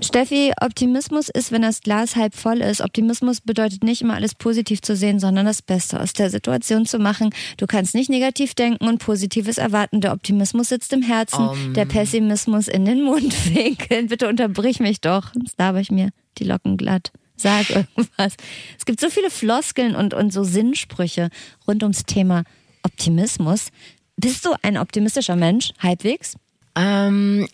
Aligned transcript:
Steffi, 0.00 0.52
Optimismus 0.60 1.28
ist, 1.28 1.50
wenn 1.50 1.62
das 1.62 1.80
Glas 1.80 2.14
halb 2.14 2.34
voll 2.34 2.58
ist. 2.58 2.80
Optimismus 2.80 3.40
bedeutet 3.40 3.82
nicht 3.82 4.02
immer 4.02 4.14
alles 4.14 4.34
positiv 4.34 4.80
zu 4.80 4.94
sehen, 4.94 5.18
sondern 5.18 5.44
das 5.46 5.60
Beste 5.60 6.00
aus 6.00 6.12
der 6.12 6.30
Situation 6.30 6.86
zu 6.86 6.98
machen. 6.98 7.30
Du 7.56 7.66
kannst 7.66 7.94
nicht 7.94 8.08
negativ 8.08 8.54
denken 8.54 8.86
und 8.86 8.98
Positives 8.98 9.58
erwarten. 9.58 10.00
Der 10.00 10.12
Optimismus 10.12 10.68
sitzt 10.68 10.92
im 10.92 11.02
Herzen, 11.02 11.48
um. 11.48 11.74
der 11.74 11.84
Pessimismus 11.84 12.68
in 12.68 12.84
den 12.84 13.02
Mundwinkeln. 13.04 14.06
Bitte 14.06 14.28
unterbrich 14.28 14.78
mich 14.78 15.00
doch, 15.00 15.32
sonst 15.34 15.58
laber 15.58 15.80
ich 15.80 15.90
mir 15.90 16.10
die 16.38 16.44
Locken 16.44 16.76
glatt. 16.76 17.10
Sag 17.36 17.70
irgendwas. 17.70 18.34
Es 18.78 18.84
gibt 18.84 19.00
so 19.00 19.10
viele 19.10 19.30
Floskeln 19.30 19.96
und, 19.96 20.14
und 20.14 20.32
so 20.32 20.44
Sinnsprüche 20.44 21.30
rund 21.66 21.82
ums 21.82 22.04
Thema 22.04 22.44
Optimismus. 22.82 23.68
Bist 24.16 24.44
du 24.44 24.54
ein 24.62 24.78
optimistischer 24.78 25.36
Mensch, 25.36 25.72
halbwegs? 25.78 26.36
Ähm, 26.76 27.48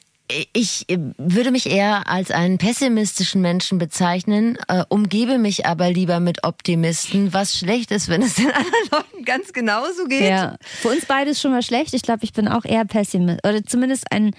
ich 0.52 0.86
würde 0.88 1.50
mich 1.50 1.66
eher 1.66 2.08
als 2.08 2.30
einen 2.30 2.56
pessimistischen 2.56 3.42
Menschen 3.42 3.78
bezeichnen, 3.78 4.58
äh, 4.68 4.84
umgebe 4.88 5.36
mich 5.36 5.66
aber 5.66 5.90
lieber 5.90 6.18
mit 6.18 6.44
Optimisten, 6.44 7.34
was 7.34 7.58
schlecht 7.58 7.90
ist, 7.90 8.08
wenn 8.08 8.22
es 8.22 8.36
den 8.36 8.50
anderen 8.50 8.72
Leuten 8.90 9.24
ganz 9.24 9.52
genauso 9.52 10.06
geht. 10.06 10.22
Ja, 10.30 10.56
für 10.62 10.88
uns 10.88 11.04
beide 11.04 11.30
ist 11.30 11.42
schon 11.42 11.50
mal 11.50 11.62
schlecht. 11.62 11.92
Ich 11.92 12.02
glaube, 12.02 12.24
ich 12.24 12.32
bin 12.32 12.48
auch 12.48 12.64
eher 12.64 12.86
Pessimist 12.86 13.46
oder 13.46 13.64
zumindest 13.64 14.10
ein 14.12 14.34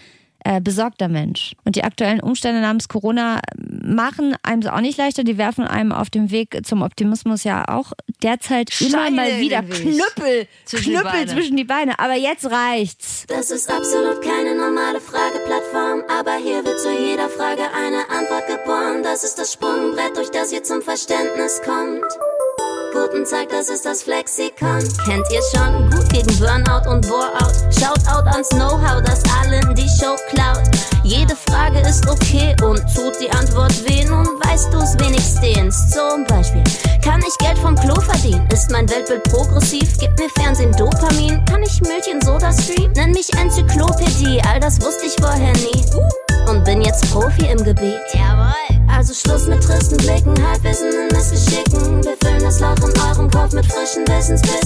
äh, 0.46 0.62
besorgter 0.62 1.08
Mensch. 1.08 1.56
Und 1.66 1.76
die 1.76 1.84
aktuellen 1.84 2.20
Umstände 2.20 2.62
namens 2.62 2.88
Corona 2.88 3.42
machen 3.58 4.36
einem 4.44 4.62
es 4.62 4.68
auch 4.68 4.80
nicht 4.80 4.98
leichter. 4.98 5.24
Die 5.24 5.40
werfen 5.40 5.66
einem 5.66 5.92
auf 5.92 6.12
dem 6.12 6.30
Weg 6.30 6.60
zum 6.64 6.84
Optimismus 6.84 7.44
ja 7.44 7.68
auch 7.68 7.94
derzeit 8.22 8.72
Steine 8.72 9.08
immer 9.08 9.12
mal 9.12 9.40
wieder 9.40 9.64
Knüppel, 9.64 10.48
zwischen 10.66 10.94
Knüppel 10.94 11.26
die 11.26 11.32
zwischen 11.32 11.58
die 11.58 11.64
Beine. 11.64 12.00
Aber 12.00 12.14
jetzt 12.14 12.46
reicht's. 12.50 13.26
Das 13.28 13.50
ist 13.50 13.72
absolut 13.72 14.22
keine 14.22 14.56
normale 14.56 15.02
Frageplattform, 15.02 16.04
aber 16.08 16.38
hier 16.38 16.64
wird 16.64 16.80
zu 16.80 16.92
jeder 16.92 17.28
Frage 17.28 17.64
eine 17.64 18.08
Antwort 18.16 18.48
geboren. 18.48 19.02
Das 19.02 19.24
ist 19.24 19.40
das 19.40 19.52
Sprungbrett, 19.52 20.16
durch 20.16 20.30
das 20.30 20.52
ihr 20.52 20.64
zum 20.64 20.84
Verständnis 20.84 21.60
kommt. 21.64 22.06
Guten 22.96 23.26
Tag, 23.26 23.50
das 23.50 23.68
ist 23.68 23.84
das 23.86 24.04
Flexikon. 24.04 24.80
Kennt 25.04 25.28
ihr 25.30 25.42
schon? 25.52 25.90
Gut 25.90 26.08
gegen 26.14 26.34
Burnout 26.40 26.90
und 26.90 27.06
Boreout. 27.06 27.52
Shoutout 27.78 28.26
ans 28.32 28.48
Know-how, 28.50 29.02
das 29.04 29.22
allen 29.36 29.76
die 29.76 29.90
Show 30.00 30.16
klaut. 30.30 30.64
Jede 31.04 31.36
Frage 31.36 31.80
ist 31.82 32.08
okay 32.08 32.56
und 32.64 32.80
tut 32.96 33.20
die 33.20 33.30
Antwort 33.32 33.74
weh. 33.84 34.06
Nun 34.06 34.26
weißt 34.46 34.74
du's 34.74 34.98
wenigstens. 34.98 35.92
Zum 35.92 36.24
Beispiel, 36.24 36.64
kann 37.04 37.22
ich 37.28 37.38
Geld 37.40 37.58
vom 37.58 37.76
Klo 37.76 38.00
verdienen? 38.00 38.48
Ist 38.50 38.72
mein 38.72 38.90
Weltbild 38.90 39.24
progressiv? 39.24 39.98
Gibt 40.00 40.18
mir 40.18 40.30
Fernsehen 40.30 40.72
Dopamin? 40.72 41.44
Kann 41.50 41.64
ich 41.64 41.82
Milch 41.82 42.08
in 42.08 42.22
Soda 42.22 42.54
streamen? 42.54 42.94
Nenn 42.94 43.12
mich 43.12 43.28
Enzyklopädie, 43.34 44.42
all 44.48 44.62
das 44.62 44.80
wusste 44.80 45.06
ich 45.06 45.16
vorher 45.20 45.52
nie. 45.52 45.84
Und 46.50 46.64
bin 46.64 46.82
jetzt 46.82 47.12
Profi 47.12 47.46
im 47.46 47.62
Gebiet. 47.62 48.00
Jawohl. 48.14 48.54
Also 48.88 49.14
Schluss 49.14 49.48
mit 49.48 49.62
tristen 49.62 49.98
Blicken, 49.98 50.34
Halbwissen 50.48 50.90
Kopf 53.96 54.30
mit 54.30 54.46
frischen 54.46 54.65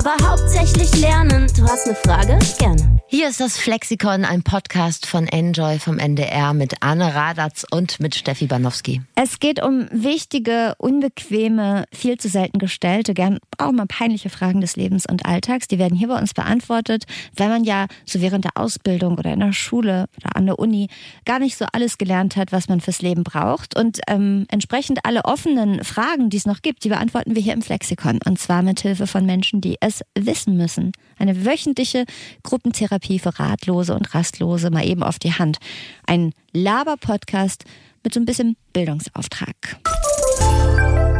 aber 0.00 0.16
hauptsächlich 0.26 0.96
lernen. 0.98 1.46
Du 1.54 1.62
hast 1.64 1.86
eine 1.86 1.94
Frage? 1.94 2.38
Gerne. 2.58 3.00
Hier 3.12 3.28
ist 3.28 3.40
das 3.40 3.58
Flexikon, 3.58 4.24
ein 4.24 4.44
Podcast 4.44 5.04
von 5.04 5.26
Enjoy 5.26 5.80
vom 5.80 5.98
NDR 5.98 6.54
mit 6.54 6.74
Anne 6.80 7.12
Radatz 7.12 7.66
und 7.68 7.98
mit 7.98 8.14
Steffi 8.14 8.46
Banowski. 8.46 9.02
Es 9.16 9.40
geht 9.40 9.60
um 9.60 9.88
wichtige, 9.90 10.74
unbequeme, 10.78 11.86
viel 11.92 12.18
zu 12.18 12.28
selten 12.28 12.58
gestellte, 12.58 13.12
gern 13.12 13.40
auch 13.58 13.72
mal 13.72 13.86
peinliche 13.86 14.30
Fragen 14.30 14.60
des 14.60 14.76
Lebens 14.76 15.06
und 15.06 15.26
Alltags. 15.26 15.66
Die 15.66 15.80
werden 15.80 15.98
hier 15.98 16.06
bei 16.06 16.18
uns 16.18 16.34
beantwortet, 16.34 17.04
weil 17.36 17.48
man 17.48 17.64
ja 17.64 17.86
so 18.06 18.20
während 18.20 18.44
der 18.44 18.56
Ausbildung 18.56 19.18
oder 19.18 19.32
in 19.32 19.40
der 19.40 19.52
Schule 19.52 20.06
oder 20.16 20.36
an 20.36 20.46
der 20.46 20.60
Uni 20.60 20.86
gar 21.24 21.40
nicht 21.40 21.56
so 21.56 21.66
alles 21.72 21.98
gelernt 21.98 22.36
hat, 22.36 22.52
was 22.52 22.68
man 22.68 22.80
fürs 22.80 23.02
Leben 23.02 23.24
braucht. 23.24 23.76
Und 23.76 23.98
ähm, 24.06 24.46
entsprechend 24.50 25.04
alle 25.04 25.24
offenen 25.24 25.82
Fragen, 25.82 26.30
die 26.30 26.36
es 26.36 26.46
noch 26.46 26.62
gibt, 26.62 26.84
die 26.84 26.90
beantworten 26.90 27.34
wir 27.34 27.42
hier 27.42 27.54
im 27.54 27.62
Flexikon. 27.62 28.20
Und 28.24 28.38
zwar 28.38 28.62
mit 28.62 28.78
Hilfe 28.80 29.08
von 29.08 29.26
Menschen, 29.26 29.60
die 29.60 29.78
es 29.80 29.89
wissen 30.14 30.56
müssen. 30.56 30.92
Eine 31.18 31.44
wöchentliche 31.44 32.04
Gruppentherapie 32.42 33.18
für 33.18 33.38
Ratlose 33.38 33.94
und 33.94 34.14
Rastlose 34.14 34.70
mal 34.70 34.86
eben 34.86 35.02
auf 35.02 35.18
die 35.18 35.34
Hand. 35.34 35.58
Ein 36.06 36.32
Laber-Podcast 36.52 37.64
mit 38.02 38.14
so 38.14 38.20
ein 38.20 38.26
bisschen 38.26 38.56
Bildungsauftrag. 38.72 39.78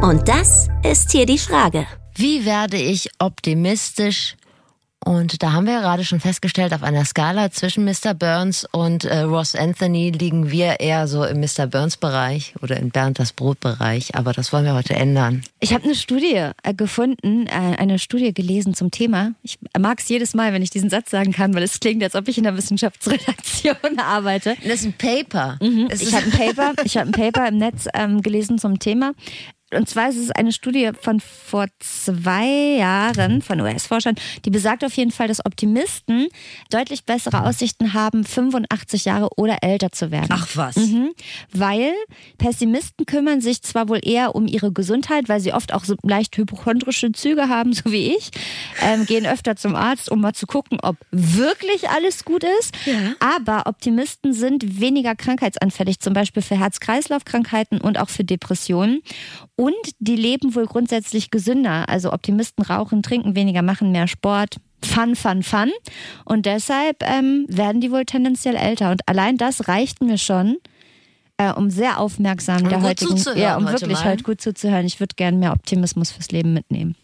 Und 0.03 0.29
das 0.29 0.69
ist 0.83 1.13
hier 1.13 1.27
die 1.27 1.39
Frage. 1.39 1.87
Wie 2.15 2.45
werde 2.45 2.77
ich 2.77 3.09
optimistisch 3.19 4.37
und 5.03 5.43
da 5.43 5.53
haben 5.53 5.67
wir 5.67 5.75
ja 5.75 5.81
gerade 5.81 6.05
schon 6.05 6.21
festgestellt, 6.21 6.75
auf 6.75 6.83
einer 6.83 7.07
Skala 7.07 7.51
zwischen 7.51 7.85
Mr. 7.87 8.13
Burns 8.13 8.67
und 8.71 9.05
äh, 9.05 9.21
Ross 9.21 9.55
Anthony 9.55 10.11
liegen 10.11 10.51
wir 10.51 10.81
eher 10.81 11.09
so 11.09 11.25
im 11.25 11.41
Mr. 11.41 11.67
Burns-Bereich 11.67 12.55
oder 12.61 12.77
in 12.77 12.91
Bernd 12.91 13.19
das 13.19 13.33
Brot-Bereich. 13.33 14.15
Aber 14.15 14.35
das 14.35 14.53
wollen 14.53 14.67
wir 14.67 14.75
heute 14.75 14.95
ändern. 14.95 15.43
Ich 15.59 15.73
habe 15.73 15.85
eine 15.85 15.95
Studie 15.95 16.51
äh, 16.63 16.75
gefunden, 16.75 17.47
äh, 17.47 17.77
eine 17.79 17.99
Studie 17.99 18.35
gelesen 18.35 18.75
zum 18.75 18.91
Thema. 18.91 19.33
Ich 19.43 19.59
mag 19.79 20.01
es 20.01 20.09
jedes 20.09 20.35
Mal, 20.35 20.53
wenn 20.53 20.63
ich 20.63 20.71
diesen 20.71 20.91
Satz 20.91 21.11
sagen 21.11 21.33
kann, 21.33 21.55
weil 21.55 21.63
es 21.63 21.81
klingt, 21.81 22.03
als 22.03 22.15
ob 22.15 22.29
ich 22.29 22.37
in 22.37 22.45
der 22.45 22.57
Wissenschaftsredaktion 22.57 23.77
arbeite. 23.99 24.57
Das 24.63 24.81
ist 24.81 24.85
ein 24.85 24.93
Paper. 24.93 25.57
Mhm. 25.63 25.89
Ich 25.93 26.15
habe 26.15 26.27
ein 26.27 26.31
Paper, 26.31 26.75
ich 26.85 26.99
habe 26.99 27.09
ein 27.09 27.13
Paper 27.13 27.49
im 27.49 27.57
Netz 27.57 27.89
ähm, 27.95 28.21
gelesen 28.21 28.59
zum 28.59 28.79
Thema. 28.79 29.13
Und 29.75 29.89
zwar 29.89 30.09
ist 30.09 30.17
es 30.17 30.31
eine 30.31 30.53
Studie 30.53 30.91
von 31.01 31.21
vor 31.21 31.67
zwei 31.79 32.77
Jahren 32.79 33.41
von 33.43 33.61
US-Forschern, 33.61 34.17
die 34.45 34.51
besagt 34.51 34.85
auf 34.85 34.95
jeden 34.95 35.11
Fall, 35.13 35.29
dass 35.29 35.45
Optimisten 35.45 36.29
deutlich 36.71 37.05
bessere 37.05 37.45
Aussichten 37.45 37.95
haben, 37.95 38.25
85 38.25 39.05
Jahre 39.05 39.29
oder 39.37 39.59
älter 39.63 39.93
zu 39.93 40.11
werden. 40.11 40.29
Ach 40.31 40.49
was. 40.55 40.77
Mhm. 40.77 41.13
Weil 41.53 41.93
Pessimisten 42.39 43.07
kümmern 43.07 43.41
sich 43.41 43.63
zwar 43.63 43.89
wohl 43.89 44.01
eher 44.03 44.35
um 44.35 44.47
ihre 44.47 44.73
Gesundheit, 44.73 45.29
weil 45.29 45.41
sie 45.41 45.53
oft 45.53 45.73
auch 45.73 45.85
so 45.85 45.95
leicht 46.03 46.37
hypochondrische 46.37 47.13
Züge 47.13 47.49
haben, 47.49 47.73
so 47.73 47.93
wie 47.93 48.17
ich, 48.17 48.31
ähm, 48.83 49.07
gehen 49.07 49.27
öfter 49.27 49.57
zum 49.57 49.77
Arzt, 49.77 50.11
um 50.11 50.21
mal 50.21 50.33
zu 50.33 50.47
gucken, 50.47 50.79
ob 50.83 50.97
wirklich 51.11 51.89
alles 51.91 52.25
gut 52.25 52.45
ist. 52.61 52.75
Ja. 52.87 53.15
Aber 53.21 53.67
Optimisten 53.67 54.33
sind 54.33 54.81
weniger 54.81 55.15
krankheitsanfällig, 55.15 56.01
zum 56.01 56.13
Beispiel 56.13 56.43
für 56.43 56.59
Herz-Kreislauf-Krankheiten 56.59 57.81
und 57.81 57.99
auch 57.99 58.09
für 58.09 58.25
Depressionen. 58.25 59.03
Und 59.61 59.75
die 59.99 60.17
leben 60.17 60.55
wohl 60.55 60.65
grundsätzlich 60.65 61.31
gesünder. 61.31 61.87
Also 61.91 62.15
Optimisten 62.15 62.65
rauchen, 62.65 63.03
trinken 63.03 63.35
weniger, 63.35 63.61
machen 63.61 63.93
mehr 63.93 64.09
Sport. 64.09 64.57
Fun, 64.83 65.15
fun, 65.15 65.43
fun. 65.43 65.71
Und 66.25 66.47
deshalb 66.47 67.03
ähm, 67.03 67.45
werden 67.47 67.83
die 67.83 67.93
wohl 67.93 68.07
tendenziell 68.07 68.57
älter. 68.57 68.91
Und 68.91 69.07
allein 69.07 69.37
das 69.37 69.69
reicht 69.69 70.03
mir 70.03 70.17
schon, 70.17 70.57
äh, 71.37 71.53
um 71.53 71.69
sehr 71.69 72.01
aufmerksam 72.01 72.63
um 72.63 72.69
der 72.71 72.81
heutigen, 72.81 73.23
ja, 73.37 73.59
um 73.59 73.67
heute 73.67 73.83
wirklich 73.83 73.99
mal. 73.99 74.13
heute 74.13 74.23
gut 74.23 74.41
zuzuhören. 74.41 74.87
Ich 74.87 74.99
würde 74.99 75.15
gerne 75.15 75.37
mehr 75.37 75.53
Optimismus 75.53 76.11
fürs 76.11 76.31
Leben 76.31 76.55
mitnehmen. 76.55 76.97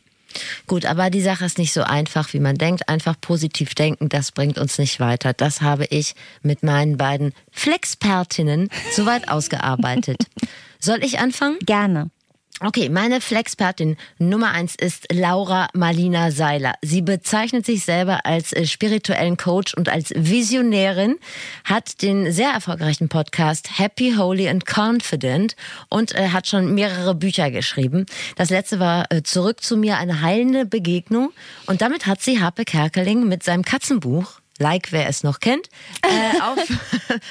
Gut, 0.66 0.86
aber 0.86 1.10
die 1.10 1.20
Sache 1.20 1.44
ist 1.44 1.58
nicht 1.58 1.74
so 1.74 1.82
einfach, 1.82 2.32
wie 2.32 2.40
man 2.40 2.56
denkt. 2.56 2.88
Einfach 2.88 3.20
positiv 3.20 3.74
denken, 3.74 4.08
das 4.08 4.32
bringt 4.32 4.56
uns 4.56 4.78
nicht 4.78 4.98
weiter. 4.98 5.34
Das 5.34 5.60
habe 5.60 5.84
ich 5.90 6.14
mit 6.40 6.62
meinen 6.62 6.96
beiden 6.96 7.34
Flexpertinnen 7.52 8.70
soweit 8.92 9.28
ausgearbeitet. 9.30 10.24
Soll 10.80 11.04
ich 11.04 11.18
anfangen? 11.18 11.58
Gerne. 11.60 12.10
Okay, 12.62 12.88
meine 12.88 13.20
Flexpertin 13.20 13.98
Nummer 14.18 14.52
eins 14.52 14.76
ist 14.76 15.12
Laura 15.12 15.68
Marlina 15.74 16.30
Seiler. 16.30 16.72
Sie 16.80 17.02
bezeichnet 17.02 17.66
sich 17.66 17.84
selber 17.84 18.24
als 18.24 18.54
äh, 18.54 18.64
spirituellen 18.64 19.36
Coach 19.36 19.74
und 19.74 19.90
als 19.90 20.10
Visionärin, 20.16 21.18
hat 21.64 22.00
den 22.00 22.32
sehr 22.32 22.48
erfolgreichen 22.48 23.10
Podcast 23.10 23.78
Happy, 23.78 24.14
Holy 24.16 24.48
and 24.48 24.64
Confident 24.64 25.54
und 25.90 26.14
äh, 26.14 26.28
hat 26.30 26.46
schon 26.46 26.74
mehrere 26.74 27.14
Bücher 27.14 27.50
geschrieben. 27.50 28.06
Das 28.36 28.48
letzte 28.48 28.80
war 28.80 29.04
äh, 29.12 29.22
Zurück 29.22 29.62
zu 29.62 29.76
mir, 29.76 29.98
eine 29.98 30.22
heilende 30.22 30.64
Begegnung. 30.64 31.34
Und 31.66 31.82
damit 31.82 32.06
hat 32.06 32.22
sie 32.22 32.40
Harpe 32.40 32.64
Kerkeling 32.64 33.28
mit 33.28 33.42
seinem 33.42 33.66
Katzenbuch 33.66 34.40
like 34.58 34.92
wer 34.92 35.08
es 35.08 35.22
noch 35.22 35.40
kennt, 35.40 35.68
äh, 36.02 36.40
auf, 36.42 36.58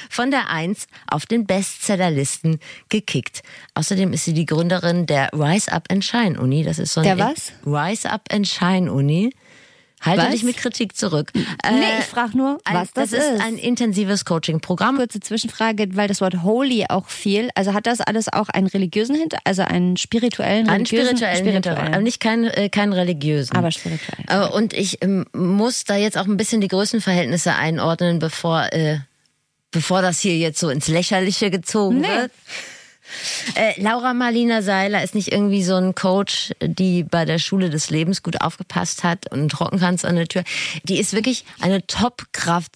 von 0.10 0.32
der 0.32 0.50
Eins 0.50 0.88
auf 1.08 1.26
den 1.26 1.46
Bestsellerlisten 1.46 2.60
gekickt. 2.90 3.44
Außerdem 3.74 4.14
ist 4.14 4.26
sie 4.26 4.34
die 4.34 4.46
Gründerin 4.46 5.06
der 5.06 5.30
Rise 5.34 5.72
Up 5.72 5.88
and 5.90 6.04
Shine 6.04 6.40
Uni. 6.40 6.64
Das 6.64 6.80
ist 6.80 6.94
so 6.94 7.02
ein 7.02 7.06
Der 7.06 7.18
was? 7.20 7.52
Rise 7.66 8.10
Up 8.10 8.24
and 8.32 8.48
Shine 8.48 8.92
Uni. 8.92 9.32
Halte 10.06 10.24
Was? 10.24 10.32
dich 10.32 10.44
mit 10.44 10.58
Kritik 10.58 10.96
zurück. 10.96 11.32
nee, 11.34 11.42
Äh, 11.64 12.00
ich 12.00 12.06
frage 12.06 12.38
nur, 12.38 12.60
was 12.72 12.92
das, 12.94 13.12
ist. 13.12 13.42
ein 13.42 13.58
intensives 13.58 14.24
Coaching-Programm. 14.26 14.98
Kurze 14.98 15.20
Zwischenfrage, 15.20 15.88
weil 15.96 16.08
das 16.08 16.22
Wort 16.22 16.44
holy 16.44 16.86
auch 16.90 17.08
viel. 17.10 17.50
Also 17.56 17.74
hat 17.74 17.88
das 17.88 18.02
alles 18.02 18.32
auch 18.32 18.50
einen 18.50 18.68
religiösen 18.68 19.16
Hinter, 19.16 19.38
also 19.44 19.64
einen 19.64 19.98
spirituellen, 19.98 20.70
Einen 20.70 20.86
religiösen, 20.86 21.18
spirituellen 21.18 21.46
Hintergrund, 21.54 21.90
aber 21.90 22.02
nicht 22.02 22.20
keinen 22.20 22.46
äh, 22.46 22.70
keinen 22.70 22.94
religiösen. 22.94 23.56
Aber 23.56 23.72
spirituell. 23.72 24.26
Äh, 24.28 24.48
Und 24.48 24.74
ich 24.74 25.02
ähm, 25.02 25.26
muss 25.34 25.84
da 25.86 25.96
jetzt 25.96 26.18
auch 26.18 26.26
ein 26.26 26.38
bisschen 26.38 26.62
die 26.62 26.68
Größenverhältnisse 26.68 27.56
einordnen, 27.56 28.20
bevor, 28.20 28.72
äh, 28.74 29.00
bevor 29.72 30.02
das 30.02 30.20
hier 30.20 30.38
jetzt 30.38 30.60
so 30.60 30.70
ins 30.70 30.88
Lächerliche 30.88 31.50
gezogen 31.50 32.02
Nee. 32.02 32.08
wird. 32.08 32.32
Äh, 33.56 33.80
Laura 33.82 34.14
Marlina 34.14 34.62
Seiler 34.62 35.04
ist 35.04 35.16
nicht 35.16 35.32
irgendwie 35.32 35.64
so 35.64 35.76
ein 35.76 35.96
Coach, 35.96 36.52
die 36.62 37.04
bei 37.04 37.26
der 37.26 37.40
Schule 37.40 37.70
des 37.70 37.90
Lebens 37.90 38.24
gut 38.24 38.42
aufgepasst 38.42 39.04
hat 39.04 39.32
und 39.32 39.40
einen 39.40 39.50
Trockenkranz 39.50 40.06
an 40.06 40.16
der 40.16 40.28
Tür. 40.28 40.44
Die 40.84 41.00
ist 41.00 41.14
wirklich 41.14 41.46
eine 41.60 41.86
Top-Kraft. 41.86 42.72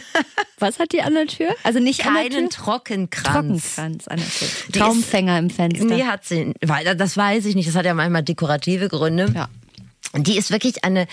Was 0.58 0.78
hat 0.78 0.92
die 0.92 1.02
an 1.02 1.14
der 1.14 1.26
Tür? 1.26 1.54
Also 1.62 1.78
nicht 1.78 2.00
Keinen 2.00 2.16
an 2.16 2.30
der 2.30 2.40
Tür? 2.40 2.50
Trockenkranz. 2.50 3.76
Trockenkranz 3.76 4.08
an 4.08 4.16
der 4.18 4.28
Tür. 4.28 4.48
Die 4.68 4.78
Traumfänger 4.78 5.38
im 5.38 5.50
Fenster. 5.50 5.84
Nee, 5.84 6.04
hat 6.04 6.24
sie. 6.24 6.54
Weil, 6.60 6.96
das 6.96 7.16
weiß 7.16 7.46
ich 7.46 7.54
nicht. 7.54 7.68
Das 7.68 7.74
hat 7.74 7.86
ja 7.86 7.94
manchmal 7.94 8.22
dekorative 8.22 8.88
Gründe. 8.88 9.32
Ja. 9.34 9.48
Die 10.16 10.38
ist 10.38 10.50
wirklich 10.50 10.84
eine 10.84 11.06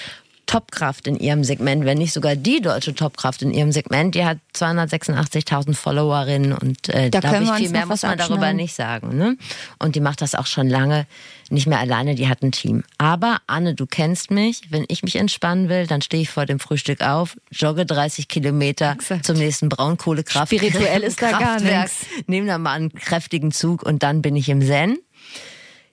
Topkraft 0.45 1.07
in 1.07 1.15
ihrem 1.17 1.43
Segment, 1.43 1.85
wenn 1.85 1.97
nicht 1.97 2.13
sogar 2.13 2.35
die 2.35 2.61
deutsche 2.61 2.93
Topkraft 2.93 3.41
in 3.41 3.51
ihrem 3.51 3.71
Segment. 3.71 4.15
Die 4.15 4.25
hat 4.25 4.37
286.000 4.55 5.73
Followerinnen 5.73 6.53
und 6.53 6.89
äh, 6.89 7.09
Da 7.09 7.19
glaube 7.19 7.39
wir 7.39 7.43
ich, 7.43 7.51
viel 7.53 7.63
uns 7.65 7.71
mehr 7.71 7.85
muss 7.85 8.03
was 8.03 8.09
man 8.09 8.17
darüber 8.17 8.53
nicht 8.53 8.75
sagen. 8.75 9.17
Ne? 9.17 9.37
Und 9.79 9.95
die 9.95 9.99
macht 9.99 10.21
das 10.21 10.35
auch 10.35 10.45
schon 10.45 10.69
lange 10.69 11.07
nicht 11.49 11.67
mehr 11.67 11.79
alleine, 11.79 12.15
die 12.15 12.27
hat 12.27 12.41
ein 12.41 12.51
Team. 12.51 12.83
Aber 12.97 13.37
Anne, 13.47 13.75
du 13.75 13.85
kennst 13.85 14.31
mich, 14.31 14.61
wenn 14.69 14.85
ich 14.87 15.03
mich 15.03 15.15
entspannen 15.15 15.69
will, 15.69 15.87
dann 15.87 16.01
stehe 16.01 16.23
ich 16.23 16.29
vor 16.29 16.45
dem 16.45 16.59
Frühstück 16.59 17.01
auf, 17.01 17.37
jogge 17.51 17.85
30 17.85 18.27
Kilometer 18.27 18.93
Exakt. 18.93 19.25
zum 19.25 19.37
nächsten 19.37 19.69
Braunkohlekraft. 19.69 20.51
Spirituell 20.51 21.03
ist 21.03 21.21
da 21.21 21.31
gar 21.31 21.59
nichts. 21.59 22.05
Nehme 22.27 22.47
da 22.47 22.57
mal 22.57 22.73
einen 22.73 22.93
kräftigen 22.93 23.51
Zug 23.51 23.83
und 23.83 24.03
dann 24.03 24.21
bin 24.21 24.35
ich 24.35 24.49
im 24.49 24.61
Zen. 24.61 24.97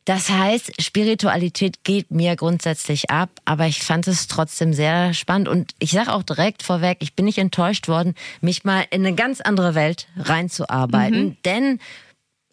Das 0.05 0.31
heißt, 0.31 0.83
Spiritualität 0.83 1.85
geht 1.85 2.11
mir 2.11 2.35
grundsätzlich 2.35 3.11
ab, 3.11 3.31
aber 3.45 3.67
ich 3.67 3.83
fand 3.83 4.09
es 4.09 4.27
trotzdem 4.27 4.73
sehr 4.75 5.15
spannend 5.15 5.49
und 5.49 5.75
ich 5.79 5.93
sage 5.93 6.13
auch 6.13 6.25
direkt 6.25 6.65
vorweg, 6.65 6.99
ich 7.01 7.15
bin 7.15 7.25
nicht 7.25 7.39
enttäuscht 7.39 7.87
worden, 7.87 8.15
mich 8.41 8.65
mal 8.65 8.85
in 8.91 9.07
eine 9.07 9.15
ganz 9.15 9.41
andere 9.41 9.77
Welt 9.77 10.09
reinzuarbeiten, 10.17 11.37
denn 11.45 11.79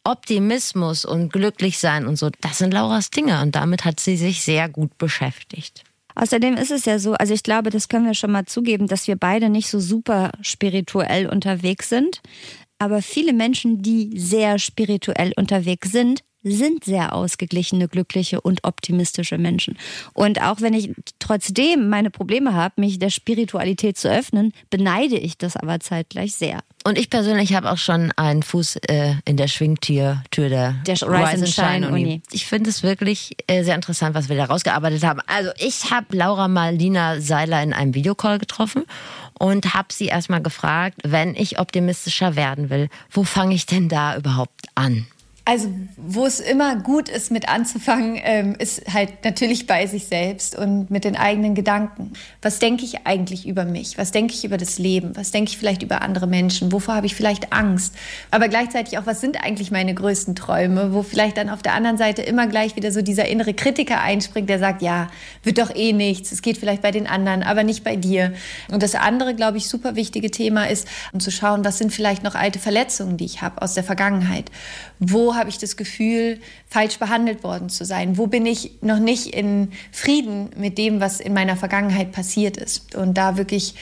Optimismus 0.04 1.06
und 1.06 1.34
glücklich 1.34 1.80
sein 1.80 2.06
und 2.06 2.18
so, 2.18 2.30
das 2.42 2.60
sind 2.60 2.74
Lauras 2.74 3.10
Dinge 3.10 3.42
und 3.42 3.56
damit 3.56 3.84
hat 3.84 4.00
sie 4.00 4.16
sich 4.16 4.44
sehr 4.44 4.70
gut 4.70 4.98
beschäftigt. 5.00 5.84
Außerdem 6.16 6.56
ist 6.56 6.72
es 6.72 6.86
ja 6.86 7.00
so, 7.00 7.14
also 7.14 7.34
ich 7.34 7.44
glaube, 7.44 7.70
das 7.70 7.88
können 7.88 8.06
wir 8.06 8.14
schon 8.14 8.32
mal 8.32 8.46
zugeben, 8.46 8.88
dass 8.88 9.08
wir 9.08 9.16
beide 9.16 9.50
nicht 9.50 9.70
so 9.70 9.80
super 9.80 10.32
spirituell 10.42 11.28
unterwegs 11.28 11.90
sind. 11.90 12.22
Aber 12.78 13.02
viele 13.02 13.34
Menschen, 13.34 13.82
die 13.82 14.12
sehr 14.20 14.60
spirituell 14.60 15.34
unterwegs 15.36 15.92
sind, 15.92 16.22
sind 16.44 16.86
sehr 16.86 17.14
ausgeglichene, 17.14 17.88
glückliche 17.88 18.42
und 18.42 18.64
optimistische 18.64 19.38
Menschen. 19.38 19.78
Und 20.14 20.42
auch 20.42 20.62
wenn 20.62 20.74
ich 20.74 20.92
trotzdem 21.20 21.90
meine 21.90 22.10
Probleme 22.10 22.54
habe, 22.54 22.82
mich 22.82 23.00
der 23.00 23.10
Spiritualität 23.10 23.98
zu 23.98 24.10
öffnen, 24.10 24.54
beneide 24.70 25.18
ich 25.18 25.38
das 25.38 25.56
aber 25.56 25.80
zeitgleich 25.80 26.36
sehr. 26.36 26.60
Und 26.86 26.98
ich 26.98 27.10
persönlich 27.10 27.54
habe 27.54 27.70
auch 27.72 27.78
schon 27.78 28.14
einen 28.16 28.42
Fuß 28.42 28.78
äh, 28.88 29.16
in 29.26 29.36
der 29.36 29.48
Schwingtür-Tür 29.48 30.50
der, 30.50 30.76
Der 30.88 30.96
Rise 30.96 31.44
and 31.44 31.50
Shine 31.50 31.90
Uni. 31.90 32.22
Ich 32.32 32.46
finde 32.46 32.70
es 32.70 32.84
wirklich 32.84 33.36
äh, 33.48 33.64
sehr 33.64 33.76
interessant, 33.76 34.16
was 34.16 34.30
wir 34.30 34.38
da 34.38 34.46
rausgearbeitet 34.46 35.04
haben. 35.04 35.20
Also 35.28 35.52
ich 35.58 35.92
habe 35.92 36.16
Laura 36.16 36.48
Marlina 36.48 37.20
Seiler 37.20 37.62
in 37.62 37.74
einem 37.74 37.94
Videocall 37.94 38.40
getroffen 38.40 38.86
und 39.38 39.74
habe 39.74 39.90
sie 39.92 40.06
erstmal 40.06 40.42
gefragt, 40.42 41.02
wenn 41.04 41.36
ich 41.36 41.60
optimistischer 41.60 42.36
werden 42.38 42.70
will, 42.70 42.90
wo 43.12 43.24
fange 43.24 43.56
ich 43.56 43.66
denn 43.66 43.90
da 43.90 44.16
überhaupt 44.16 44.68
an? 44.76 45.06
Also, 45.50 45.72
wo 45.98 46.28
es 46.28 46.40
immer 46.40 46.76
gut 46.76 47.10
ist, 47.10 47.32
mit 47.32 47.50
anzufangen, 47.50 48.20
ähm, 48.24 48.56
ist 48.60 48.84
halt 48.94 49.26
natürlich 49.26 49.66
bei 49.66 49.88
sich 49.88 50.06
selbst 50.06 50.56
und 50.56 50.92
mit 50.92 51.06
den 51.06 51.16
eigenen 51.16 51.56
Gedanken. 51.56 52.14
Was 52.44 52.60
denke 52.60 52.86
ich 52.86 53.08
eigentlich 53.08 53.48
über 53.48 53.66
mich? 53.66 53.98
Was 53.98 54.12
denke 54.12 54.36
ich 54.36 54.46
über 54.46 54.58
das 54.58 54.78
Leben? 54.78 55.16
Was 55.16 55.32
denke 55.32 55.50
ich 55.50 55.58
vielleicht 55.58 55.82
über 55.82 56.04
andere 56.04 56.28
Menschen? 56.28 56.72
Wovor 56.72 56.94
habe 56.94 57.08
ich 57.08 57.16
vielleicht 57.16 57.52
Angst? 57.52 57.96
Aber 58.30 58.48
gleichzeitig 58.48 59.00
auch, 59.00 59.08
was 59.08 59.22
sind 59.22 59.44
eigentlich 59.44 59.72
meine 59.72 59.96
größten 59.96 60.36
Träume? 60.36 60.94
Wo 60.94 61.02
vielleicht 61.02 61.38
dann 61.38 61.50
auf 61.50 61.64
der 61.64 61.74
anderen 61.74 61.98
Seite 61.98 62.22
immer 62.22 62.46
gleich 62.46 62.76
wieder 62.76 62.92
so 62.92 63.02
dieser 63.02 63.26
innere 63.28 63.56
Kritiker 63.56 64.02
einspringt, 64.02 64.50
der 64.50 64.60
sagt, 64.60 64.84
ja, 64.84 65.08
wird 65.42 65.58
doch 65.58 65.76
eh 65.76 65.94
nichts. 65.94 66.32
Es 66.32 66.44
geht 66.44 66.60
vielleicht 66.60 66.84
bei 66.84 66.92
den 66.92 67.08
anderen, 67.08 67.42
aber 67.42 67.64
nicht 67.64 67.84
bei 67.84 67.96
dir. 67.96 68.34
Und 68.72 68.84
das 68.84 68.94
andere, 68.94 69.34
glaube 69.34 69.58
ich, 69.58 69.68
super 69.68 69.96
wichtige 69.96 70.30
Thema 70.30 70.66
ist, 70.66 70.88
um 71.12 71.20
zu 71.20 71.32
schauen, 71.32 71.66
was 71.66 71.80
sind 71.80 71.92
vielleicht 71.92 72.22
noch 72.22 72.36
alte 72.36 72.60
Verletzungen, 72.60 73.18
die 73.18 73.26
ich 73.26 73.42
habe 73.42 73.64
aus 73.64 73.74
der 73.74 73.84
Vergangenheit? 73.84 74.52
Wo 75.00 75.39
habe 75.40 75.50
ich 75.50 75.58
das 75.58 75.78
Gefühl, 75.78 76.40
falsch 76.68 77.00
behandelt 77.00 77.44
worden 77.44 77.70
zu 77.70 77.86
sein? 77.86 78.18
Wo 78.18 78.28
bin 78.28 78.46
ich 78.46 78.74
noch 78.82 79.00
nicht 79.00 79.28
in 79.28 79.72
Frieden 79.92 80.52
mit 80.56 80.78
dem, 80.78 81.00
was 81.00 81.20
in 81.20 81.34
meiner 81.34 81.56
Vergangenheit 81.56 82.12
passiert 82.12 82.58
ist? 82.58 82.96
Und 82.96 83.16
da 83.18 83.38
wirklich 83.38 83.74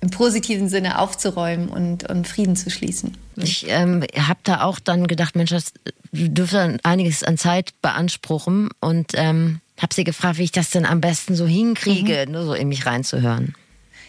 im 0.00 0.10
positiven 0.10 0.68
Sinne 0.68 1.00
aufzuräumen 1.00 1.68
und, 1.68 2.08
und 2.08 2.28
Frieden 2.28 2.54
zu 2.54 2.70
schließen. 2.70 3.16
Ich 3.36 3.66
ähm, 3.68 4.04
habe 4.16 4.38
da 4.44 4.62
auch 4.62 4.78
dann 4.78 5.08
gedacht, 5.08 5.34
Mensch, 5.34 5.50
das 5.50 5.72
dürfte 6.12 6.78
einiges 6.84 7.24
an 7.24 7.36
Zeit 7.36 7.72
beanspruchen 7.82 8.68
und 8.80 9.12
ähm, 9.14 9.60
habe 9.80 9.94
sie 9.94 10.04
gefragt, 10.04 10.38
wie 10.38 10.44
ich 10.44 10.52
das 10.52 10.70
denn 10.70 10.86
am 10.86 11.00
besten 11.00 11.34
so 11.34 11.46
hinkriege, 11.46 12.26
nur 12.28 12.44
so 12.44 12.54
in 12.54 12.68
mich 12.68 12.86
reinzuhören. 12.86 13.54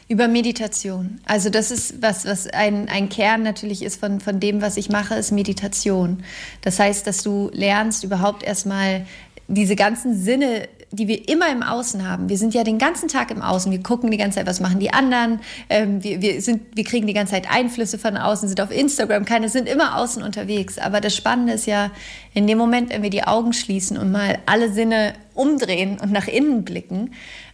Über 0.10 0.28
Meditation. 0.28 1.22
Also 1.26 1.52
das 1.52 1.70
ist 1.70 2.02
was, 2.02 2.26
was 2.26 2.48
ein, 2.48 2.90
ein 2.90 3.10
Kern 3.10 3.44
natürlich 3.44 3.84
ist 3.84 4.00
von, 4.00 4.20
von 4.20 4.40
dem, 4.40 4.60
was 4.60 4.76
ich 4.76 4.90
mache, 4.90 5.14
ist 5.14 5.32
Meditation. 5.32 6.24
Das 6.62 6.80
heißt, 6.80 7.06
dass 7.06 7.22
du 7.22 7.52
lernst 7.54 8.04
überhaupt 8.04 8.42
erstmal 8.42 9.06
diese 9.48 9.76
ganzen 9.76 10.20
Sinne, 10.20 10.68
die 10.92 11.08
wir 11.08 11.30
immer 11.30 11.52
im 11.52 11.62
Außen 11.62 12.08
haben. 12.08 12.28
Wir 12.28 12.40
sind 12.40 12.56
ja 12.56 12.64
den 12.64 12.80
ganzen 12.80 13.08
Tag 13.08 13.30
im 13.30 13.44
Außen. 13.44 13.72
Wir 13.72 13.84
gucken 13.84 14.10
die 14.10 14.18
ganze 14.18 14.40
Zeit, 14.40 14.48
was 14.48 14.60
machen 14.60 14.80
die 14.80 14.92
anderen. 14.92 15.42
Ähm, 15.70 16.04
wir, 16.04 16.24
wir, 16.24 16.42
sind, 16.42 16.76
wir 16.76 16.86
kriegen 16.86 17.06
die 17.06 17.14
ganze 17.14 17.34
Zeit 17.34 17.48
Einflüsse 17.48 18.00
von 18.00 18.18
außen, 18.18 18.50
sind 18.50 18.62
auf 18.62 18.72
Instagram, 18.72 19.26
keine 19.26 19.48
sind 19.48 19.70
immer 19.70 19.96
außen 19.98 20.24
unterwegs. 20.24 20.80
Aber 20.80 21.02
das 21.02 21.16
Spannende 21.16 21.54
ist 21.54 21.68
ja, 21.68 21.92
in 22.34 22.48
dem 22.48 22.58
Moment, 22.58 22.92
wenn 22.92 23.04
wir 23.04 23.12
die 23.12 23.26
Augen 23.26 23.54
schließen 23.54 23.96
und 23.96 24.12
mal 24.12 24.40
alle 24.48 24.74
Sinne 24.74 25.14
umdrehen 25.36 26.00
und 26.02 26.12
nach 26.12 26.28
innen 26.28 26.64
blicken, 26.64 27.12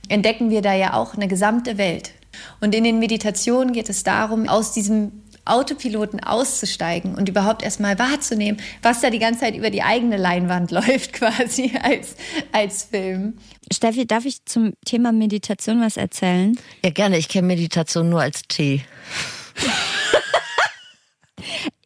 entdecken 0.07 0.49
wir 0.49 0.61
da 0.61 0.73
ja 0.73 0.93
auch 0.93 1.15
eine 1.15 1.27
gesamte 1.27 1.77
Welt. 1.77 2.13
Und 2.61 2.75
in 2.75 2.83
den 2.83 2.99
Meditationen 2.99 3.73
geht 3.73 3.89
es 3.89 4.03
darum, 4.03 4.47
aus 4.47 4.71
diesem 4.71 5.23
Autopiloten 5.45 6.21
auszusteigen 6.21 7.15
und 7.15 7.29
überhaupt 7.29 7.61
erstmal 7.61 7.99
wahrzunehmen, 7.99 8.59
was 8.81 9.01
da 9.01 9.11
die 9.11 9.19
ganze 9.19 9.41
Zeit 9.41 9.55
über 9.55 9.69
die 9.69 9.83
eigene 9.83 10.17
Leinwand 10.17 10.71
läuft, 10.71 11.13
quasi 11.13 11.71
als, 11.81 12.15
als 12.51 12.83
Film. 12.83 13.35
Steffi, 13.71 14.07
darf 14.07 14.25
ich 14.25 14.43
zum 14.45 14.73
Thema 14.85 15.11
Meditation 15.11 15.81
was 15.81 15.97
erzählen? 15.97 16.57
Ja, 16.83 16.89
gerne. 16.89 17.17
Ich 17.17 17.29
kenne 17.29 17.47
Meditation 17.47 18.09
nur 18.09 18.21
als 18.21 18.41
Tee. 18.47 18.81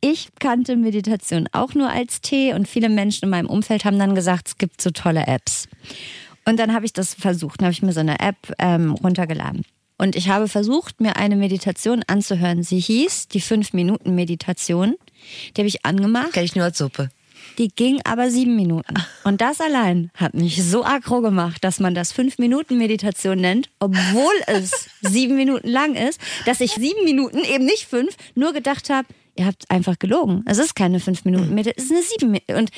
Ich 0.01 0.29
kannte 0.39 0.77
Meditation 0.77 1.49
auch 1.51 1.73
nur 1.73 1.89
als 1.89 2.21
Tee 2.21 2.53
und 2.53 2.69
viele 2.69 2.87
Menschen 2.87 3.25
in 3.25 3.31
meinem 3.31 3.49
Umfeld 3.49 3.83
haben 3.83 3.99
dann 3.99 4.15
gesagt, 4.15 4.47
es 4.47 4.57
gibt 4.57 4.81
so 4.81 4.91
tolle 4.91 5.27
Apps. 5.27 5.67
Und 6.45 6.57
dann 6.57 6.73
habe 6.73 6.85
ich 6.85 6.93
das 6.93 7.13
versucht, 7.13 7.59
dann 7.59 7.65
habe 7.65 7.73
ich 7.73 7.81
mir 7.81 7.91
so 7.91 7.99
eine 7.99 8.19
App 8.19 8.53
ähm, 8.59 8.93
runtergeladen. 8.93 9.63
Und 9.99 10.15
ich 10.15 10.29
habe 10.29 10.47
versucht, 10.47 11.01
mir 11.01 11.17
eine 11.17 11.35
Meditation 11.35 12.03
anzuhören. 12.07 12.63
Sie 12.63 12.79
hieß 12.79 13.27
die 13.27 13.41
5-Minuten-Meditation. 13.41 14.95
Die 15.55 15.61
habe 15.61 15.67
ich 15.67 15.85
angemacht. 15.85 16.31
Kenne 16.31 16.45
ich 16.45 16.55
nur 16.55 16.63
als 16.63 16.77
Suppe. 16.77 17.09
Die 17.57 17.67
ging 17.67 17.99
aber 18.05 18.31
sieben 18.31 18.55
Minuten. 18.55 18.93
Und 19.25 19.41
das 19.41 19.59
allein 19.59 20.09
hat 20.15 20.35
mich 20.35 20.63
so 20.63 20.85
aggro 20.85 21.19
gemacht, 21.19 21.65
dass 21.65 21.81
man 21.81 21.95
das 21.95 22.13
fünf 22.13 22.37
Minuten 22.37 22.77
Meditation 22.77 23.39
nennt, 23.39 23.69
obwohl 23.79 24.33
es 24.47 24.87
sieben 25.01 25.35
Minuten 25.35 25.67
lang 25.67 25.95
ist, 25.95 26.21
dass 26.45 26.61
ich 26.61 26.71
sieben 26.71 27.03
Minuten, 27.03 27.39
eben 27.39 27.65
nicht 27.65 27.85
fünf, 27.85 28.15
nur 28.35 28.53
gedacht 28.53 28.89
habe, 28.89 29.09
ihr 29.35 29.45
habt 29.45 29.69
einfach 29.69 29.99
gelogen. 29.99 30.45
Es 30.45 30.59
ist 30.59 30.75
keine 30.75 31.01
fünf 31.01 31.25
Minuten 31.25 31.53
Meditation, 31.53 31.77
es 31.77 31.85
ist 31.85 31.91
eine 31.91 32.03
sieben 32.03 32.31
Minuten. 32.31 32.55
Und 32.55 32.71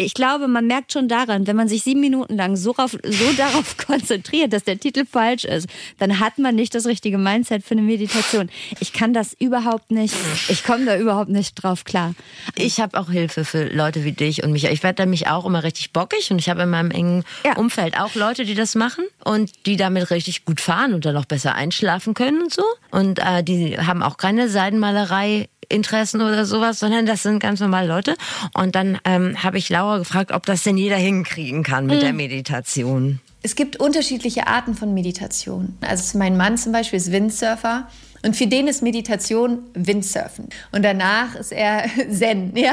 ich 0.00 0.14
glaube, 0.14 0.48
man 0.48 0.66
merkt 0.66 0.92
schon 0.92 1.08
daran, 1.08 1.46
wenn 1.46 1.56
man 1.56 1.68
sich 1.68 1.82
sieben 1.82 2.00
Minuten 2.00 2.36
lang 2.36 2.56
so, 2.56 2.70
rauf, 2.70 2.92
so 2.92 3.32
darauf 3.36 3.76
konzentriert, 3.76 4.52
dass 4.52 4.64
der 4.64 4.80
Titel 4.80 5.04
falsch 5.04 5.44
ist, 5.44 5.68
dann 5.98 6.20
hat 6.20 6.38
man 6.38 6.54
nicht 6.54 6.74
das 6.74 6.86
richtige 6.86 7.18
Mindset 7.18 7.62
für 7.62 7.72
eine 7.72 7.82
Meditation. 7.82 8.48
Ich 8.80 8.94
kann 8.94 9.12
das 9.12 9.34
überhaupt 9.38 9.90
nicht, 9.90 10.14
ich 10.48 10.64
komme 10.64 10.86
da 10.86 10.96
überhaupt 10.96 11.28
nicht 11.30 11.54
drauf 11.54 11.84
klar. 11.84 12.14
Ich 12.56 12.80
habe 12.80 12.98
auch 12.98 13.10
Hilfe 13.10 13.44
für 13.44 13.64
Leute 13.64 14.04
wie 14.04 14.12
dich 14.12 14.42
und 14.42 14.52
mich. 14.52 14.64
Ich 14.64 14.82
werde 14.82 15.04
mich 15.04 15.28
auch 15.28 15.44
immer 15.44 15.62
richtig 15.64 15.92
bockig 15.92 16.30
und 16.30 16.38
ich 16.38 16.48
habe 16.48 16.62
in 16.62 16.70
meinem 16.70 16.90
engen 16.90 17.24
Ja. 17.44 17.56
Umfeld 17.56 17.98
auch 17.98 18.14
Leute, 18.14 18.44
die 18.46 18.54
das 18.54 18.74
machen 18.74 19.04
und 19.24 19.66
die 19.66 19.76
damit 19.76 20.10
richtig 20.10 20.46
gut 20.46 20.60
fahren 20.62 20.94
und 20.94 21.04
dann 21.04 21.16
auch 21.16 21.26
besser 21.26 21.54
einschlafen 21.54 22.14
können 22.14 22.42
und 22.42 22.54
so. 22.54 22.64
Und 22.90 23.18
äh, 23.18 23.42
die 23.44 23.78
haben 23.78 24.02
auch 24.02 24.16
keine 24.16 24.48
Seidenmalerei. 24.48 25.48
Interessen 25.70 26.20
oder 26.20 26.44
sowas, 26.44 26.78
sondern 26.78 27.06
das 27.06 27.22
sind 27.22 27.40
ganz 27.40 27.60
normale 27.60 27.88
Leute. 27.88 28.16
Und 28.54 28.74
dann 28.74 28.98
ähm, 29.04 29.42
habe 29.42 29.58
ich 29.58 29.68
Laura 29.68 29.98
gefragt, 29.98 30.32
ob 30.32 30.46
das 30.46 30.62
denn 30.62 30.76
jeder 30.76 30.96
hinkriegen 30.96 31.62
kann 31.62 31.86
mit 31.86 32.02
der 32.02 32.12
Meditation. 32.12 33.20
Es 33.42 33.56
gibt 33.56 33.78
unterschiedliche 33.78 34.46
Arten 34.46 34.74
von 34.74 34.92
Meditation. 34.92 35.76
Also 35.80 36.18
mein 36.18 36.36
Mann 36.36 36.58
zum 36.58 36.72
Beispiel 36.72 36.98
ist 36.98 37.10
Windsurfer. 37.10 37.88
Und 38.22 38.36
für 38.36 38.46
den 38.46 38.68
ist 38.68 38.82
Meditation 38.82 39.60
Windsurfen. 39.72 40.50
Und 40.72 40.84
danach 40.84 41.34
ist 41.36 41.52
er 41.52 41.86
Zen, 42.10 42.54
ja. 42.54 42.72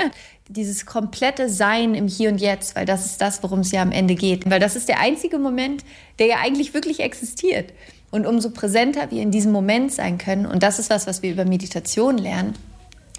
Dieses 0.48 0.84
komplette 0.84 1.48
Sein 1.48 1.94
im 1.94 2.08
Hier 2.08 2.28
und 2.28 2.40
Jetzt, 2.40 2.74
weil 2.74 2.84
das 2.84 3.06
ist 3.06 3.20
das, 3.20 3.40
worum 3.44 3.60
es 3.60 3.70
ja 3.70 3.82
am 3.82 3.92
Ende 3.92 4.16
geht. 4.16 4.50
Weil 4.50 4.58
das 4.58 4.74
ist 4.74 4.88
der 4.88 4.98
einzige 4.98 5.38
Moment, 5.38 5.84
der 6.18 6.26
ja 6.26 6.36
eigentlich 6.42 6.74
wirklich 6.74 6.98
existiert. 6.98 7.72
Und 8.10 8.26
umso 8.26 8.50
präsenter 8.50 9.10
wir 9.10 9.22
in 9.22 9.30
diesem 9.30 9.52
Moment 9.52 9.92
sein 9.92 10.18
können, 10.18 10.46
und 10.46 10.62
das 10.62 10.78
ist 10.78 10.90
was, 10.90 11.06
was 11.06 11.22
wir 11.22 11.30
über 11.30 11.44
Meditation 11.44 12.18
lernen, 12.18 12.54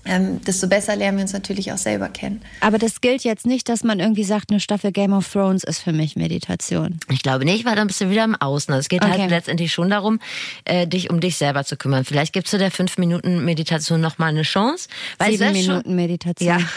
ähm, 0.06 0.42
desto 0.42 0.68
besser 0.68 0.96
lernen 0.96 1.18
wir 1.18 1.24
uns 1.24 1.34
natürlich 1.34 1.72
auch 1.72 1.78
selber 1.78 2.10
kennen. 2.10 2.42
Aber 2.60 2.78
das 2.78 3.02
gilt 3.02 3.24
jetzt 3.24 3.46
nicht, 3.46 3.70
dass 3.70 3.84
man 3.84 4.00
irgendwie 4.00 4.24
sagt, 4.24 4.50
eine 4.52 4.60
Staffel 4.60 4.92
Game 4.92 5.14
of 5.14 5.32
Thrones 5.32 5.64
ist 5.64 5.80
für 5.80 5.94
mich 5.94 6.16
Meditation. 6.16 7.00
Ich 7.10 7.22
glaube 7.22 7.46
nicht, 7.46 7.66
weil 7.66 7.76
dann 7.76 7.88
bist 7.88 8.02
du 8.02 8.10
wieder 8.10 8.24
im 8.24 8.36
Außen. 8.36 8.74
Es 8.74 8.90
geht 8.90 9.02
halt 9.02 9.12
Okay. 9.14 9.22
halt 9.22 9.32
letztendlich 9.32 9.72
schon 9.72 9.90
darum, 9.90 10.20
äh, 10.66 10.88
dich 10.88 11.10
um 11.10 11.20
dich 11.20 11.38
selber 11.38 11.64
zu 11.66 11.78
kümmern. 11.78 12.06
Vielleicht 12.06 12.34
gibst 12.34 12.52
du 12.54 12.58
der 12.58 12.72
fünf 12.72 12.98
Minuten 12.98 13.46
Meditation 13.46 14.02
noch 14.02 14.18
mal 14.18 14.28
eine 14.28 14.42
Chance. 14.44 14.90
Weil 15.18 15.32
Sieben 15.32 15.40
selbst 15.40 15.60
schon- 15.66 15.68
Minuten 15.74 15.96
Meditation. 15.96 16.48
Ja. 16.48 16.58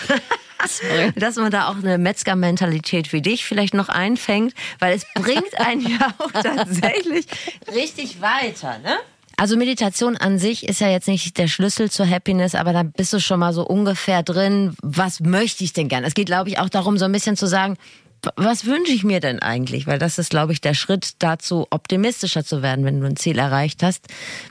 Dass 1.16 1.36
man 1.36 1.50
da 1.50 1.68
auch 1.68 1.76
eine 1.76 1.98
Metzger-Mentalität 1.98 3.12
wie 3.12 3.20
dich 3.20 3.44
vielleicht 3.44 3.74
noch 3.74 3.88
einfängt, 3.90 4.54
weil 4.78 4.94
es 4.96 5.04
bringt 5.14 5.58
einen 5.58 5.82
ja 5.86 6.14
auch 6.18 6.30
tatsächlich 6.42 7.26
richtig 7.74 8.20
weiter, 8.22 8.78
ne? 8.78 8.96
Also 9.36 9.56
Meditation 9.56 10.16
an 10.16 10.38
sich 10.38 10.68
ist 10.68 10.80
ja 10.80 10.88
jetzt 10.88 11.08
nicht 11.08 11.38
der 11.38 11.48
Schlüssel 11.48 11.90
zur 11.90 12.08
Happiness, 12.08 12.54
aber 12.54 12.72
da 12.72 12.82
bist 12.82 13.12
du 13.12 13.20
schon 13.20 13.40
mal 13.40 13.52
so 13.52 13.66
ungefähr 13.66 14.22
drin. 14.22 14.74
Was 14.82 15.20
möchte 15.20 15.64
ich 15.64 15.72
denn 15.72 15.88
gern? 15.88 16.04
Es 16.04 16.14
geht, 16.14 16.26
glaube 16.26 16.50
ich, 16.50 16.58
auch 16.58 16.68
darum, 16.68 16.98
so 16.98 17.04
ein 17.04 17.12
bisschen 17.12 17.36
zu 17.36 17.46
sagen, 17.46 17.76
was 18.36 18.64
wünsche 18.64 18.92
ich 18.92 19.04
mir 19.04 19.20
denn 19.20 19.40
eigentlich? 19.40 19.86
Weil 19.86 19.98
das 19.98 20.18
ist, 20.18 20.30
glaube 20.30 20.52
ich, 20.52 20.60
der 20.60 20.74
Schritt 20.74 21.12
dazu, 21.18 21.66
optimistischer 21.70 22.44
zu 22.44 22.62
werden. 22.62 22.84
Wenn 22.84 23.00
du 23.00 23.06
ein 23.06 23.16
Ziel 23.16 23.38
erreicht 23.38 23.82
hast, 23.82 24.06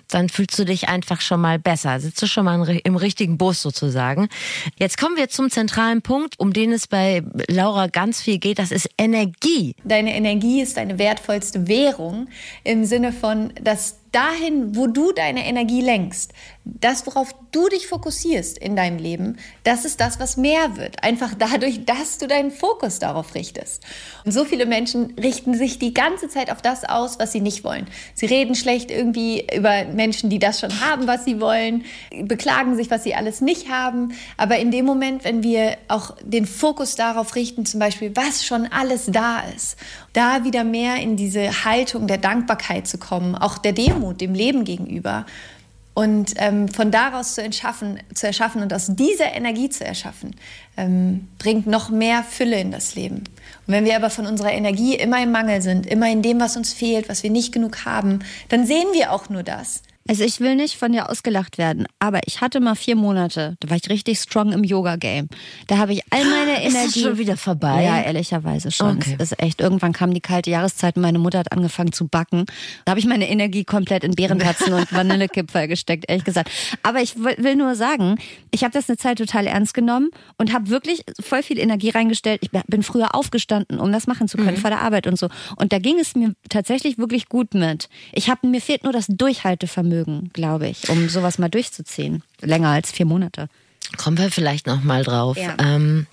dann 0.09 0.29
fühlst 0.29 0.57
du 0.59 0.65
dich 0.65 0.89
einfach 0.89 1.21
schon 1.21 1.41
mal 1.41 1.59
besser. 1.59 1.99
Sitzt 1.99 2.21
du 2.21 2.27
schon 2.27 2.45
mal 2.45 2.63
im 2.83 2.95
richtigen 2.95 3.37
Bus 3.37 3.61
sozusagen. 3.61 4.29
Jetzt 4.77 4.97
kommen 4.97 5.17
wir 5.17 5.29
zum 5.29 5.49
zentralen 5.49 6.01
Punkt, 6.01 6.39
um 6.39 6.53
den 6.53 6.71
es 6.71 6.87
bei 6.87 7.23
Laura 7.47 7.87
ganz 7.87 8.21
viel 8.21 8.37
geht. 8.37 8.59
Das 8.59 8.71
ist 8.71 8.89
Energie. 8.97 9.75
Deine 9.83 10.15
Energie 10.15 10.61
ist 10.61 10.77
deine 10.77 10.99
wertvollste 10.99 11.67
Währung 11.67 12.27
im 12.63 12.85
Sinne 12.85 13.11
von, 13.11 13.53
dass 13.61 14.02
dahin, 14.13 14.75
wo 14.75 14.87
du 14.87 15.11
deine 15.11 15.45
Energie 15.45 15.81
lenkst, 15.81 16.33
das, 16.65 17.05
worauf 17.05 17.35
du 17.51 17.67
dich 17.67 17.87
fokussierst 17.87 18.57
in 18.57 18.77
deinem 18.77 18.97
Leben, 18.97 19.37
das 19.63 19.83
ist 19.83 19.99
das, 19.99 20.19
was 20.19 20.37
mehr 20.37 20.77
wird. 20.77 21.03
Einfach 21.03 21.33
dadurch, 21.37 21.83
dass 21.83 22.19
du 22.19 22.27
deinen 22.27 22.51
Fokus 22.51 22.99
darauf 22.99 23.35
richtest. 23.35 23.83
Und 24.23 24.31
so 24.31 24.45
viele 24.45 24.65
Menschen 24.65 25.13
richten 25.19 25.55
sich 25.55 25.77
die 25.77 25.93
ganze 25.93 26.29
Zeit 26.29 26.49
auf 26.51 26.61
das 26.61 26.85
aus, 26.85 27.19
was 27.19 27.33
sie 27.33 27.41
nicht 27.41 27.65
wollen. 27.65 27.87
Sie 28.13 28.27
reden 28.27 28.55
schlecht 28.55 28.91
irgendwie 28.91 29.45
über 29.53 29.83
Menschen, 29.85 30.29
die 30.29 30.39
das 30.39 30.61
schon 30.61 30.79
haben, 30.79 31.05
was 31.05 31.25
sie 31.25 31.41
wollen, 31.41 31.83
beklagen 32.21 32.77
sich, 32.77 32.89
was 32.89 33.03
sie 33.03 33.15
alles 33.15 33.41
nicht 33.41 33.69
haben. 33.69 34.13
Aber 34.37 34.57
in 34.57 34.71
dem 34.71 34.85
Moment, 34.85 35.25
wenn 35.25 35.43
wir 35.43 35.77
auch 35.89 36.15
den 36.21 36.45
Fokus 36.45 36.95
darauf 36.95 37.35
richten, 37.35 37.65
zum 37.65 37.81
Beispiel, 37.81 38.15
was 38.15 38.45
schon 38.45 38.67
alles 38.67 39.07
da 39.07 39.41
ist, 39.53 39.77
da 40.13 40.43
wieder 40.43 40.63
mehr 40.63 40.97
in 40.97 41.17
diese 41.17 41.65
Haltung 41.65 42.07
der 42.07 42.19
Dankbarkeit 42.19 42.87
zu 42.87 42.97
kommen, 42.97 43.35
auch 43.35 43.57
der 43.57 43.73
Demut 43.73 44.21
dem 44.21 44.33
Leben 44.33 44.63
gegenüber. 44.63 45.25
Und 45.95 46.33
ähm, 46.37 46.69
von 46.69 46.89
daraus 46.89 47.35
zu 47.35 47.47
zu 47.51 48.25
erschaffen 48.25 48.61
und 48.63 48.73
aus 48.73 48.87
dieser 48.95 49.33
Energie 49.33 49.69
zu 49.69 49.85
erschaffen, 49.85 50.35
ähm, 50.75 51.27
bringt 51.37 51.67
noch 51.67 51.89
mehr 51.89 52.23
Fülle 52.23 52.59
in 52.59 52.71
das 52.71 52.95
Leben. 52.95 53.17
Und 53.67 53.73
wenn 53.73 53.85
wir 53.85 53.95
aber 53.95 54.09
von 54.09 54.25
unserer 54.25 54.51
Energie 54.51 54.95
immer 54.95 55.21
im 55.21 55.31
Mangel 55.31 55.61
sind, 55.61 55.85
immer 55.85 56.09
in 56.09 56.23
dem, 56.23 56.39
was 56.39 56.57
uns 56.57 56.73
fehlt, 56.73 57.09
was 57.09 57.21
wir 57.21 57.29
nicht 57.29 57.53
genug 57.53 57.85
haben, 57.85 58.19
dann 58.49 58.65
sehen 58.65 58.87
wir 58.93 59.11
auch 59.11 59.29
nur 59.29 59.43
das. 59.43 59.83
Also 60.07 60.23
ich 60.23 60.39
will 60.39 60.55
nicht 60.55 60.75
von 60.75 60.91
dir 60.91 61.09
ausgelacht 61.09 61.57
werden, 61.57 61.85
aber 61.99 62.21
ich 62.25 62.41
hatte 62.41 62.59
mal 62.59 62.75
vier 62.75 62.95
Monate, 62.95 63.55
da 63.59 63.69
war 63.69 63.77
ich 63.77 63.89
richtig 63.89 64.19
strong 64.19 64.51
im 64.51 64.63
Yoga-Game. 64.63 65.29
Da 65.67 65.77
habe 65.77 65.93
ich 65.93 66.01
all 66.09 66.25
meine 66.25 66.65
Ist 66.65 66.75
das 66.75 66.83
Energie... 66.83 67.01
schon 67.01 67.17
wieder 67.17 67.37
vorbei? 67.37 67.83
Ja, 67.83 68.01
ehrlicherweise 68.01 68.71
schon. 68.71 68.97
Okay. 68.97 69.15
Es 69.19 69.31
ist 69.31 69.41
echt, 69.41 69.61
irgendwann 69.61 69.93
kam 69.93 70.13
die 70.13 70.21
kalte 70.21 70.49
Jahreszeit 70.49 70.95
und 70.95 71.03
meine 71.03 71.19
Mutter 71.19 71.39
hat 71.39 71.51
angefangen 71.51 71.93
zu 71.93 72.07
backen. 72.07 72.45
Da 72.85 72.91
habe 72.91 72.99
ich 72.99 73.05
meine 73.05 73.29
Energie 73.29 73.63
komplett 73.63 74.03
in 74.03 74.15
Beerentatzen 74.15 74.73
und 74.73 74.91
Vanillekipferl 74.93 75.67
gesteckt, 75.67 76.05
ehrlich 76.09 76.25
gesagt. 76.25 76.51
Aber 76.83 77.01
ich 77.01 77.15
will 77.15 77.53
will 77.53 77.55
nur 77.55 77.75
sagen, 77.75 78.17
ich 78.51 78.63
habe 78.63 78.73
das 78.73 78.89
eine 78.89 78.97
Zeit 78.97 79.17
total 79.17 79.47
ernst 79.47 79.73
genommen 79.73 80.09
und 80.37 80.53
habe 80.53 80.69
wirklich 80.69 81.03
voll 81.21 81.43
viel 81.43 81.59
Energie 81.59 81.89
reingestellt. 81.89 82.41
Ich 82.43 82.51
bin 82.67 82.83
früher 82.83 83.15
aufgestanden, 83.15 83.79
um 83.79 83.91
das 83.91 84.07
machen 84.07 84.27
zu 84.27 84.37
können 84.37 84.57
vor 84.57 84.69
der 84.69 84.81
Arbeit 84.81 85.07
und 85.07 85.17
so. 85.17 85.29
Und 85.55 85.71
da 85.73 85.79
ging 85.79 85.99
es 85.99 86.15
mir 86.15 86.33
tatsächlich 86.49 86.97
wirklich 86.97 87.29
gut 87.29 87.53
mit. 87.53 87.89
Ich 88.11 88.29
habe 88.29 88.47
mir 88.47 88.61
fehlt 88.61 88.83
nur 88.83 88.93
das 88.93 89.07
Durchhaltevermögen, 89.07 89.92
glaube 90.33 90.67
ich, 90.67 90.89
um 90.89 91.09
sowas 91.09 91.37
mal 91.37 91.49
durchzuziehen. 91.49 92.23
Länger 92.41 92.69
als 92.69 92.91
vier 92.91 93.05
Monate. 93.05 93.47
Kommen 93.97 94.17
wir 94.17 94.31
vielleicht 94.31 94.67
noch 94.67 94.83
mal 94.83 95.03
drauf. 95.03 95.37
Ja. 95.37 95.55
Ähm, 95.59 96.07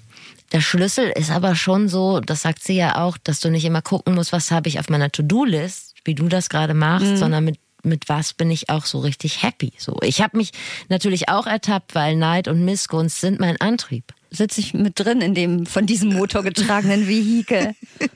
der 0.52 0.60
Schlüssel 0.60 1.10
ist 1.16 1.30
aber 1.30 1.54
schon 1.54 1.88
so, 1.88 2.20
das 2.20 2.42
sagt 2.42 2.62
sie 2.62 2.74
ja 2.76 2.96
auch, 3.02 3.16
dass 3.18 3.40
du 3.40 3.50
nicht 3.50 3.64
immer 3.64 3.82
gucken 3.82 4.14
musst, 4.14 4.32
was 4.32 4.50
habe 4.50 4.68
ich 4.68 4.78
auf 4.80 4.88
meiner 4.88 5.10
To-Do-List, 5.10 5.94
wie 6.04 6.14
du 6.14 6.28
das 6.28 6.48
gerade 6.48 6.74
machst, 6.74 7.16
sondern 7.18 7.44
mit 7.44 7.58
mit 7.82 8.10
was 8.10 8.34
bin 8.34 8.50
ich 8.50 8.68
auch 8.68 8.84
so 8.84 8.98
richtig 8.98 9.42
happy. 9.42 9.72
So, 9.78 9.96
ich 10.02 10.20
habe 10.20 10.36
mich 10.36 10.50
natürlich 10.90 11.30
auch 11.30 11.46
ertappt, 11.46 11.94
weil 11.94 12.14
Neid 12.14 12.46
und 12.46 12.62
Missgunst 12.62 13.22
sind 13.22 13.40
mein 13.40 13.58
Antrieb. 13.58 14.04
Sitze 14.30 14.60
ich 14.60 14.74
mit 14.74 15.00
drin 15.00 15.22
in 15.22 15.34
dem 15.34 15.64
von 15.64 15.86
diesem 15.86 16.12
Motor 16.12 16.42
getragenen 16.42 17.08
Vehikel. 17.08 17.74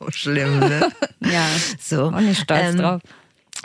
So 0.00 0.10
schlimm, 0.10 0.58
ne? 0.58 0.90
Ja, 1.20 1.46
so. 1.80 2.06
auch 2.06 2.20
nicht 2.20 2.40
stolz 2.40 2.60
Ähm, 2.74 2.76
drauf. 2.78 3.00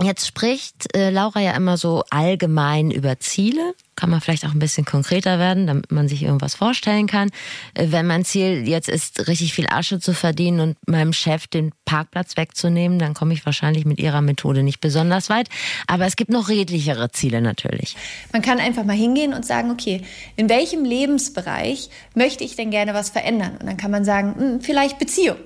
Jetzt 0.02 0.26
spricht 0.26 0.96
äh, 0.96 1.12
Laura 1.12 1.40
ja 1.40 1.52
immer 1.52 1.78
so 1.78 2.04
allgemein 2.10 2.90
über 2.90 3.20
Ziele. 3.20 3.76
Kann 3.96 4.10
man 4.10 4.22
vielleicht 4.22 4.44
auch 4.44 4.52
ein 4.52 4.60
bisschen 4.60 4.86
konkreter 4.86 5.38
werden, 5.38 5.68
damit 5.68 5.92
man 5.92 6.08
sich 6.08 6.24
irgendwas 6.24 6.56
vorstellen 6.56 7.06
kann. 7.06 7.30
Äh, 7.76 7.88
wenn 7.90 8.08
mein 8.08 8.26
Ziel 8.26 8.68
jetzt 8.68 8.90
ist, 8.90 9.28
richtig 9.28 9.54
viel 9.54 9.68
Asche 9.70 10.00
zu 10.00 10.14
verdienen 10.14 10.62
und 10.62 10.78
meinem 10.88 11.14
Chef 11.14 11.46
den 11.46 11.74
Parkplatz 11.86 12.38
wegzunehmen, 12.38 12.98
dann 12.98 13.14
komme 13.14 13.36
ich 13.36 13.46
wahrscheinlich 13.46 13.86
mit 13.86 14.00
ihrer 14.00 14.22
Methode 14.22 14.64
nicht 14.64 14.82
besonders 14.82 15.30
weit. 15.30 15.48
Aber 15.86 16.08
es 16.08 16.16
gibt 16.16 16.32
noch 16.32 16.50
redlichere 16.50 17.12
Ziele 17.12 17.42
natürlich. 17.42 17.96
Man 18.32 18.42
kann 18.42 18.60
einfach 18.60 18.86
mal 18.86 18.98
hingehen 18.98 19.32
und 19.34 19.46
sagen, 19.46 19.70
okay, 19.70 20.02
in 20.36 20.50
welchem 20.50 20.86
Lebensbereich 20.86 21.92
möchte 22.16 22.44
ich 22.44 22.56
denn 22.56 22.72
gerne 22.72 22.96
was 22.96 23.12
verändern? 23.12 23.58
Und 23.60 23.68
dann 23.68 23.78
kann 23.78 23.92
man 23.92 24.06
sagen, 24.06 24.36
hm, 24.36 24.62
vielleicht 24.62 24.98
Beziehung. 24.98 25.38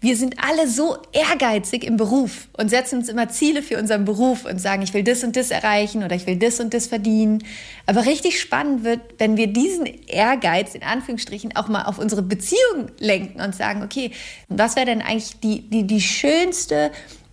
Wir 0.00 0.16
sind 0.16 0.36
alle 0.42 0.68
so 0.68 0.96
ehrgeizig 1.12 1.84
im 1.84 1.96
Beruf 1.96 2.48
und 2.56 2.68
setzen 2.68 2.98
uns 2.98 3.08
immer 3.08 3.28
Ziele 3.28 3.62
für 3.62 3.78
unseren 3.78 4.04
Beruf 4.04 4.44
und 4.44 4.60
sagen, 4.60 4.82
ich 4.82 4.94
will 4.94 5.02
das 5.02 5.24
und 5.24 5.36
das 5.36 5.50
erreichen 5.50 6.02
oder 6.02 6.14
ich 6.14 6.26
will 6.26 6.36
das 6.36 6.60
und 6.60 6.72
das 6.74 6.86
verdienen. 6.86 7.44
Aber 7.86 8.06
richtig 8.06 8.40
spannend 8.40 8.84
wird, 8.84 9.00
wenn 9.18 9.36
wir 9.36 9.46
diesen 9.46 9.86
Ehrgeiz 10.06 10.74
in 10.74 10.82
Anführungsstrichen 10.82 11.56
auch 11.56 11.68
mal 11.68 11.84
auf 11.84 11.98
unsere 11.98 12.22
Beziehung 12.22 12.90
lenken 12.98 13.40
und 13.40 13.54
sagen, 13.54 13.82
okay, 13.82 14.12
was 14.48 14.76
wäre 14.76 14.86
denn 14.86 15.02
eigentlich 15.02 15.38
die, 15.40 15.68
die, 15.68 15.86
die 15.86 16.00
schönste 16.00 16.90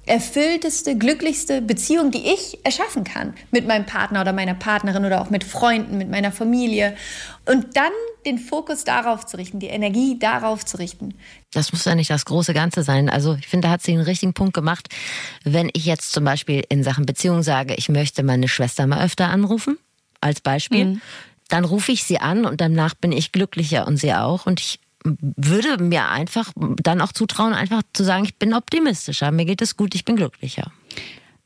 erfüllteste, 0.08 0.98
glücklichste 0.98 1.62
Beziehung, 1.62 2.12
die 2.12 2.26
ich 2.26 2.60
erschaffen 2.64 3.04
kann 3.04 3.34
mit 3.52 3.68
meinem 3.68 3.86
Partner 3.86 4.22
oder 4.22 4.34
meiner 4.34 4.54
Partnerin 4.54 5.06
oder 5.06 5.22
auch 5.22 5.30
mit 5.30 5.44
Freunden, 5.44 5.98
mit 5.98 6.10
meiner 6.10 6.32
Familie. 6.32 6.96
Und 7.46 7.78
dann 7.78 7.92
den 8.26 8.40
Fokus 8.40 8.84
darauf 8.84 9.26
zu 9.26 9.38
richten, 9.38 9.60
die 9.60 9.68
Energie 9.68 10.18
darauf 10.20 10.66
zu 10.66 10.78
richten. 10.78 11.14
Das 11.52 11.72
muss 11.72 11.86
ja 11.86 11.96
nicht 11.96 12.10
das 12.10 12.26
große 12.26 12.54
Ganze 12.54 12.84
sein. 12.84 13.10
Also 13.10 13.36
ich 13.36 13.48
finde, 13.48 13.68
da 13.68 13.74
hat 13.74 13.84
sie 13.84 13.94
einen 13.94 14.02
richtigen 14.02 14.34
Punkt 14.34 14.54
gemacht. 14.54 14.90
Wenn 15.44 15.70
ich 15.74 15.86
jetzt 15.86 16.12
zum 16.12 16.24
Beispiel 16.24 16.64
in 16.70 16.84
Sachen 16.84 17.06
Beziehung 17.06 17.44
sage, 17.44 17.76
ich 17.76 17.90
möchte 17.90 18.24
meine 18.24 18.48
Schwester 18.48 18.88
mal 18.88 19.04
öfter 19.04 19.30
anrufen, 19.30 19.78
als 20.20 20.42
Beispiel, 20.42 21.00
dann 21.48 21.64
rufe 21.64 21.92
ich 21.92 22.04
sie 22.04 22.20
an 22.20 22.46
und 22.46 22.60
danach 22.60 22.96
bin 22.96 23.12
ich 23.12 23.32
glücklicher 23.32 23.88
und 23.88 23.98
sie 23.98 24.14
auch. 24.14 24.46
Und 24.46 24.60
ich 24.60 24.80
würde 25.04 25.82
mir 25.84 26.10
einfach 26.10 26.52
dann 26.56 27.02
auch 27.02 27.12
zutrauen, 27.12 27.54
einfach 27.54 27.84
zu 27.94 28.04
sagen, 28.04 28.26
ich 28.26 28.36
bin 28.36 28.54
optimistischer, 28.54 29.32
mir 29.32 29.46
geht 29.46 29.62
es 29.62 29.78
gut, 29.78 29.96
ich 29.96 30.06
bin 30.06 30.16
glücklicher. 30.16 30.72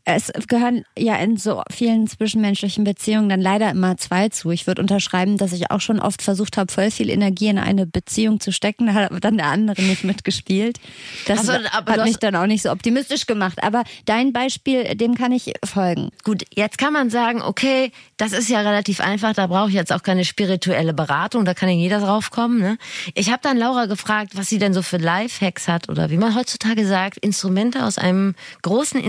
Es 0.04 0.32
gehören 0.48 0.84
ja 0.98 1.16
in 1.18 1.38
so 1.38 1.62
vielen 1.72 2.08
zwischenmenschlichen 2.08 2.84
Beziehungen 2.84 3.30
dann 3.30 3.42
leider 3.42 3.70
immer 3.70 3.98
zwei 3.98 4.30
zu. 4.30 4.52
Ich 4.52 4.68
würde 4.68 4.82
unterschreiben, 4.82 5.38
dass 5.38 5.54
ich 5.54 5.70
auch 5.72 5.82
schon 5.82 6.00
oft 6.00 6.22
versucht 6.22 6.58
habe, 6.58 6.72
voll 6.72 6.92
viel 6.92 7.10
Energie 7.10 7.48
in 7.48 7.60
eine 7.60 7.86
Beziehung 7.86 8.40
zu 8.40 8.52
stecken. 8.52 8.88
Da 8.88 8.94
hat 8.96 9.12
aber 9.12 9.20
dann 9.20 9.38
der 9.38 9.48
andere 9.48 9.82
nicht 9.82 10.04
mitgespielt. 10.04 10.80
Das 11.28 11.50
Also, 11.50 11.54
hat 11.54 12.04
mich 12.04 12.18
dann 12.18 12.36
auch 12.36 12.48
nicht 12.48 12.64
so 12.64 12.72
optimistisch 12.72 13.28
gemacht. 13.28 13.64
Aber 13.64 13.84
dein 14.06 14.34
Beispiel, 14.34 14.96
dem 14.96 15.16
kann 15.16 15.32
ich 15.32 15.54
folgen. 15.64 16.10
Gut, 16.24 16.44
jetzt 16.54 16.78
kann 16.78 16.94
man 16.94 17.10
sagen, 17.10 17.42
okay, 17.42 17.92
das 18.18 18.34
ist 18.34 18.50
ja 18.50 18.62
relativ 18.62 19.00
einfach, 19.02 19.34
da 19.34 19.48
brauche 19.48 19.70
ich 19.70 19.76
jetzt 19.76 19.94
auch 19.94 20.04
keine 20.04 20.26
spirituelle 20.26 20.94
Beratung, 20.94 21.46
da 21.46 21.54
kann 21.54 21.70
ja 21.70 21.76
jeder 21.76 22.00
drauf 22.00 22.32
kommen. 22.32 22.60
Ne? 22.60 22.78
Ich 23.16 23.32
habe 23.32 23.40
dann 23.42 23.58
Laura 23.58 23.86
gefragt, 23.86 24.32
was 24.36 24.50
sie 24.50 24.58
denn 24.58 24.74
so 24.74 24.82
für 24.82 24.98
Lifehacks 24.98 25.68
hat 25.68 25.90
oder 25.90 26.10
wie 26.10 26.18
man 26.18 26.36
heutzutage 26.36 26.86
sagt, 26.86 27.18
Instrumente 27.18 27.86
aus 27.86 27.98
einem 27.98 28.36
großen 28.62 29.00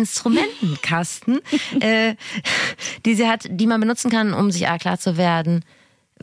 Instrumentenkasten, 0.83 1.41
äh, 1.81 2.15
die 3.05 3.15
sie 3.15 3.29
hat, 3.29 3.47
die 3.49 3.67
man 3.67 3.81
benutzen 3.81 4.11
kann, 4.11 4.35
um 4.35 4.51
sich 4.51 4.69
A 4.69 4.79
klar 4.79 4.99
zu 4.99 5.17
werden, 5.17 5.65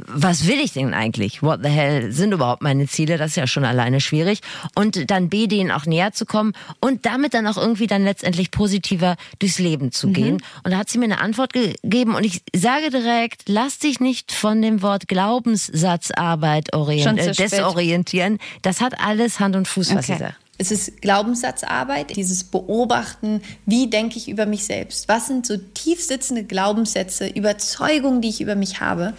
was 0.07 0.47
will 0.47 0.59
ich 0.61 0.71
denn 0.71 0.93
eigentlich? 0.93 1.43
What 1.43 1.59
the 1.61 1.67
hell 1.69 2.13
sind 2.13 2.31
überhaupt 2.31 2.61
meine 2.61 2.87
Ziele? 2.87 3.17
Das 3.17 3.31
ist 3.31 3.35
ja 3.35 3.47
schon 3.47 3.65
alleine 3.65 3.99
schwierig. 3.99 4.39
Und 4.73 5.11
dann 5.11 5.27
B, 5.27 5.47
denen 5.47 5.71
auch 5.71 5.85
näher 5.85 6.13
zu 6.13 6.25
kommen 6.25 6.53
und 6.79 7.05
damit 7.05 7.33
dann 7.33 7.45
auch 7.47 7.57
irgendwie 7.57 7.87
dann 7.87 8.05
letztendlich 8.05 8.49
positiver 8.49 9.17
durchs 9.39 9.59
Leben 9.59 9.91
zu 9.91 10.07
gehen. 10.11 10.41
Und 10.63 10.71
da 10.71 10.77
hat 10.77 10.89
sie 10.89 10.99
mir 10.99 11.05
eine 11.05 11.19
Antwort 11.19 11.51
gegeben 11.51 12.15
und 12.15 12.23
ich 12.23 12.43
sage 12.55 12.91
direkt, 12.91 13.49
lass 13.49 13.79
dich 13.79 13.99
nicht 13.99 14.31
von 14.31 14.61
dem 14.61 14.81
Wort 14.81 15.09
Glaubenssatzarbeit 15.09 16.73
orient 16.73 17.19
äh, 17.19 17.33
desorientieren. 17.33 18.37
Das 18.61 18.79
hat 18.79 19.01
alles 19.05 19.41
Hand 19.41 19.57
und 19.57 19.67
Fuß, 19.67 19.93
was 19.95 20.05
Okay. 20.05 20.13
sie 20.13 20.19
sagt. 20.19 20.35
Es 20.61 20.71
ist 20.71 21.01
Glaubenssatzarbeit, 21.01 22.17
dieses 22.17 22.43
Beobachten, 22.43 23.41
wie 23.65 23.89
denke 23.89 24.17
ich 24.17 24.27
über 24.27 24.45
mich 24.45 24.65
selbst? 24.65 25.07
Was 25.07 25.27
sind 25.27 25.45
so 25.45 25.55
tief 25.55 26.03
sitzende 26.03 26.43
Glaubenssätze, 26.43 27.27
Überzeugungen, 27.27 28.19
die 28.19 28.27
ich 28.27 28.41
über 28.41 28.55
mich 28.55 28.81
habe? 28.81 29.13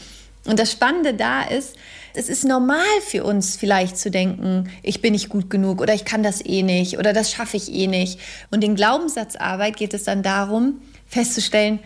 Und 0.45 0.59
das 0.59 0.71
Spannende 0.71 1.15
da 1.15 1.43
ist, 1.43 1.77
es 2.13 2.29
ist 2.29 2.45
normal 2.45 2.85
für 3.07 3.25
uns 3.25 3.57
vielleicht 3.57 3.97
zu 3.97 4.11
denken, 4.11 4.69
ich 4.83 5.01
bin 5.01 5.13
nicht 5.13 5.31
gut 5.31 5.49
genug 5.49 5.81
oder 5.81 5.95
ich 5.95 6.05
kann 6.05 6.23
das 6.23 6.45
eh 6.45 6.63
nicht 6.63 6.99
oder 6.99 7.15
das 7.15 7.33
schaffe 7.33 7.57
ich 7.57 7.73
eh 7.73 7.87
nicht. 7.87 8.21
Und 8.51 8.63
in 8.63 8.75
Glaubenssatzarbeit 8.75 9.79
geht 9.79 9.95
es 9.95 10.05
dann 10.05 10.23
darum, 10.23 10.83
festzustellen, 11.07 11.79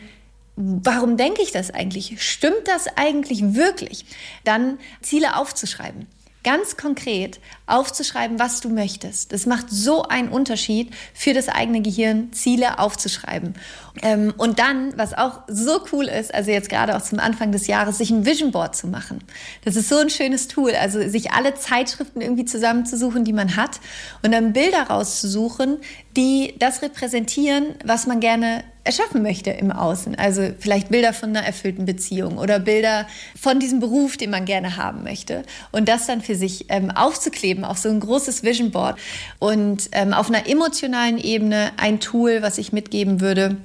warum 0.57 1.17
denke 1.17 1.43
ich 1.43 1.53
das 1.53 1.71
eigentlich? 1.71 2.17
Stimmt 2.21 2.67
das 2.67 2.89
eigentlich 2.97 3.55
wirklich? 3.55 4.05
Dann 4.43 4.79
Ziele 5.01 5.37
aufzuschreiben 5.37 6.09
ganz 6.45 6.77
konkret 6.77 7.41
aufzuschreiben, 7.67 8.39
was 8.39 8.61
du 8.61 8.69
möchtest. 8.69 9.33
Das 9.33 9.47
macht 9.47 9.71
so 9.71 10.03
einen 10.03 10.29
Unterschied 10.29 10.95
für 11.15 11.33
das 11.33 11.49
eigene 11.49 11.83
Gehirn, 11.83 12.33
Ziele 12.33 12.79
aufzuschreiben. 12.79 13.55
Ähm, 14.03 14.35
und 14.37 14.59
dann, 14.59 14.97
was 14.97 15.15
auch 15.15 15.41
so 15.49 15.81
cool 15.93 16.05
ist, 16.05 16.33
also 16.33 16.51
jetzt 16.51 16.69
gerade 16.69 16.97
auch 16.97 17.03
zum 17.03 17.19
Anfang 17.19 17.53
des 17.53 17.67
Jahres, 17.67 17.99
sich 17.99 18.11
ein 18.11 18.27
Vision 18.27 18.53
Board 18.53 18.77
zu 18.77 18.87
machen. 18.87 19.21
Das 19.65 19.77
ist 19.77 19.89
so 19.89 19.97
ein 19.97 20.11
schönes 20.11 20.49
Tool, 20.49 20.75
also 20.75 21.09
sich 21.09 21.33
alle 21.33 21.55
Zeitschriften 21.55 22.21
irgendwie 22.21 22.45
zusammenzusuchen, 22.45 23.25
die 23.25 23.33
man 23.33 23.57
hat 23.57 23.81
und 24.23 24.33
dann 24.33 24.53
Bilder 24.53 24.83
rauszusuchen, 24.83 25.79
die 26.17 26.55
das 26.59 26.83
repräsentieren, 26.83 27.75
was 27.85 28.07
man 28.07 28.21
gerne 28.21 28.63
erschaffen 28.85 29.23
möchte 29.23 29.51
im 29.51 29.73
Außen. 29.73 30.15
Also 30.15 30.51
vielleicht 30.59 30.91
Bilder 30.91 31.13
von 31.13 31.31
einer 31.31 31.45
erfüllten 31.45 31.87
Beziehung 31.87 32.39
oder 32.39 32.59
Bilder 32.59 33.07
von 33.39 33.59
diesem 33.59 33.81
Beruf, 33.81 34.17
den 34.17 34.31
man 34.31 34.45
gerne 34.45 34.77
haben 34.77 35.03
möchte. 35.03 35.43
Und 35.73 35.89
das 35.89 36.07
dann 36.07 36.21
für 36.21 36.35
sich 36.35 36.67
ähm, 36.69 36.91
aufzukleben 36.91 37.65
auf 37.65 37.79
so 37.79 37.89
ein 37.89 38.01
großes 38.01 38.43
Vision 38.43 38.71
Board. 38.71 38.99
Und 39.39 39.89
ähm, 39.93 40.13
auf 40.13 40.29
einer 40.29 40.49
emotionalen 40.49 41.19
Ebene 41.19 41.73
ein 41.79 41.99
Tool, 41.99 42.43
was 42.43 42.59
ich 42.59 42.73
mitgeben 42.73 43.21
würde, 43.21 43.57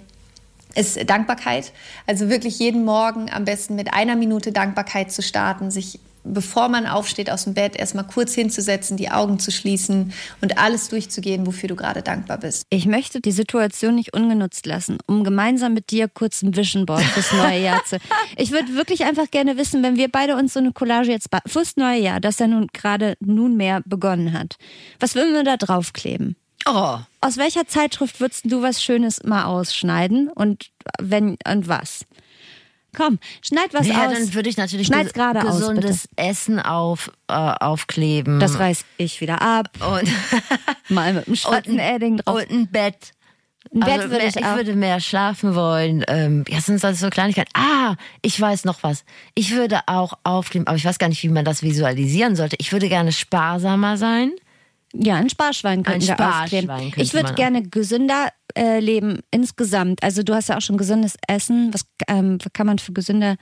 ist 0.75 1.09
Dankbarkeit. 1.09 1.73
Also 2.07 2.29
wirklich 2.29 2.59
jeden 2.59 2.85
Morgen 2.85 3.29
am 3.29 3.43
besten 3.43 3.75
mit 3.75 3.93
einer 3.93 4.15
Minute 4.15 4.51
Dankbarkeit 4.51 5.11
zu 5.11 5.21
starten, 5.21 5.71
sich 5.71 5.99
bevor 6.33 6.69
man 6.69 6.85
aufsteht 6.85 7.29
aus 7.29 7.43
dem 7.43 7.53
Bett, 7.53 7.75
erstmal 7.75 8.05
kurz 8.05 8.33
hinzusetzen, 8.33 8.97
die 8.97 9.11
Augen 9.11 9.39
zu 9.39 9.51
schließen 9.51 10.13
und 10.41 10.57
alles 10.57 10.89
durchzugehen, 10.89 11.45
wofür 11.45 11.69
du 11.69 11.75
gerade 11.75 12.01
dankbar 12.01 12.37
bist. 12.37 12.65
Ich 12.69 12.85
möchte 12.85 13.21
die 13.21 13.31
Situation 13.31 13.95
nicht 13.95 14.13
ungenutzt 14.13 14.65
lassen, 14.65 14.97
um 15.07 15.23
gemeinsam 15.23 15.73
mit 15.73 15.91
dir 15.91 16.07
kurz 16.07 16.41
ein 16.41 16.55
Vision 16.55 16.85
Board 16.85 17.03
fürs 17.03 17.33
neue 17.33 17.61
Jahr 17.61 17.83
zu. 17.85 17.97
Ich 18.37 18.51
würde 18.51 18.75
wirklich 18.75 19.03
einfach 19.03 19.29
gerne 19.31 19.57
wissen, 19.57 19.83
wenn 19.83 19.97
wir 19.97 20.07
beide 20.09 20.35
uns 20.35 20.53
so 20.53 20.59
eine 20.59 20.71
Collage 20.71 21.11
jetzt 21.11 21.29
fürs 21.45 21.75
neue 21.77 21.99
Jahr, 21.99 22.19
das 22.19 22.39
ja 22.39 22.47
nun 22.47 22.67
gerade 22.73 23.15
nunmehr 23.19 23.81
begonnen 23.85 24.33
hat, 24.33 24.55
was 24.99 25.15
würden 25.15 25.33
wir 25.33 25.43
da 25.43 25.57
draufkleben? 25.57 26.35
Oh. 26.65 26.97
Aus 27.21 27.37
welcher 27.37 27.67
Zeitschrift 27.67 28.19
würdest 28.19 28.45
du 28.45 28.61
was 28.61 28.83
Schönes 28.83 29.23
mal 29.23 29.45
ausschneiden 29.45 30.29
und 30.29 30.69
wenn 30.99 31.37
und 31.45 31.67
was? 31.67 32.05
Komm, 32.95 33.19
schneid 33.41 33.73
was 33.73 33.87
ja, 33.87 34.07
aus. 34.07 34.13
dann 34.13 34.33
würde 34.33 34.49
ich 34.49 34.57
natürlich 34.57 34.87
Schneid's 34.87 35.13
gerade 35.13 35.41
aus, 35.41 35.59
gesundes 35.59 36.07
bitte. 36.07 36.29
Essen 36.29 36.59
auf, 36.59 37.11
äh, 37.27 37.33
aufkleben. 37.33 38.39
Das 38.39 38.59
reiß 38.59 38.83
ich 38.97 39.21
wieder 39.21 39.41
ab. 39.41 39.69
Und 39.79 40.09
Mal 40.89 41.13
mit 41.13 41.27
einem 41.27 41.35
Schratzenedding 41.35 42.17
drauf. 42.17 42.41
Und 42.41 42.49
ein 42.49 42.67
Bett. 42.67 43.11
Ein 43.71 43.81
Bett 43.81 43.89
also 43.89 44.03
würde 44.09 44.17
mehr, 44.17 44.27
ich 44.27 44.35
ich 44.35 44.55
würde 44.55 44.75
mehr 44.75 44.99
schlafen 44.99 45.53
wollen. 45.53 46.03
Ähm, 46.07 46.43
ja, 46.47 46.59
sind 46.61 46.83
das 46.83 46.99
so 46.99 47.09
Kleinigkeiten. 47.09 47.51
Ah, 47.53 47.95
ich 48.21 48.39
weiß 48.39 48.65
noch 48.65 48.81
was. 48.81 49.03
Ich 49.35 49.53
würde 49.53 49.81
auch 49.85 50.13
aufkleben, 50.23 50.67
aber 50.67 50.77
ich 50.77 50.85
weiß 50.85 50.97
gar 50.97 51.09
nicht, 51.09 51.21
wie 51.21 51.29
man 51.29 51.45
das 51.45 51.61
visualisieren 51.61 52.35
sollte. 52.35 52.55
Ich 52.59 52.71
würde 52.71 52.89
gerne 52.89 53.11
sparsamer 53.11 53.97
sein. 53.97 54.31
Ja, 54.93 55.15
ein 55.15 55.29
Sparschwein 55.29 55.83
könnten 55.83 56.01
Ein 56.01 56.07
wir 56.07 56.13
Sparschwein 56.13 56.43
aufkleben. 56.43 56.91
könnte 56.91 57.01
Ich 57.01 57.13
würde 57.13 57.33
gerne 57.33 57.63
gesünder 57.63 58.29
äh, 58.55 58.79
leben 58.79 59.19
insgesamt. 59.31 60.03
Also 60.03 60.23
du 60.23 60.33
hast 60.33 60.49
ja 60.49 60.57
auch 60.57 60.61
schon 60.61 60.77
gesundes 60.77 61.15
Essen. 61.27 61.73
Was 61.73 61.85
ähm, 62.07 62.39
kann 62.53 62.67
man 62.67 62.79
für 62.79 62.93
gesünder... 62.93 63.35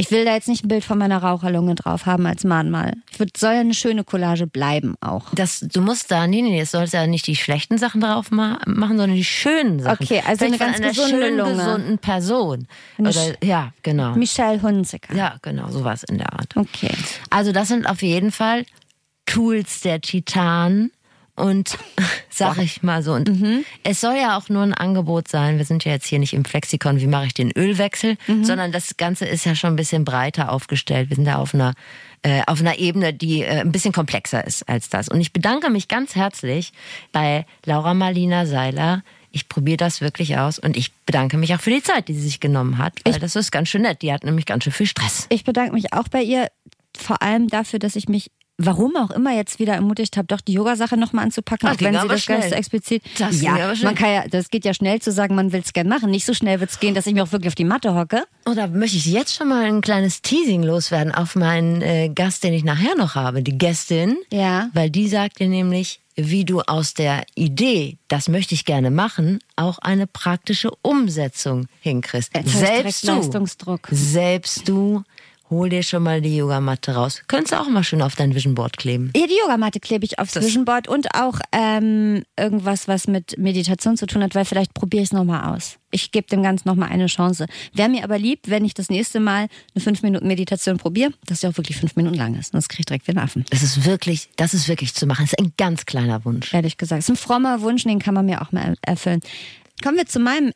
Ich 0.00 0.12
will 0.12 0.24
da 0.24 0.32
jetzt 0.32 0.46
nicht 0.46 0.64
ein 0.64 0.68
Bild 0.68 0.84
von 0.84 0.96
meiner 0.96 1.18
Raucherlunge 1.20 1.74
drauf 1.74 2.06
haben 2.06 2.24
als 2.24 2.44
Mahnmal. 2.44 2.92
Ich 3.10 3.18
würd, 3.18 3.36
soll 3.36 3.54
ja 3.54 3.60
eine 3.60 3.74
schöne 3.74 4.04
Collage 4.04 4.46
bleiben 4.46 4.94
auch. 5.00 5.34
Das, 5.34 5.58
du 5.58 5.80
musst 5.80 6.12
da, 6.12 6.28
nee, 6.28 6.40
nee, 6.40 6.60
es 6.60 6.70
sollte 6.70 6.98
ja 6.98 7.08
nicht 7.08 7.26
die 7.26 7.34
schlechten 7.34 7.78
Sachen 7.78 8.00
drauf 8.00 8.30
ma 8.30 8.60
machen, 8.64 8.96
sondern 8.96 9.16
die 9.16 9.24
schönen 9.24 9.80
Sachen. 9.80 10.04
Okay, 10.04 10.22
also 10.24 10.44
Vielleicht 10.44 10.62
eine 10.62 10.72
ganz 10.72 10.76
einer 10.76 10.88
gesunde 10.90 11.26
schönen, 11.26 11.36
Lunge. 11.38 11.56
gesunden 11.56 11.98
Person. 11.98 12.68
Eine 12.96 13.08
Oder, 13.08 13.44
ja, 13.44 13.72
genau. 13.82 14.14
Michelle 14.14 14.62
Hunziker. 14.62 15.16
Ja, 15.16 15.34
genau, 15.42 15.68
sowas 15.70 16.04
in 16.04 16.18
der 16.18 16.32
Art. 16.32 16.56
Okay. 16.56 16.92
Also 17.30 17.50
das 17.50 17.66
sind 17.66 17.84
auf 17.84 18.00
jeden 18.00 18.30
Fall 18.30 18.66
Tools 19.28 19.80
der 19.80 20.00
Titan 20.00 20.90
und 21.36 21.78
sag 22.30 22.58
ich 22.58 22.82
mal 22.82 23.02
so. 23.02 23.12
Und 23.12 23.28
Mhm. 23.28 23.64
es 23.84 24.00
soll 24.00 24.16
ja 24.16 24.36
auch 24.36 24.48
nur 24.48 24.62
ein 24.62 24.74
Angebot 24.74 25.28
sein. 25.28 25.58
Wir 25.58 25.64
sind 25.64 25.84
ja 25.84 25.92
jetzt 25.92 26.06
hier 26.06 26.18
nicht 26.18 26.32
im 26.32 26.44
Flexikon, 26.44 27.00
wie 27.00 27.06
mache 27.06 27.26
ich 27.26 27.34
den 27.34 27.52
Ölwechsel, 27.56 28.16
Mhm. 28.26 28.44
sondern 28.44 28.72
das 28.72 28.96
Ganze 28.96 29.24
ist 29.26 29.44
ja 29.46 29.54
schon 29.54 29.74
ein 29.74 29.76
bisschen 29.76 30.04
breiter 30.04 30.50
aufgestellt. 30.50 31.10
Wir 31.10 31.16
sind 31.16 31.26
da 31.26 31.36
auf 31.36 31.54
einer 31.54 31.74
äh, 32.22 32.42
auf 32.48 32.58
einer 32.60 32.80
Ebene, 32.80 33.14
die 33.14 33.42
äh, 33.42 33.60
ein 33.60 33.70
bisschen 33.70 33.92
komplexer 33.92 34.44
ist 34.44 34.68
als 34.68 34.88
das. 34.88 35.08
Und 35.08 35.20
ich 35.20 35.32
bedanke 35.32 35.70
mich 35.70 35.86
ganz 35.86 36.16
herzlich 36.16 36.72
bei 37.12 37.46
Laura 37.64 37.94
Marlina 37.94 38.44
Seiler. 38.44 39.04
Ich 39.30 39.48
probiere 39.48 39.76
das 39.76 40.00
wirklich 40.00 40.36
aus 40.36 40.58
und 40.58 40.76
ich 40.76 40.92
bedanke 41.06 41.36
mich 41.36 41.54
auch 41.54 41.60
für 41.60 41.70
die 41.70 41.80
Zeit, 41.82 42.08
die 42.08 42.14
sie 42.14 42.22
sich 42.22 42.40
genommen 42.40 42.78
hat, 42.78 42.94
weil 43.04 43.20
das 43.20 43.36
ist 43.36 43.52
ganz 43.52 43.68
schön 43.68 43.82
nett. 43.82 44.02
Die 44.02 44.12
hat 44.12 44.24
nämlich 44.24 44.46
ganz 44.46 44.64
schön 44.64 44.72
viel 44.72 44.86
Stress. 44.86 45.26
Ich 45.28 45.44
bedanke 45.44 45.72
mich 45.74 45.92
auch 45.92 46.08
bei 46.08 46.22
ihr, 46.22 46.48
vor 46.96 47.22
allem 47.22 47.46
dafür, 47.46 47.78
dass 47.78 47.94
ich 47.94 48.08
mich, 48.08 48.32
warum 48.58 48.96
auch 48.96 49.10
immer, 49.12 49.34
jetzt 49.34 49.58
wieder 49.60 49.74
ermutigt 49.74 50.16
habe, 50.16 50.26
doch 50.26 50.40
die 50.40 50.52
Yoga-Sache 50.52 50.96
nochmal 50.96 51.24
anzupacken, 51.24 51.68
Ah, 51.68 51.72
auch 51.72 51.80
wenn 51.80 51.94
sie 51.94 52.08
das 52.08 52.26
ganz 52.26 52.44
schnell. 52.46 52.58
explizit. 52.58 53.02
Das 53.18 53.40
ja, 53.40 53.72
man 53.82 53.94
kann 53.94 54.10
ja, 54.12 54.28
das 54.28 54.50
geht 54.50 54.64
ja 54.64 54.74
schnell 54.74 55.00
zu 55.00 55.12
sagen, 55.12 55.34
man 55.34 55.52
will 55.52 55.62
es 55.64 55.72
gern 55.72 55.88
machen. 55.88 56.10
Nicht 56.10 56.26
so 56.26 56.34
schnell 56.34 56.60
wird 56.60 56.70
es 56.70 56.80
gehen, 56.80 56.94
dass 56.94 57.06
ich 57.06 57.14
mir 57.14 57.22
auch 57.22 57.32
wirklich 57.32 57.48
auf 57.48 57.54
die 57.54 57.64
Matte 57.64 57.94
hocke. 57.94 58.24
Oder 58.46 58.66
möchte 58.68 58.96
ich 58.96 59.06
jetzt 59.06 59.34
schon 59.34 59.48
mal 59.48 59.64
ein 59.64 59.80
kleines 59.80 60.22
Teasing 60.22 60.62
loswerden 60.64 61.14
auf 61.14 61.36
meinen 61.36 61.82
äh, 61.82 62.08
Gast, 62.08 62.42
den 62.44 62.52
ich 62.52 62.64
nachher 62.64 62.96
noch 62.96 63.14
habe, 63.14 63.42
die 63.42 63.56
Gästin. 63.56 64.16
Ja. 64.32 64.70
Weil 64.74 64.90
die 64.90 65.08
sagt 65.08 65.38
dir 65.38 65.48
nämlich, 65.48 66.00
wie 66.16 66.44
du 66.44 66.60
aus 66.62 66.94
der 66.94 67.22
Idee, 67.36 67.96
das 68.08 68.28
möchte 68.28 68.52
ich 68.54 68.64
gerne 68.64 68.90
machen, 68.90 69.38
auch 69.54 69.78
eine 69.78 70.08
praktische 70.08 70.72
Umsetzung 70.82 71.68
hinkriegst. 71.80 72.32
Selbst 72.44 73.06
du, 73.06 73.22
selbst 73.92 74.68
du, 74.68 75.02
hol 75.50 75.68
dir 75.68 75.82
schon 75.82 76.02
mal 76.02 76.20
die 76.20 76.36
Yogamatte 76.36 76.94
raus. 76.94 77.22
Könntest 77.26 77.52
du 77.52 77.60
auch 77.60 77.68
mal 77.68 77.84
schön 77.84 78.02
auf 78.02 78.16
dein 78.16 78.34
Vision 78.34 78.54
Board 78.54 78.76
kleben. 78.76 79.10
Ja, 79.16 79.26
die 79.26 79.38
Yogamatte 79.40 79.80
klebe 79.80 80.04
ich 80.04 80.18
aufs 80.18 80.36
Vision 80.36 80.64
Board 80.64 80.88
und 80.88 81.14
auch 81.14 81.38
ähm, 81.52 82.22
irgendwas, 82.38 82.88
was 82.88 83.06
mit 83.06 83.38
Meditation 83.38 83.96
zu 83.96 84.06
tun 84.06 84.22
hat, 84.22 84.34
weil 84.34 84.44
vielleicht 84.44 84.74
probiere 84.74 85.02
ich 85.02 85.08
es 85.08 85.12
nochmal 85.12 85.54
aus. 85.54 85.78
Ich 85.90 86.12
gebe 86.12 86.26
dem 86.28 86.42
Ganzen 86.42 86.68
nochmal 86.68 86.90
eine 86.90 87.06
Chance. 87.06 87.46
Wäre 87.72 87.88
mir 87.88 88.04
aber 88.04 88.18
lieb, 88.18 88.40
wenn 88.46 88.64
ich 88.64 88.74
das 88.74 88.90
nächste 88.90 89.20
Mal 89.20 89.48
eine 89.74 89.82
5 89.82 90.02
Minuten 90.02 90.26
Meditation 90.26 90.76
probiere, 90.76 91.12
dass 91.26 91.40
die 91.40 91.46
auch 91.46 91.56
wirklich 91.56 91.78
fünf 91.78 91.96
Minuten 91.96 92.16
lang 92.16 92.38
ist. 92.38 92.52
Sonst 92.52 92.68
kriege 92.68 92.80
ich 92.80 92.86
direkt 92.86 93.08
einen 93.08 93.18
Affen. 93.18 93.44
Das 93.50 93.62
ist 93.62 93.86
wirklich, 93.86 94.28
das 94.36 94.52
ist 94.52 94.68
wirklich 94.68 94.94
zu 94.94 95.06
machen. 95.06 95.24
Das 95.24 95.32
ist 95.32 95.38
ein 95.38 95.52
ganz 95.56 95.86
kleiner 95.86 96.24
Wunsch. 96.24 96.52
Ehrlich 96.52 96.76
gesagt. 96.76 96.98
Das 96.98 97.08
ist 97.08 97.14
ein 97.14 97.16
frommer 97.16 97.62
Wunsch, 97.62 97.84
den 97.84 97.98
kann 97.98 98.14
man 98.14 98.26
mir 98.26 98.42
auch 98.42 98.52
mal 98.52 98.74
erfüllen. 98.82 99.20
Kommen 99.82 99.96
wir 99.96 100.06
zu 100.06 100.18
meinem 100.18 100.52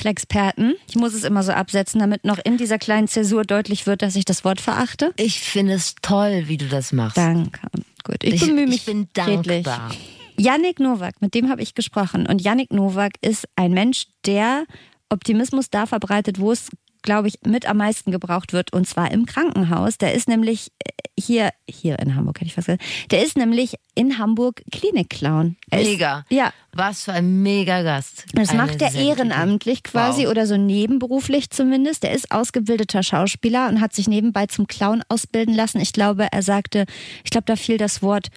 Flexperten. 0.00 0.74
Ich 0.88 0.96
muss 0.96 1.14
es 1.14 1.24
immer 1.24 1.42
so 1.42 1.52
absetzen, 1.52 2.00
damit 2.00 2.24
noch 2.24 2.38
in 2.44 2.56
dieser 2.56 2.78
kleinen 2.78 3.06
Zäsur 3.08 3.44
deutlich 3.44 3.86
wird, 3.86 4.02
dass 4.02 4.16
ich 4.16 4.24
das 4.24 4.44
Wort 4.44 4.60
verachte. 4.60 5.12
Ich 5.16 5.40
finde 5.40 5.74
es 5.74 5.94
toll, 6.02 6.44
wie 6.46 6.56
du 6.56 6.66
das 6.66 6.92
machst. 6.92 7.16
Danke. 7.16 7.60
Gut, 8.04 8.22
ich, 8.24 8.34
Ich- 8.34 8.46
bemühe 8.46 8.66
mich 8.66 8.76
ich 8.76 8.84
bin 8.86 9.08
redlich. 9.16 9.64
dankbar. 9.64 9.90
Yannick 10.36 10.80
Nowak, 10.80 11.20
mit 11.20 11.34
dem 11.34 11.50
habe 11.50 11.60
ich 11.62 11.74
gesprochen. 11.74 12.26
Und 12.26 12.40
Yannick 12.40 12.72
Nowak 12.72 13.12
ist 13.20 13.46
ein 13.56 13.72
Mensch, 13.72 14.06
der 14.24 14.64
Optimismus 15.10 15.68
da 15.70 15.84
verbreitet, 15.86 16.40
wo 16.40 16.50
es, 16.52 16.68
glaube 17.02 17.28
ich, 17.28 17.38
mit 17.44 17.66
am 17.66 17.78
meisten 17.78 18.10
gebraucht 18.10 18.52
wird. 18.52 18.72
Und 18.72 18.86
zwar 18.86 19.10
im 19.10 19.26
Krankenhaus. 19.26 19.98
Der 19.98 20.14
ist 20.14 20.28
nämlich 20.28 20.70
äh, 20.84 20.90
hier, 21.18 21.50
hier 21.68 21.98
in 21.98 22.14
Hamburg, 22.14 22.36
hätte 22.40 22.46
ich 22.46 22.54
fast 22.54 22.66
gesagt. 22.68 22.84
Der 23.10 23.22
ist 23.22 23.36
nämlich 23.36 23.74
in 23.94 24.18
Hamburg 24.18 24.62
Klinikclown. 24.72 25.56
Er 25.70 25.80
ist- 25.80 25.88
Mega. 25.88 26.24
Ja, 26.30 26.52
Was 26.72 27.04
für 27.04 27.12
ein 27.12 27.42
mega 27.42 27.82
Gast. 27.82 28.24
das 28.32 28.50
Eine 28.50 28.62
macht 28.62 28.80
er 28.82 28.94
ehrenamtlich 28.94 29.82
quasi 29.82 30.24
Wow. 30.24 30.30
oder 30.30 30.46
so 30.46 30.56
nebenberuflich 30.56 31.50
zumindest. 31.50 32.04
Er 32.04 32.12
ist 32.12 32.30
ausgebildeter 32.32 33.02
Schauspieler 33.02 33.68
und 33.68 33.80
hat 33.80 33.92
sich 33.92 34.08
nebenbei 34.08 34.46
zum 34.46 34.66
Clown 34.66 35.02
ausbilden 35.08 35.54
lassen. 35.54 35.80
Ich 35.80 35.92
glaube, 35.92 36.28
er 36.30 36.42
sagte, 36.42 36.86
ich 37.24 37.30
glaube, 37.30 37.44
da 37.46 37.56
fiel 37.56 37.76
das 37.76 38.02
Wort 38.02 38.28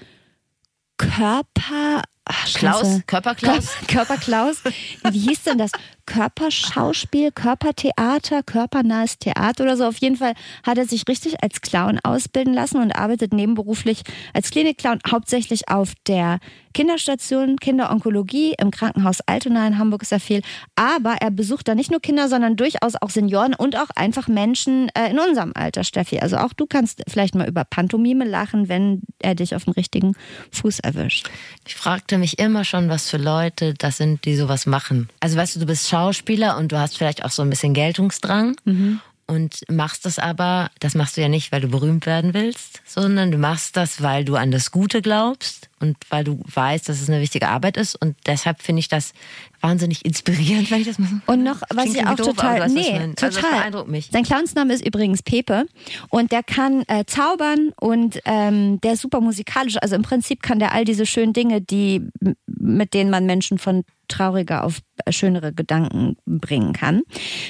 Körper. 0.97 2.01
Ach. 2.25 2.53
Klaus? 2.53 3.01
Körperklaus? 3.05 3.67
Kör- 3.67 3.87
Körperklaus. 3.87 4.63
Wie 5.11 5.19
hieß 5.19 5.43
denn 5.43 5.57
das? 5.57 5.71
Körperschauspiel, 6.05 7.31
Körpertheater, 7.31 8.43
körpernahes 8.43 9.17
Theater 9.19 9.63
oder 9.63 9.77
so. 9.77 9.85
Auf 9.85 9.97
jeden 9.97 10.15
Fall 10.17 10.33
hat 10.65 10.77
er 10.77 10.85
sich 10.85 11.07
richtig 11.07 11.41
als 11.43 11.61
Clown 11.61 11.99
ausbilden 12.03 12.53
lassen 12.53 12.77
und 12.81 12.91
arbeitet 12.93 13.33
nebenberuflich 13.33 14.03
als 14.33 14.49
Klinikclown 14.51 14.99
hauptsächlich 15.09 15.69
auf 15.69 15.93
der 16.07 16.39
Kinderstation 16.73 17.57
Kinderonkologie 17.57 18.55
im 18.59 18.71
Krankenhaus 18.71 19.19
Altona 19.27 19.67
in 19.67 19.77
Hamburg 19.77 20.01
ist 20.01 20.11
er 20.11 20.19
viel. 20.19 20.41
Aber 20.75 21.15
er 21.21 21.29
besucht 21.29 21.67
da 21.67 21.75
nicht 21.75 21.91
nur 21.91 21.99
Kinder, 22.01 22.27
sondern 22.29 22.55
durchaus 22.55 22.95
auch 22.99 23.11
Senioren 23.11 23.53
und 23.53 23.77
auch 23.77 23.89
einfach 23.95 24.27
Menschen 24.27 24.89
äh, 24.95 25.11
in 25.11 25.19
unserem 25.19 25.51
Alter, 25.55 25.83
Steffi. 25.83 26.19
Also 26.19 26.37
auch 26.37 26.51
du 26.53 26.65
kannst 26.65 27.03
vielleicht 27.07 27.35
mal 27.35 27.47
über 27.47 27.63
Pantomime 27.63 28.25
lachen, 28.25 28.69
wenn 28.69 29.03
er 29.19 29.35
dich 29.35 29.55
auf 29.55 29.65
dem 29.65 29.73
richtigen 29.73 30.15
Fuß 30.51 30.79
erwischt. 30.79 31.29
Ich 31.67 31.75
fragte 31.75 32.12
mich 32.17 32.39
immer 32.39 32.63
schon, 32.63 32.89
was 32.89 33.09
für 33.09 33.17
Leute 33.17 33.73
das 33.73 33.97
sind, 33.97 34.25
die 34.25 34.35
sowas 34.35 34.65
machen. 34.65 35.09
Also 35.19 35.37
weißt 35.37 35.55
du, 35.55 35.59
du 35.61 35.65
bist 35.65 35.89
Schauspieler 35.89 36.57
und 36.57 36.71
du 36.71 36.79
hast 36.79 36.97
vielleicht 36.97 37.23
auch 37.23 37.31
so 37.31 37.41
ein 37.41 37.49
bisschen 37.49 37.73
Geltungsdrang. 37.73 38.55
Mhm. 38.65 38.99
Und 39.33 39.63
machst 39.69 40.05
das 40.05 40.19
aber, 40.19 40.69
das 40.79 40.95
machst 40.95 41.17
du 41.17 41.21
ja 41.21 41.27
nicht, 41.27 41.51
weil 41.51 41.61
du 41.61 41.67
berühmt 41.67 42.05
werden 42.05 42.33
willst, 42.33 42.81
sondern 42.85 43.31
du 43.31 43.37
machst 43.37 43.75
das, 43.75 44.01
weil 44.01 44.23
du 44.25 44.35
an 44.35 44.51
das 44.51 44.71
Gute 44.71 45.01
glaubst 45.01 45.69
und 45.79 45.97
weil 46.09 46.23
du 46.23 46.39
weißt, 46.53 46.87
dass 46.87 47.01
es 47.01 47.09
eine 47.09 47.19
wichtige 47.19 47.47
Arbeit 47.47 47.77
ist. 47.77 47.95
Und 47.95 48.15
deshalb 48.25 48.61
finde 48.61 48.79
ich 48.79 48.87
das 48.87 49.13
wahnsinnig 49.59 50.05
inspirierend, 50.05 50.69
wenn 50.71 50.81
ich 50.81 50.87
das 50.87 50.99
mache. 50.99 51.21
Und 51.25 51.43
noch, 51.43 51.61
was 51.69 51.93
ich 51.93 52.05
auch 52.05 52.15
doof, 52.15 52.27
total, 52.27 52.69
nee, 52.69 53.13
total. 53.15 53.25
Also 53.25 53.41
beeindruckt 53.41 53.89
mich. 53.89 54.09
Sein 54.11 54.23
Clownsname 54.23 54.73
ist 54.73 54.85
übrigens 54.85 55.23
Pepe 55.23 55.65
und 56.09 56.31
der 56.31 56.43
kann 56.43 56.83
äh, 56.87 57.05
zaubern 57.05 57.71
und 57.79 58.19
ähm, 58.25 58.79
der 58.81 58.93
ist 58.93 59.01
super 59.01 59.19
musikalisch. 59.19 59.77
Also 59.81 59.95
im 59.95 60.03
Prinzip 60.03 60.41
kann 60.41 60.59
der 60.59 60.73
all 60.73 60.85
diese 60.85 61.05
schönen 61.05 61.33
Dinge, 61.33 61.61
die 61.61 62.01
mit 62.45 62.93
denen 62.93 63.09
man 63.09 63.25
Menschen 63.25 63.57
von 63.57 63.83
trauriger 64.13 64.63
auf 64.63 64.79
schönere 65.09 65.53
Gedanken 65.53 66.17
bringen 66.25 66.73
kann. 66.73 67.01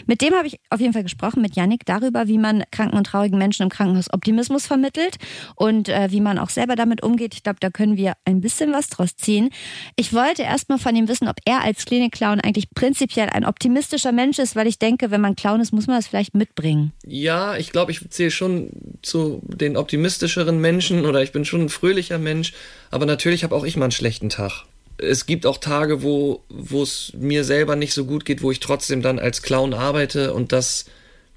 Mit 0.06 0.22
dem 0.22 0.34
habe 0.34 0.48
ich 0.48 0.60
auf 0.70 0.80
jeden 0.80 0.94
Fall 0.94 1.04
gesprochen, 1.04 1.42
mit 1.42 1.56
Yannick, 1.56 1.86
darüber, 1.86 2.28
wie 2.28 2.38
man 2.38 2.64
kranken 2.72 2.98
und 2.98 3.06
traurigen 3.06 3.38
Menschen 3.38 3.64
im 3.64 3.70
Krankenhaus 3.70 4.12
Optimismus 4.12 4.66
vermittelt 4.66 5.18
und 5.56 5.90
äh, 5.90 6.10
wie 6.12 6.22
man 6.22 6.40
auch 6.40 6.50
selber 6.50 6.76
damit 6.76 7.04
umgeht. 7.04 7.34
Ich 7.34 7.44
glaube, 7.44 7.60
da 7.60 7.70
können 7.70 7.98
wir 7.98 8.14
ein 8.26 8.42
bisschen 8.42 8.72
was 8.72 8.88
draus 8.88 9.16
ziehen. 9.16 9.50
Ich 9.96 10.14
wollte 10.14 10.44
erst 10.44 10.70
mal 10.70 10.78
von 10.78 10.96
ihm 10.96 11.08
wissen, 11.08 11.28
ob 11.28 11.38
er 11.46 11.62
als 11.62 11.86
Klinikclown 11.86 12.40
eigentlich 12.40 12.70
prinzipiell 12.72 13.30
ein 13.30 13.46
optimistischer 13.46 14.12
Mensch 14.12 14.40
ist, 14.40 14.56
weil 14.56 14.68
ich 14.68 14.80
denke, 14.80 15.12
wenn 15.12 15.22
man 15.22 15.36
Clown 15.36 15.60
ist, 15.60 15.74
muss 15.74 15.88
man 15.88 15.98
das 15.98 16.08
vielleicht 16.08 16.34
mitbringen. 16.34 16.94
Ja, 17.06 17.58
ich 17.58 17.72
glaube, 17.72 17.92
ich 17.92 18.10
zähle 18.10 18.32
schon 18.32 18.70
zu 19.02 19.42
den 19.46 19.76
optimistischeren 19.76 20.60
Menschen 20.60 21.06
oder 21.06 21.22
ich 21.22 21.32
bin 21.32 21.46
schon 21.46 21.64
ein 21.64 21.70
fröhlicher 21.70 22.20
Mensch, 22.20 22.54
aber 22.90 23.06
natürlich 23.06 23.44
habe 23.44 23.56
auch 23.56 23.66
ich 23.66 23.76
mal 23.76 23.86
einen 23.86 23.92
schlechten 23.92 24.30
Tag 24.30 24.66
es 24.98 25.26
gibt 25.26 25.46
auch 25.46 25.58
Tage, 25.58 26.04
wo 26.04 26.44
es 26.50 27.14
mir 27.18 27.44
selber 27.44 27.76
nicht 27.76 27.94
so 27.94 28.06
gut 28.06 28.26
geht, 28.26 28.42
wo 28.42 28.52
ich 28.52 28.60
trotzdem 28.60 29.02
dann 29.02 29.20
als 29.20 29.42
Clown 29.42 29.74
arbeite 29.74 30.34
und 30.34 30.52
das 30.52 30.86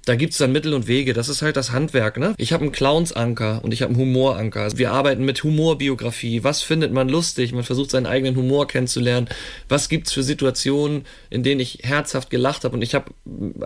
da 0.07 0.15
gibt's 0.15 0.37
dann 0.37 0.53
Mittel 0.53 0.73
und 0.73 0.87
Wege. 0.87 1.11
Das 1.11 1.27
ist 1.27 1.41
halt 1.41 1.57
das 1.57 1.73
Handwerk. 1.73 2.17
Ne? 2.17 2.33
Ich 2.37 2.53
habe 2.53 2.63
einen 2.63 2.71
Clownsanker 2.71 3.61
und 3.61 3.73
ich 3.73 3.81
habe 3.81 3.93
einen 3.93 4.01
Humoranker. 4.01 4.69
Wir 4.77 4.93
arbeiten 4.93 5.25
mit 5.25 5.43
Humorbiografie. 5.43 6.45
Was 6.45 6.61
findet 6.61 6.93
man 6.93 7.09
lustig? 7.09 7.51
Man 7.51 7.65
versucht 7.65 7.91
seinen 7.91 8.05
eigenen 8.05 8.37
Humor 8.37 8.67
kennenzulernen. 8.67 9.27
Was 9.67 9.89
gibt's 9.89 10.13
für 10.13 10.23
Situationen, 10.23 11.03
in 11.29 11.43
denen 11.43 11.59
ich 11.59 11.79
herzhaft 11.83 12.29
gelacht 12.29 12.63
habe? 12.63 12.77
Und 12.77 12.83
ich 12.83 12.95
habe 12.95 13.11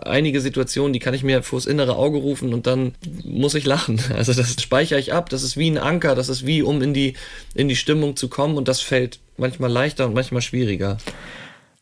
einige 0.02 0.40
Situationen, 0.40 0.92
die 0.92 0.98
kann 0.98 1.14
ich 1.14 1.22
mir 1.22 1.44
vors 1.44 1.64
innere 1.64 1.94
Auge 1.94 2.18
rufen 2.18 2.52
und 2.52 2.66
dann 2.66 2.96
muss 3.24 3.54
ich 3.54 3.64
lachen. 3.64 4.00
Also 4.22 4.34
das 4.34 4.60
speichere 4.60 4.98
ich 4.98 5.12
ab. 5.12 5.30
Das 5.30 5.42
ist 5.42 5.56
wie 5.56 5.70
ein 5.70 5.78
Anker. 5.78 6.14
Das 6.14 6.28
ist 6.28 6.44
wie, 6.44 6.62
um 6.62 6.82
in 6.82 6.92
die, 6.92 7.14
in 7.54 7.68
die 7.68 7.76
Stimmung 7.76 8.16
zu 8.16 8.28
kommen. 8.28 8.56
Und 8.56 8.66
das 8.66 8.80
fällt 8.80 9.20
manchmal 9.36 9.70
leichter 9.70 10.06
und 10.06 10.14
manchmal 10.14 10.42
schwieriger. 10.42 10.98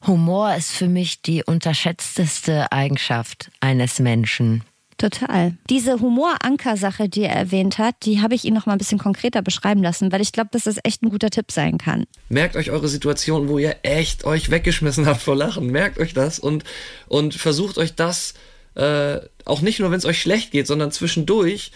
Humor 0.06 0.54
ist 0.54 0.70
für 0.70 0.88
mich 0.88 1.22
die 1.22 1.44
unterschätzteste 1.44 2.72
Eigenschaft 2.72 3.50
eines 3.60 3.98
Menschen. 3.98 4.64
Total. 5.00 5.56
Diese 5.70 5.98
Humoranker-Sache, 5.98 7.08
die 7.08 7.22
er 7.22 7.34
erwähnt 7.34 7.78
hat, 7.78 7.94
die 8.04 8.20
habe 8.20 8.34
ich 8.34 8.44
ihn 8.44 8.52
noch 8.52 8.66
mal 8.66 8.72
ein 8.72 8.78
bisschen 8.78 8.98
konkreter 8.98 9.40
beschreiben 9.40 9.82
lassen, 9.82 10.12
weil 10.12 10.20
ich 10.20 10.32
glaube, 10.32 10.50
dass 10.52 10.64
das 10.64 10.76
echt 10.84 11.02
ein 11.02 11.08
guter 11.08 11.30
Tipp 11.30 11.50
sein 11.50 11.78
kann. 11.78 12.04
Merkt 12.28 12.54
euch 12.54 12.70
eure 12.70 12.88
Situation, 12.88 13.48
wo 13.48 13.56
ihr 13.56 13.76
echt 13.82 14.24
euch 14.24 14.50
weggeschmissen 14.50 15.06
habt 15.06 15.22
vor 15.22 15.36
Lachen. 15.36 15.68
Merkt 15.68 15.98
euch 15.98 16.12
das 16.12 16.38
und, 16.38 16.64
und 17.08 17.34
versucht 17.34 17.78
euch 17.78 17.94
das 17.94 18.34
äh, 18.74 19.20
auch 19.46 19.62
nicht 19.62 19.80
nur, 19.80 19.90
wenn 19.90 19.98
es 19.98 20.04
euch 20.04 20.20
schlecht 20.20 20.50
geht, 20.50 20.66
sondern 20.66 20.92
zwischendurch 20.92 21.72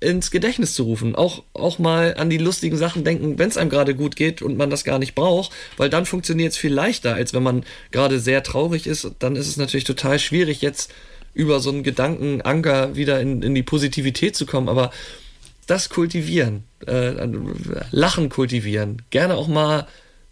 ins 0.00 0.30
Gedächtnis 0.30 0.74
zu 0.74 0.84
rufen. 0.84 1.14
Auch, 1.14 1.44
auch 1.54 1.78
mal 1.78 2.14
an 2.16 2.30
die 2.30 2.38
lustigen 2.38 2.76
Sachen 2.76 3.04
denken, 3.04 3.38
wenn 3.38 3.48
es 3.48 3.56
einem 3.56 3.70
gerade 3.70 3.94
gut 3.94 4.16
geht 4.16 4.42
und 4.42 4.56
man 4.56 4.70
das 4.70 4.84
gar 4.84 4.98
nicht 4.98 5.14
braucht, 5.14 5.52
weil 5.76 5.90
dann 5.90 6.06
funktioniert 6.06 6.52
es 6.52 6.58
viel 6.58 6.72
leichter, 6.72 7.14
als 7.14 7.32
wenn 7.32 7.42
man 7.42 7.64
gerade 7.90 8.20
sehr 8.20 8.42
traurig 8.42 8.86
ist. 8.86 9.10
Dann 9.18 9.36
ist 9.36 9.48
es 9.48 9.56
natürlich 9.56 9.84
total 9.84 10.18
schwierig, 10.18 10.62
jetzt 10.62 10.92
über 11.32 11.60
so 11.60 11.70
einen 11.70 11.82
Gedankenanker 11.82 12.96
wieder 12.96 13.20
in, 13.20 13.42
in 13.42 13.54
die 13.54 13.62
Positivität 13.62 14.36
zu 14.36 14.46
kommen. 14.46 14.68
Aber 14.68 14.90
das 15.66 15.88
kultivieren, 15.88 16.64
äh, 16.86 17.26
Lachen 17.90 18.28
kultivieren, 18.28 19.02
gerne 19.10 19.34
auch 19.36 19.48
mal 19.48 19.86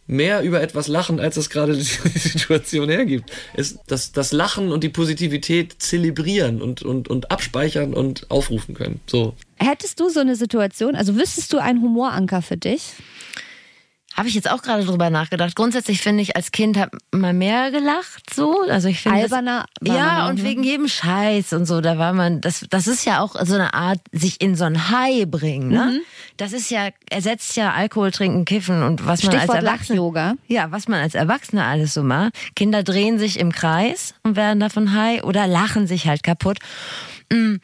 mehr 0.06 0.42
über 0.42 0.60
etwas 0.60 0.88
lachen, 0.88 1.20
als 1.20 1.36
es 1.36 1.48
gerade 1.48 1.72
die 1.76 1.82
Situation 1.82 2.88
hergibt. 2.88 3.30
Es, 3.54 3.78
das, 3.86 4.12
das 4.12 4.32
Lachen 4.32 4.72
und 4.72 4.84
die 4.84 4.88
Positivität 4.88 5.76
zelebrieren 5.78 6.60
und, 6.60 6.82
und, 6.82 7.08
und 7.08 7.30
abspeichern 7.30 7.94
und 7.94 8.30
aufrufen 8.30 8.74
können. 8.74 9.00
So. 9.06 9.34
Hättest 9.62 10.00
du 10.00 10.08
so 10.08 10.20
eine 10.20 10.36
Situation, 10.36 10.94
also 10.96 11.16
wüsstest 11.16 11.52
du 11.52 11.58
einen 11.58 11.82
Humoranker 11.82 12.42
für 12.42 12.56
dich? 12.56 12.94
Habe 14.14 14.28
ich 14.28 14.34
jetzt 14.34 14.50
auch 14.50 14.60
gerade 14.60 14.84
drüber 14.84 15.08
nachgedacht. 15.08 15.56
Grundsätzlich 15.56 16.02
finde 16.02 16.22
ich, 16.22 16.36
als 16.36 16.52
Kind 16.52 16.76
hat 16.76 16.90
man 17.12 17.38
mehr 17.38 17.70
gelacht, 17.70 18.34
so. 18.34 18.60
Also 18.68 18.88
ich 18.88 19.00
finde. 19.00 19.20
Alberner. 19.22 19.64
Ja, 19.82 20.28
und 20.28 20.42
wegen 20.42 20.62
jedem 20.62 20.86
Scheiß 20.86 21.54
und 21.54 21.64
so. 21.64 21.80
Da 21.80 21.96
war 21.96 22.12
man, 22.12 22.42
das, 22.42 22.66
das 22.68 22.88
ist 22.88 23.06
ja 23.06 23.20
auch 23.20 23.34
so 23.44 23.54
eine 23.54 23.72
Art, 23.72 24.00
sich 24.12 24.40
in 24.42 24.54
so 24.54 24.64
ein 24.64 24.90
High 24.90 25.26
bringen, 25.26 25.68
ne? 25.68 25.92
Mhm. 25.92 26.00
Das 26.36 26.52
ist 26.52 26.70
ja, 26.70 26.88
ersetzt 27.08 27.56
ja 27.56 27.72
Alkohol, 27.72 28.10
Trinken, 28.10 28.44
Kiffen 28.44 28.82
und 28.82 29.06
was 29.06 29.22
man 29.22 29.32
Stichwort 29.32 29.56
als 29.56 29.64
Erwachsener. 29.64 30.36
Ja, 30.46 30.70
was 30.70 30.88
man 30.88 31.00
als 31.00 31.14
Erwachsener 31.14 31.64
alles 31.64 31.94
so 31.94 32.02
macht. 32.02 32.34
Kinder 32.54 32.82
drehen 32.82 33.18
sich 33.18 33.38
im 33.38 33.50
Kreis 33.50 34.14
und 34.22 34.36
werden 34.36 34.60
davon 34.60 34.92
high 34.92 35.24
oder 35.24 35.46
lachen 35.46 35.86
sich 35.86 36.06
halt 36.06 36.22
kaputt. 36.22 36.58
Mm. 37.32 37.56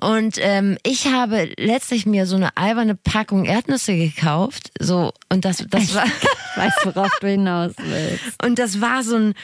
Und 0.00 0.38
ähm, 0.38 0.78
ich 0.82 1.06
habe 1.06 1.52
letztlich 1.58 2.06
mir 2.06 2.26
so 2.26 2.36
eine 2.36 2.56
alberne 2.56 2.94
Packung 2.94 3.44
Erdnüsse 3.44 3.94
gekauft. 3.94 4.70
So, 4.78 5.12
und 5.28 5.44
das, 5.44 5.64
das 5.68 5.94
war. 5.94 6.06
Ich 6.06 6.56
weiß, 6.56 6.72
worauf 6.84 7.10
du 7.20 7.28
hinaus 7.28 7.72
willst. 7.78 8.42
Und 8.44 8.58
das 8.58 8.80
war 8.80 9.04
so 9.04 9.16
ein, 9.16 9.34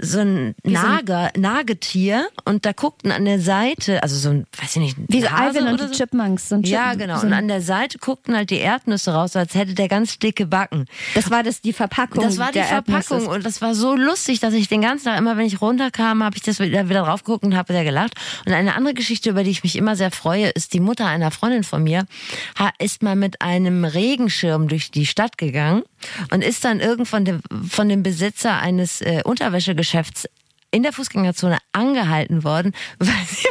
so 0.00 0.20
ein 0.20 0.54
Nager, 0.64 1.30
Nagetier 1.36 2.26
und 2.44 2.66
da 2.66 2.72
guckten 2.72 3.12
an 3.12 3.24
der 3.24 3.40
Seite, 3.40 4.02
also 4.02 4.16
so 4.16 4.30
ein, 4.30 4.46
weiß 4.60 4.76
ich 4.76 4.82
nicht, 4.82 4.96
wie 5.08 5.20
so 5.20 5.28
Alvin 5.28 5.66
und 5.66 5.80
die 5.80 5.86
so. 5.86 5.92
Chipmunks. 5.92 6.48
So 6.48 6.56
Chip 6.56 6.66
ja, 6.66 6.94
genau. 6.94 7.18
So 7.18 7.26
und 7.26 7.32
an 7.32 7.48
der 7.48 7.60
Seite 7.60 7.98
guckten 7.98 8.36
halt 8.36 8.50
die 8.50 8.58
Erdnüsse 8.58 9.12
raus, 9.12 9.36
als 9.36 9.54
hätte 9.54 9.74
der 9.74 9.88
ganz 9.88 10.18
dicke 10.18 10.46
Backen. 10.46 10.86
Das 11.14 11.30
war 11.30 11.42
das 11.42 11.60
die 11.60 11.72
Verpackung. 11.72 12.24
Das 12.24 12.38
war 12.38 12.52
die 12.52 12.60
Verpackung 12.60 13.18
Erdnüsse. 13.18 13.30
und 13.30 13.46
das 13.46 13.60
war 13.62 13.74
so 13.74 13.94
lustig, 13.94 14.40
dass 14.40 14.54
ich 14.54 14.68
den 14.68 14.80
ganzen 14.80 15.06
Tag 15.06 15.18
immer, 15.18 15.36
wenn 15.36 15.46
ich 15.46 15.60
runterkam, 15.60 16.22
habe 16.22 16.36
ich 16.36 16.42
das 16.42 16.58
wieder, 16.58 16.88
wieder 16.88 17.02
drauf 17.02 17.24
geguckt 17.24 17.44
und 17.44 17.56
habe 17.56 17.68
wieder 17.70 17.84
gelacht. 17.84 18.14
Und 18.46 18.52
eine 18.52 18.74
andere 18.74 18.94
Geschichte, 18.94 19.30
über 19.30 19.44
die 19.44 19.50
ich 19.50 19.62
mich 19.62 19.76
immer 19.76 19.96
sehr 19.96 20.10
freue, 20.10 20.48
ist 20.48 20.72
die 20.72 20.80
Mutter 20.80 21.06
einer 21.06 21.30
Freundin 21.30 21.64
von 21.64 21.82
mir, 21.82 22.06
ist 22.78 23.02
mal 23.02 23.16
mit 23.16 23.40
einem 23.42 23.84
Regenschirm 23.84 24.68
durch 24.68 24.90
die 24.90 25.06
Stadt 25.06 25.38
gegangen 25.38 25.82
und 26.30 26.42
ist 26.42 26.64
dann 26.64 26.80
irgendwann 26.80 27.42
von 27.68 27.88
dem 27.88 28.02
Besitzer 28.02 28.58
eines 28.58 29.00
äh, 29.00 29.22
Unterwäsche 29.24 29.74
Geschäfts 29.74 30.28
in 30.70 30.82
der 30.82 30.92
Fußgängerzone 30.92 31.58
angehalten 31.72 32.44
worden, 32.44 32.72
weil 32.98 33.14
sie 33.28 33.48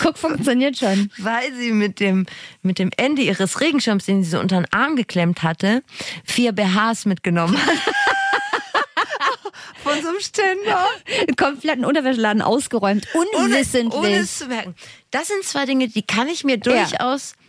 Guck, 0.00 0.16
funktioniert 0.16 0.78
schon. 0.78 1.10
Weil 1.18 1.52
sie 1.54 1.70
mit 1.70 2.00
dem, 2.00 2.26
mit 2.62 2.78
dem 2.78 2.90
Ende 2.96 3.22
ihres 3.22 3.60
Regenschirms, 3.60 4.06
den 4.06 4.24
sie 4.24 4.30
so 4.30 4.40
unter 4.40 4.56
den 4.56 4.72
Arm 4.72 4.96
geklemmt 4.96 5.42
hatte, 5.42 5.82
vier 6.24 6.52
BHs 6.52 7.04
mitgenommen 7.04 7.58
hat. 7.58 7.74
Von 9.82 10.02
so 10.02 10.08
einem 10.08 10.20
Ständer. 10.20 10.86
Kompletten 11.36 11.84
Unterwäscheladen 11.84 12.42
ausgeräumt. 12.42 13.06
Unwissentlich. 13.14 13.94
Ohne, 13.94 14.08
ohne 14.08 14.16
es 14.16 14.38
zu 14.38 14.46
merken. 14.46 14.74
Das 15.10 15.28
sind 15.28 15.44
zwei 15.44 15.66
Dinge, 15.66 15.88
die 15.88 16.02
kann 16.02 16.28
ich 16.28 16.42
mir 16.42 16.56
durchaus 16.56 17.34
ja 17.38 17.45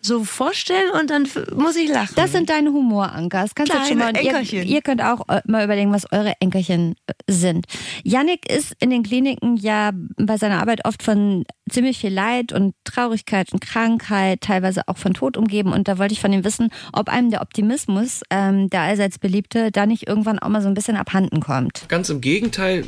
so 0.00 0.24
vorstellen 0.24 0.90
und 1.00 1.10
dann 1.10 1.28
muss 1.54 1.76
ich 1.76 1.88
lachen. 1.88 2.14
Das 2.16 2.32
sind 2.32 2.50
deine 2.50 2.70
Humoranker. 2.70 3.42
Das 3.42 3.54
kannst 3.54 3.72
Kleine 3.72 3.88
schon 3.88 3.98
mal, 3.98 4.14
Enkerchen. 4.14 4.60
Ihr, 4.60 4.64
ihr, 4.64 4.82
könnt 4.82 5.02
auch 5.02 5.28
äh, 5.28 5.40
mal 5.46 5.64
überlegen, 5.64 5.92
was 5.92 6.10
eure 6.12 6.34
Enkerchen 6.40 6.94
äh, 7.06 7.12
sind. 7.26 7.66
Yannick 8.04 8.50
ist 8.50 8.74
in 8.80 8.90
den 8.90 9.02
Kliniken 9.02 9.56
ja 9.56 9.92
bei 10.16 10.36
seiner 10.36 10.60
Arbeit 10.60 10.84
oft 10.84 11.02
von 11.02 11.44
ziemlich 11.68 11.98
viel 11.98 12.12
Leid 12.12 12.52
und 12.52 12.74
Traurigkeit 12.84 13.52
und 13.52 13.60
Krankheit, 13.60 14.40
teilweise 14.40 14.88
auch 14.88 14.96
von 14.96 15.14
Tod 15.14 15.36
umgeben. 15.36 15.72
Und 15.72 15.88
da 15.88 15.98
wollte 15.98 16.14
ich 16.14 16.20
von 16.20 16.32
ihm 16.32 16.44
wissen, 16.44 16.70
ob 16.92 17.08
einem 17.08 17.30
der 17.30 17.42
Optimismus, 17.42 18.22
ähm, 18.30 18.70
der 18.70 18.82
allseits 18.82 19.18
beliebte, 19.18 19.70
da 19.70 19.86
nicht 19.86 20.06
irgendwann 20.06 20.38
auch 20.38 20.48
mal 20.48 20.62
so 20.62 20.68
ein 20.68 20.74
bisschen 20.74 20.96
abhanden 20.96 21.40
kommt. 21.40 21.84
Ganz 21.88 22.08
im 22.08 22.20
Gegenteil 22.20 22.84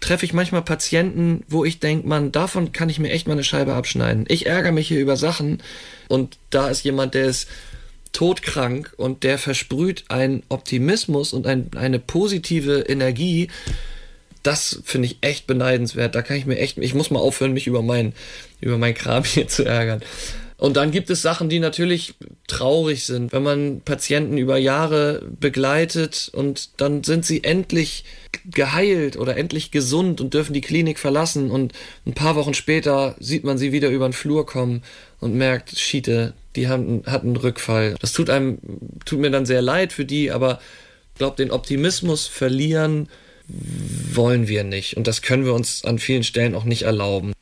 treffe 0.00 0.24
ich 0.24 0.32
manchmal 0.32 0.62
Patienten, 0.62 1.44
wo 1.48 1.64
ich 1.64 1.80
denke, 1.80 2.08
man, 2.08 2.32
davon 2.32 2.72
kann 2.72 2.88
ich 2.88 2.98
mir 2.98 3.10
echt 3.10 3.26
mal 3.26 3.34
eine 3.34 3.44
Scheibe 3.44 3.74
abschneiden. 3.74 4.24
Ich 4.28 4.46
ärgere 4.46 4.72
mich 4.72 4.88
hier 4.88 5.00
über 5.00 5.16
Sachen, 5.16 5.58
und 6.08 6.38
da 6.50 6.68
ist 6.68 6.82
jemand, 6.84 7.14
der 7.14 7.26
ist 7.26 7.48
todkrank 8.12 8.94
und 8.96 9.22
der 9.22 9.38
versprüht 9.38 10.04
einen 10.08 10.42
Optimismus 10.48 11.32
und 11.32 11.46
ein, 11.46 11.70
eine 11.76 11.98
positive 11.98 12.80
Energie. 12.80 13.48
Das 14.42 14.80
finde 14.84 15.06
ich 15.06 15.18
echt 15.20 15.46
beneidenswert. 15.46 16.14
Da 16.14 16.22
kann 16.22 16.36
ich 16.36 16.46
mir 16.46 16.58
echt, 16.58 16.78
ich 16.78 16.94
muss 16.94 17.10
mal 17.10 17.20
aufhören, 17.20 17.52
mich 17.52 17.66
über 17.66 17.82
mein, 17.82 18.14
über 18.60 18.78
mein 18.78 18.94
Kram 18.94 19.24
hier 19.24 19.48
zu 19.48 19.64
ärgern. 19.64 20.02
Und 20.56 20.76
dann 20.76 20.90
gibt 20.90 21.08
es 21.08 21.22
Sachen, 21.22 21.48
die 21.48 21.60
natürlich 21.60 22.14
traurig 22.48 23.04
sind, 23.04 23.32
wenn 23.32 23.44
man 23.44 23.80
Patienten 23.82 24.36
über 24.36 24.58
Jahre 24.58 25.22
begleitet 25.38 26.32
und 26.34 26.80
dann 26.80 27.04
sind 27.04 27.24
sie 27.24 27.44
endlich 27.44 28.04
geheilt 28.44 29.16
oder 29.16 29.36
endlich 29.36 29.70
gesund 29.70 30.20
und 30.20 30.34
dürfen 30.34 30.54
die 30.54 30.60
Klinik 30.60 30.98
verlassen 30.98 31.52
und 31.52 31.74
ein 32.06 32.14
paar 32.14 32.34
Wochen 32.34 32.54
später 32.54 33.14
sieht 33.20 33.44
man 33.44 33.56
sie 33.56 33.70
wieder 33.70 33.88
über 33.88 34.08
den 34.08 34.12
Flur 34.12 34.46
kommen 34.46 34.82
und 35.20 35.34
merkt, 35.34 35.78
Schiete, 35.78 36.34
die 36.56 36.68
haben, 36.68 37.02
hatten 37.06 37.28
einen 37.28 37.36
Rückfall. 37.36 37.96
Das 38.00 38.12
tut 38.12 38.30
einem, 38.30 38.58
tut 39.04 39.18
mir 39.18 39.30
dann 39.30 39.46
sehr 39.46 39.62
leid 39.62 39.92
für 39.92 40.04
die, 40.04 40.30
aber 40.30 40.60
ich 41.14 41.18
glaube, 41.18 41.36
den 41.36 41.50
Optimismus 41.50 42.26
verlieren 42.26 43.08
wollen 43.48 44.46
wir 44.46 44.62
nicht 44.62 44.96
und 44.96 45.06
das 45.06 45.22
können 45.22 45.44
wir 45.44 45.54
uns 45.54 45.84
an 45.84 45.98
vielen 45.98 46.22
Stellen 46.22 46.54
auch 46.54 46.64
nicht 46.64 46.82
erlauben. 46.82 47.32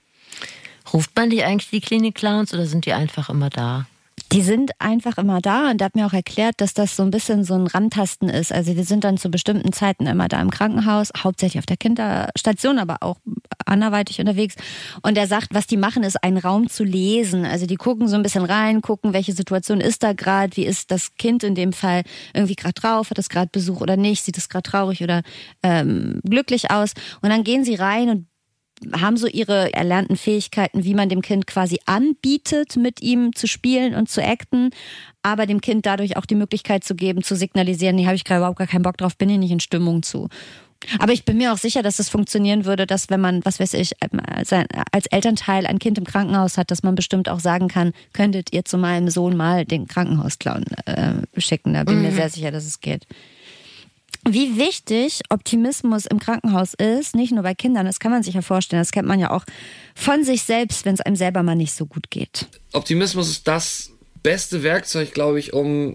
Ruft 0.93 1.11
man 1.17 1.31
die 1.31 1.43
eigentlich 1.43 1.71
die 1.71 1.81
Klinik-Clowns 1.81 2.55
oder 2.55 2.67
sind 2.67 2.87
die 2.87 2.93
einfach 2.93 3.29
immer 3.29 3.51
da? 3.51 3.87
Die 4.33 4.43
sind 4.43 4.73
einfach 4.81 5.19
immer 5.19 5.41
da 5.41 5.71
und 5.71 5.81
er 5.81 5.87
hat 5.87 5.95
mir 5.95 6.05
auch 6.05 6.13
erklärt, 6.13 6.61
dass 6.61 6.75
das 6.75 6.97
so 6.97 7.05
ein 7.05 7.11
bisschen 7.11 7.45
so 7.45 7.55
ein 7.55 7.69
Rantasten 7.69 8.29
ist. 8.29 8.53
Also 8.53 8.77
wir 8.77 8.85
sind 8.85 9.05
dann 9.05 9.19
zu 9.19 9.31
bestimmten 9.31 9.73
Zeiten 9.73 10.07
immer 10.07 10.27
da 10.27 10.41
im 10.41 10.51
Krankenhaus, 10.51 11.13
hauptsächlich 11.17 11.61
auf 11.61 11.67
der 11.67 11.77
Kinderstation, 11.77 12.79
aber 12.79 12.99
auch 13.01 13.19
anderweitig 13.65 14.19
unterwegs. 14.19 14.57
Und 15.03 15.17
er 15.17 15.29
sagt, 15.29 15.55
was 15.55 15.69
die 15.69 15.77
machen, 15.77 16.03
ist 16.03 16.23
einen 16.25 16.39
Raum 16.39 16.69
zu 16.69 16.83
lesen. 16.83 17.45
Also 17.45 17.67
die 17.67 17.77
gucken 17.77 18.09
so 18.09 18.17
ein 18.17 18.23
bisschen 18.23 18.45
rein, 18.45 18.83
gucken, 18.83 19.13
welche 19.13 19.33
Situation 19.33 19.81
ist 19.81 20.03
da 20.03 20.13
gerade, 20.13 20.57
wie 20.57 20.67
ist 20.67 20.91
das 20.91 21.15
Kind 21.15 21.45
in 21.45 21.55
dem 21.55 21.73
Fall 21.73 22.03
irgendwie 22.35 22.57
gerade 22.57 22.75
drauf, 22.75 23.11
hat 23.11 23.19
es 23.19 23.29
gerade 23.29 23.51
Besuch 23.53 23.81
oder 23.81 23.97
nicht, 23.97 24.25
sieht 24.25 24.39
es 24.39 24.49
gerade 24.49 24.69
traurig 24.69 25.03
oder 25.03 25.23
ähm, 25.63 26.21
glücklich 26.25 26.71
aus. 26.71 26.93
Und 27.23 27.31
dann 27.31 27.45
gehen 27.45 27.65
sie 27.65 27.77
rein 27.77 28.09
und 28.11 28.27
haben 29.01 29.17
so 29.17 29.27
ihre 29.27 29.73
erlernten 29.73 30.17
Fähigkeiten, 30.17 30.85
wie 30.85 30.95
man 30.95 31.09
dem 31.09 31.23
Kind 31.23 31.47
quasi 31.47 31.79
anbietet, 31.87 32.77
mit 32.77 33.03
ihm 33.03 33.35
zu 33.35 33.47
spielen 33.47 33.95
und 33.95 34.09
zu 34.09 34.23
acten, 34.23 34.71
aber 35.23 35.47
dem 35.47 35.61
Kind 35.61 35.87
dadurch 35.87 36.17
auch 36.17 36.27
die 36.27 36.35
Möglichkeit 36.35 36.85
zu 36.85 36.95
geben, 36.95 37.23
zu 37.23 37.37
signalisieren, 37.37 37.97
nee, 37.97 38.07
habe 38.07 38.17
ich 38.17 38.25
gerade 38.25 38.41
überhaupt 38.41 38.59
gar 38.59 38.67
keinen 38.67 38.83
Bock 38.83 38.99
drauf, 38.99 39.17
bin 39.17 39.31
ich 39.31 39.39
nicht 39.39 39.51
in 39.51 39.61
Stimmung 39.61 40.03
zu. 40.03 40.29
Aber 40.99 41.13
ich 41.13 41.25
bin 41.25 41.39
mir 41.39 41.53
auch 41.53 41.59
sicher, 41.59 41.83
dass 41.83 41.97
das 41.97 42.11
funktionieren 42.11 42.67
würde, 42.67 42.87
dass 42.87 43.09
wenn 43.09 43.21
man, 43.21 43.45
was 43.45 43.59
weiß 43.59 43.75
ich, 43.75 43.93
als 44.93 45.07
Elternteil 45.07 45.67
ein 45.67 45.79
Kind 45.79 45.97
im 45.97 46.05
Krankenhaus 46.05 46.59
hat, 46.59 46.71
dass 46.71 46.83
man 46.83 46.95
bestimmt 46.95 47.31
auch 47.31 47.41
sagen 47.41 47.69
kann, 47.69 47.93
könntet 48.13 48.53
ihr 48.53 48.65
zu 48.65 48.77
meinem 48.77 49.09
Sohn 49.09 49.37
mal 49.37 49.65
den 49.65 49.87
Krankenhausclown 49.87 50.65
äh, 50.85 51.41
schicken. 51.41 51.73
Da 51.73 51.85
bin 51.85 51.97
ich 51.97 52.03
mhm. 52.03 52.09
mir 52.09 52.15
sehr 52.15 52.29
sicher, 52.29 52.51
dass 52.51 52.67
es 52.67 52.81
geht 52.81 53.07
wie 54.29 54.59
wichtig 54.59 55.21
Optimismus 55.31 56.07
im 56.07 56.19
Krankenhaus 56.19 56.75
ist, 56.75 57.15
nicht 57.15 57.33
nur 57.33 57.43
bei 57.43 57.55
Kindern, 57.55 57.87
das 57.87 58.01
kann 58.01 58.11
man 58.11 58.23
sich 58.23 58.35
ja 58.35 58.43
vorstellen, 58.43 58.81
das 58.81 58.91
kennt 58.91 59.07
man 59.09 59.21
ja 59.21 59.31
auch 59.31 59.45
von 59.95 60.25
sich 60.25 60.43
selbst, 60.43 60.85
wenn 60.85 60.95
es 60.95 61.01
einem 61.01 61.17
selber 61.17 61.43
mal 61.43 61.55
nicht 61.55 61.73
so 61.73 61.87
gut 61.87 62.11
geht. 62.11 62.49
Optimismus 62.73 63.31
ist 63.31 63.49
das, 63.49 63.91
beste 64.27 64.65
Werkzeug, 64.65 65.15
glaube 65.15 65.39
ich, 65.39 65.53
um 65.53 65.95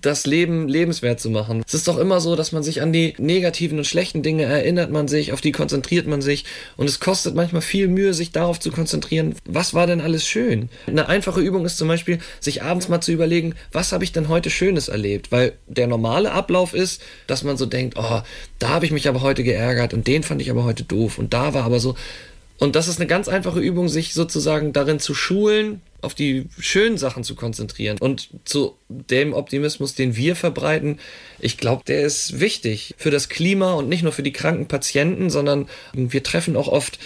das 0.00 0.26
Leben 0.26 0.66
lebenswert 0.66 1.20
zu 1.20 1.30
machen. 1.30 1.62
Es 1.64 1.72
ist 1.72 1.86
doch 1.86 1.98
immer 1.98 2.20
so, 2.20 2.34
dass 2.34 2.50
man 2.50 2.64
sich 2.64 2.82
an 2.82 2.92
die 2.92 3.14
negativen 3.16 3.78
und 3.78 3.84
schlechten 3.84 4.24
Dinge 4.24 4.42
erinnert 4.42 4.90
man 4.90 5.06
sich, 5.06 5.32
auf 5.32 5.40
die 5.40 5.52
konzentriert 5.52 6.08
man 6.08 6.20
sich 6.20 6.46
und 6.76 6.88
es 6.88 6.98
kostet 6.98 7.36
manchmal 7.36 7.62
viel 7.62 7.86
Mühe, 7.86 8.12
sich 8.12 8.32
darauf 8.32 8.58
zu 8.58 8.72
konzentrieren, 8.72 9.36
was 9.44 9.72
war 9.72 9.86
denn 9.86 10.00
alles 10.00 10.26
schön. 10.26 10.68
Eine 10.88 11.08
einfache 11.08 11.40
Übung 11.40 11.64
ist 11.64 11.78
zum 11.78 11.86
Beispiel, 11.86 12.18
sich 12.40 12.64
abends 12.64 12.88
mal 12.88 13.02
zu 13.02 13.12
überlegen, 13.12 13.54
was 13.70 13.92
habe 13.92 14.02
ich 14.02 14.10
denn 14.10 14.26
heute 14.26 14.50
Schönes 14.50 14.88
erlebt, 14.88 15.30
weil 15.30 15.52
der 15.68 15.86
normale 15.86 16.32
Ablauf 16.32 16.74
ist, 16.74 17.00
dass 17.28 17.44
man 17.44 17.56
so 17.56 17.66
denkt, 17.66 17.94
oh, 17.96 18.22
da 18.58 18.68
habe 18.70 18.84
ich 18.84 18.90
mich 18.90 19.06
aber 19.06 19.20
heute 19.20 19.44
geärgert 19.44 19.94
und 19.94 20.08
den 20.08 20.24
fand 20.24 20.42
ich 20.42 20.50
aber 20.50 20.64
heute 20.64 20.82
doof 20.82 21.18
und 21.18 21.32
da 21.34 21.54
war 21.54 21.62
aber 21.62 21.78
so. 21.78 21.94
Und 22.60 22.76
das 22.76 22.88
ist 22.88 22.98
eine 22.98 23.06
ganz 23.06 23.26
einfache 23.26 23.58
Übung, 23.58 23.88
sich 23.88 24.12
sozusagen 24.12 24.74
darin 24.74 25.00
zu 25.00 25.14
schulen, 25.14 25.80
auf 26.02 26.14
die 26.14 26.46
schönen 26.58 26.98
Sachen 26.98 27.24
zu 27.24 27.34
konzentrieren. 27.34 27.96
Und 27.98 28.28
zu 28.44 28.76
dem 28.88 29.32
Optimismus, 29.32 29.94
den 29.94 30.14
wir 30.14 30.36
verbreiten, 30.36 30.98
ich 31.38 31.56
glaube, 31.56 31.84
der 31.86 32.02
ist 32.02 32.38
wichtig 32.38 32.94
für 32.98 33.10
das 33.10 33.30
Klima 33.30 33.72
und 33.72 33.88
nicht 33.88 34.02
nur 34.02 34.12
für 34.12 34.22
die 34.22 34.32
kranken 34.32 34.68
Patienten, 34.68 35.30
sondern 35.30 35.68
wir 35.94 36.22
treffen 36.22 36.54
auch 36.54 36.68
oft 36.68 36.98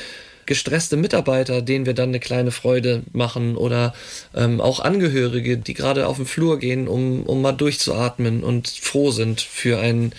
gestresste 0.46 0.96
Mitarbeiter, 0.96 1.62
denen 1.62 1.86
wir 1.86 1.94
dann 1.94 2.10
eine 2.10 2.20
kleine 2.20 2.50
Freude 2.50 3.04
machen 3.12 3.56
oder 3.56 3.94
ähm, 4.34 4.60
auch 4.60 4.80
Angehörige, 4.80 5.56
die 5.56 5.74
gerade 5.74 6.08
auf 6.08 6.16
den 6.16 6.26
Flur 6.26 6.58
gehen, 6.58 6.88
um, 6.88 7.22
um 7.22 7.40
mal 7.40 7.52
durchzuatmen 7.52 8.42
und 8.42 8.68
froh 8.68 9.12
sind 9.12 9.40
für 9.40 9.78
einen 9.78 10.12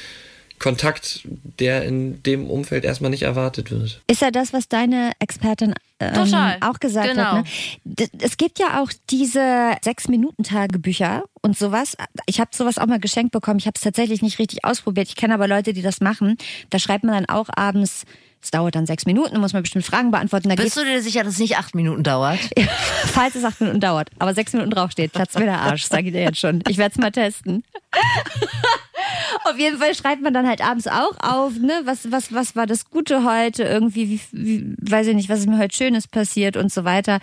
Kontakt, 0.60 1.22
der 1.60 1.84
in 1.84 2.24
dem 2.24 2.50
Umfeld 2.50 2.86
erstmal 2.86 3.12
nicht 3.12 3.24
erwartet 3.24 3.72
wird. 3.72 4.02
Ist 4.08 4.22
ja 4.22 4.32
das, 4.32 4.54
was 4.54 4.68
deine 4.68 5.12
Expertin 5.20 5.74
ähm, 6.00 6.34
auch 6.62 6.80
gesagt 6.80 7.10
genau. 7.10 7.24
hat. 7.24 7.46
Ne? 7.84 8.10
Es 8.20 8.38
gibt 8.38 8.60
ja 8.60 8.82
auch 8.82 8.92
diese 9.10 9.76
Sechs-Minuten-Tagebücher 9.82 11.24
und 11.42 11.58
sowas. 11.58 11.96
Ich 12.26 12.40
habe 12.40 12.52
sowas 12.54 12.78
auch 12.78 12.88
mal 12.88 13.00
geschenkt 13.00 13.32
bekommen. 13.32 13.60
Ich 13.60 13.68
habe 13.68 13.76
es 13.76 13.82
tatsächlich 13.82 14.22
nicht 14.22 14.40
richtig 14.40 14.66
ausprobiert. 14.66 15.08
Ich 15.08 15.16
kenne 15.16 15.34
aber 15.34 15.48
Leute, 15.48 15.74
die 15.74 15.82
das 15.82 16.02
machen. 16.02 16.38
Da 16.70 16.80
schreibt 16.80 17.04
man 17.04 17.14
dann 17.14 17.30
auch 17.30 17.50
abends 17.56 18.06
es 18.46 18.52
dauert 18.52 18.76
dann 18.76 18.86
sechs 18.86 19.06
Minuten, 19.06 19.40
muss 19.40 19.54
man 19.54 19.64
bestimmt 19.64 19.86
Fragen 19.86 20.12
beantworten. 20.12 20.50
Da 20.50 20.56
Bist 20.56 20.78
du 20.78 20.86
dir 20.86 21.02
sicher, 21.02 21.24
dass 21.24 21.34
es 21.34 21.40
nicht 21.40 21.58
acht 21.58 21.74
Minuten 21.74 22.04
dauert? 22.04 22.40
Falls 23.08 23.36
es 23.36 23.44
acht 23.44 23.60
Minuten 23.60 23.80
dauert, 23.80 24.10
aber 24.20 24.34
sechs 24.36 24.54
Minuten 24.54 24.70
draufsteht, 24.70 25.12
platzt 25.14 25.38
mir 25.38 25.46
der 25.46 25.60
Arsch, 25.60 25.86
sage 25.86 26.08
ich 26.08 26.14
dir 26.14 26.22
jetzt 26.22 26.40
schon. 26.40 26.62
Ich 26.68 26.78
werde 26.78 26.94
es 26.94 27.00
mal 27.00 27.12
testen. 27.12 27.64
auf 29.46 29.58
jeden 29.58 29.80
Fall 29.80 29.96
schreibt 29.96 30.22
man 30.22 30.34
dann 30.34 30.48
halt 30.48 30.62
abends 30.62 30.88
auch 30.88 31.16
auf, 31.20 31.58
ne, 31.58 31.82
was, 31.86 32.12
was, 32.12 32.34
was 32.34 32.56
war 32.56 32.68
das 32.68 32.90
Gute 32.90 33.24
heute, 33.24 33.64
irgendwie, 33.64 34.10
wie, 34.10 34.22
wie, 34.32 34.76
weiß 34.80 35.08
ich 35.08 35.16
nicht, 35.16 35.30
was 35.30 35.40
ist 35.40 35.50
mir 35.50 35.58
heute 35.58 35.76
Schönes 35.76 36.08
passiert 36.08 36.56
und 36.56 36.72
so 36.72 36.84
weiter. 36.84 37.20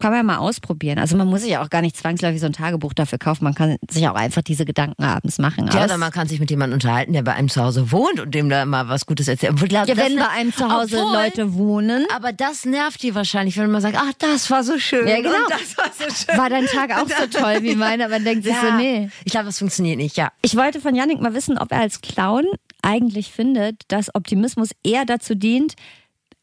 Kann 0.00 0.12
man 0.12 0.18
ja 0.18 0.22
mal 0.22 0.38
ausprobieren. 0.38 0.98
Also 0.98 1.16
man 1.16 1.28
muss 1.28 1.42
sich 1.42 1.50
ja 1.50 1.62
auch 1.62 1.68
gar 1.68 1.82
nicht 1.82 1.96
zwangsläufig 1.96 2.40
so 2.40 2.46
ein 2.46 2.54
Tagebuch 2.54 2.94
dafür 2.94 3.18
kaufen. 3.18 3.44
Man 3.44 3.54
kann 3.54 3.76
sich 3.90 4.08
auch 4.08 4.14
einfach 4.14 4.40
diese 4.42 4.64
Gedanken 4.64 5.02
abends 5.02 5.38
machen. 5.38 5.68
Ja, 5.72 5.84
oder 5.84 5.98
man 5.98 6.10
kann 6.10 6.26
sich 6.26 6.40
mit 6.40 6.50
jemandem 6.50 6.74
unterhalten, 6.74 7.12
der 7.12 7.22
bei 7.22 7.34
einem 7.34 7.50
zu 7.50 7.62
Hause 7.62 7.92
wohnt 7.92 8.18
und 8.18 8.34
dem 8.34 8.48
da 8.48 8.64
mal 8.64 8.88
was 8.88 9.04
Gutes 9.04 9.28
erzählt. 9.28 9.60
Ja, 9.70 9.86
wenn 9.86 10.16
bei 10.16 10.28
einem 10.28 10.54
zu 10.54 10.70
Hause 10.70 11.00
obwohl, 11.02 11.12
Leute 11.12 11.54
wohnen. 11.54 12.06
Aber 12.14 12.32
das 12.32 12.64
nervt 12.64 13.02
die 13.02 13.14
wahrscheinlich, 13.14 13.58
wenn 13.58 13.70
man 13.70 13.82
sagt, 13.82 13.96
ach, 13.98 14.12
das 14.18 14.50
war 14.50 14.64
so 14.64 14.78
schön. 14.78 15.06
Ja, 15.06 15.16
genau. 15.16 15.32
das 15.48 15.76
war 15.76 15.90
so 15.92 16.14
schön. 16.14 16.38
War 16.38 16.48
dein 16.48 16.66
Tag 16.66 16.90
auch 16.92 17.08
so 17.08 17.26
toll 17.38 17.58
wie 17.62 17.76
meiner? 17.76 18.08
Man 18.08 18.24
denkt 18.24 18.44
sich 18.44 18.54
ja, 18.54 18.70
so, 18.70 18.76
nee. 18.76 19.10
Ich 19.24 19.32
glaube, 19.32 19.46
das 19.46 19.58
funktioniert 19.58 19.98
nicht, 19.98 20.16
ja. 20.16 20.30
Ich 20.40 20.56
wollte 20.56 20.80
von 20.80 20.94
Yannick 20.94 21.20
mal 21.20 21.34
wissen, 21.34 21.58
ob 21.58 21.72
er 21.72 21.80
als 21.80 22.00
Clown 22.00 22.46
eigentlich 22.82 23.32
findet, 23.32 23.82
dass 23.88 24.14
Optimismus 24.14 24.70
eher 24.82 25.04
dazu 25.04 25.34
dient, 25.34 25.74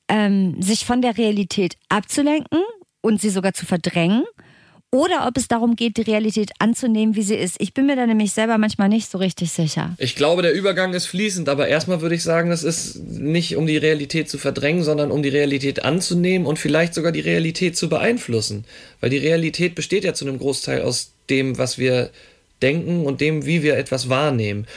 ähm, 0.07 0.61
sich 0.61 0.85
von 0.85 1.01
der 1.01 1.17
Realität 1.17 1.75
abzulenken 1.89 2.59
und 3.07 3.21
sie 3.21 3.29
sogar 3.29 3.53
zu 3.53 3.65
verdrängen 3.65 4.23
oder 4.89 5.27
ob 5.27 5.35
es 5.35 5.49
darum 5.49 5.75
geht, 5.75 5.97
die 5.97 6.03
Realität 6.03 6.51
anzunehmen, 6.59 7.15
wie 7.15 7.21
sie 7.21 7.35
ist. 7.35 7.57
Ich 7.59 7.73
bin 7.73 7.87
mir 7.87 7.97
da 7.97 8.07
nämlich 8.07 8.31
selber 8.31 8.57
manchmal 8.57 8.87
nicht 8.87 9.11
so 9.11 9.17
richtig 9.17 9.51
sicher. 9.51 9.93
Ich 9.97 10.15
glaube, 10.15 10.41
der 10.43 10.53
Übergang 10.53 10.93
ist 10.93 11.07
fließend, 11.07 11.49
aber 11.49 11.67
erstmal 11.67 11.99
würde 11.99 12.15
ich 12.15 12.23
sagen, 12.23 12.49
das 12.49 12.63
ist 12.63 12.95
nicht 12.95 13.57
um 13.57 13.67
die 13.67 13.75
Realität 13.75 14.29
zu 14.29 14.37
verdrängen, 14.37 14.83
sondern 14.83 15.11
um 15.11 15.21
die 15.23 15.29
Realität 15.29 15.83
anzunehmen 15.83 16.47
und 16.47 16.57
vielleicht 16.57 16.93
sogar 16.93 17.11
die 17.11 17.19
Realität 17.19 17.75
zu 17.75 17.89
beeinflussen. 17.89 18.63
Weil 19.01 19.09
die 19.09 19.17
Realität 19.17 19.75
besteht 19.75 20.05
ja 20.05 20.13
zu 20.13 20.25
einem 20.25 20.39
Großteil 20.39 20.81
aus 20.81 21.11
dem, 21.29 21.57
was 21.57 21.77
wir 21.77 22.09
denken 22.61 23.05
und 23.05 23.19
dem, 23.19 23.45
wie 23.45 23.63
wir 23.63 23.75
etwas 23.77 24.07
wahrnehmen. 24.07 24.67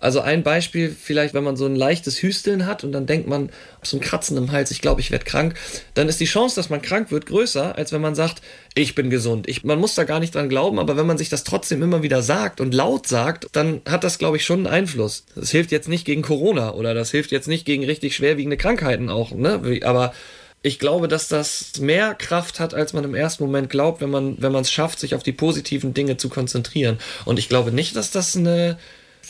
Also 0.00 0.20
ein 0.20 0.42
Beispiel, 0.42 0.94
vielleicht, 0.98 1.34
wenn 1.34 1.44
man 1.44 1.56
so 1.56 1.66
ein 1.66 1.76
leichtes 1.76 2.22
Hüsteln 2.22 2.66
hat 2.66 2.84
und 2.84 2.92
dann 2.92 3.06
denkt 3.06 3.28
man, 3.28 3.50
so 3.82 3.96
ein 3.96 4.00
Kratzen 4.00 4.36
im 4.36 4.50
Hals, 4.50 4.70
ich 4.70 4.80
glaube, 4.80 5.00
ich 5.00 5.10
werde 5.10 5.24
krank, 5.24 5.54
dann 5.94 6.08
ist 6.08 6.20
die 6.20 6.24
Chance, 6.24 6.56
dass 6.56 6.70
man 6.70 6.82
krank 6.82 7.10
wird, 7.10 7.26
größer, 7.26 7.76
als 7.76 7.92
wenn 7.92 8.00
man 8.00 8.14
sagt, 8.14 8.42
ich 8.74 8.94
bin 8.94 9.10
gesund. 9.10 9.48
Ich, 9.48 9.62
man 9.62 9.78
muss 9.78 9.94
da 9.94 10.04
gar 10.04 10.20
nicht 10.20 10.34
dran 10.34 10.48
glauben, 10.48 10.78
aber 10.78 10.96
wenn 10.96 11.06
man 11.06 11.18
sich 11.18 11.28
das 11.28 11.44
trotzdem 11.44 11.82
immer 11.82 12.02
wieder 12.02 12.22
sagt 12.22 12.60
und 12.60 12.74
laut 12.74 13.06
sagt, 13.06 13.48
dann 13.52 13.82
hat 13.88 14.02
das, 14.04 14.18
glaube 14.18 14.38
ich, 14.38 14.44
schon 14.44 14.66
einen 14.66 14.74
Einfluss. 14.74 15.24
Das 15.34 15.50
hilft 15.50 15.70
jetzt 15.70 15.88
nicht 15.88 16.04
gegen 16.04 16.22
Corona 16.22 16.74
oder 16.74 16.94
das 16.94 17.10
hilft 17.10 17.30
jetzt 17.30 17.48
nicht 17.48 17.66
gegen 17.66 17.84
richtig 17.84 18.16
schwerwiegende 18.16 18.56
Krankheiten 18.56 19.10
auch, 19.10 19.32
ne? 19.32 19.80
Aber 19.84 20.14
ich 20.62 20.78
glaube, 20.78 21.08
dass 21.08 21.28
das 21.28 21.78
mehr 21.80 22.14
Kraft 22.14 22.60
hat, 22.60 22.74
als 22.74 22.92
man 22.92 23.04
im 23.04 23.14
ersten 23.14 23.44
Moment 23.44 23.70
glaubt, 23.70 24.00
wenn 24.00 24.10
man 24.10 24.36
wenn 24.40 24.52
man 24.52 24.62
es 24.62 24.70
schafft, 24.70 25.00
sich 25.00 25.14
auf 25.14 25.22
die 25.22 25.32
positiven 25.32 25.94
Dinge 25.94 26.16
zu 26.16 26.28
konzentrieren. 26.28 26.98
Und 27.24 27.38
ich 27.38 27.48
glaube 27.48 27.72
nicht, 27.72 27.96
dass 27.96 28.10
das 28.10 28.36
eine 28.36 28.78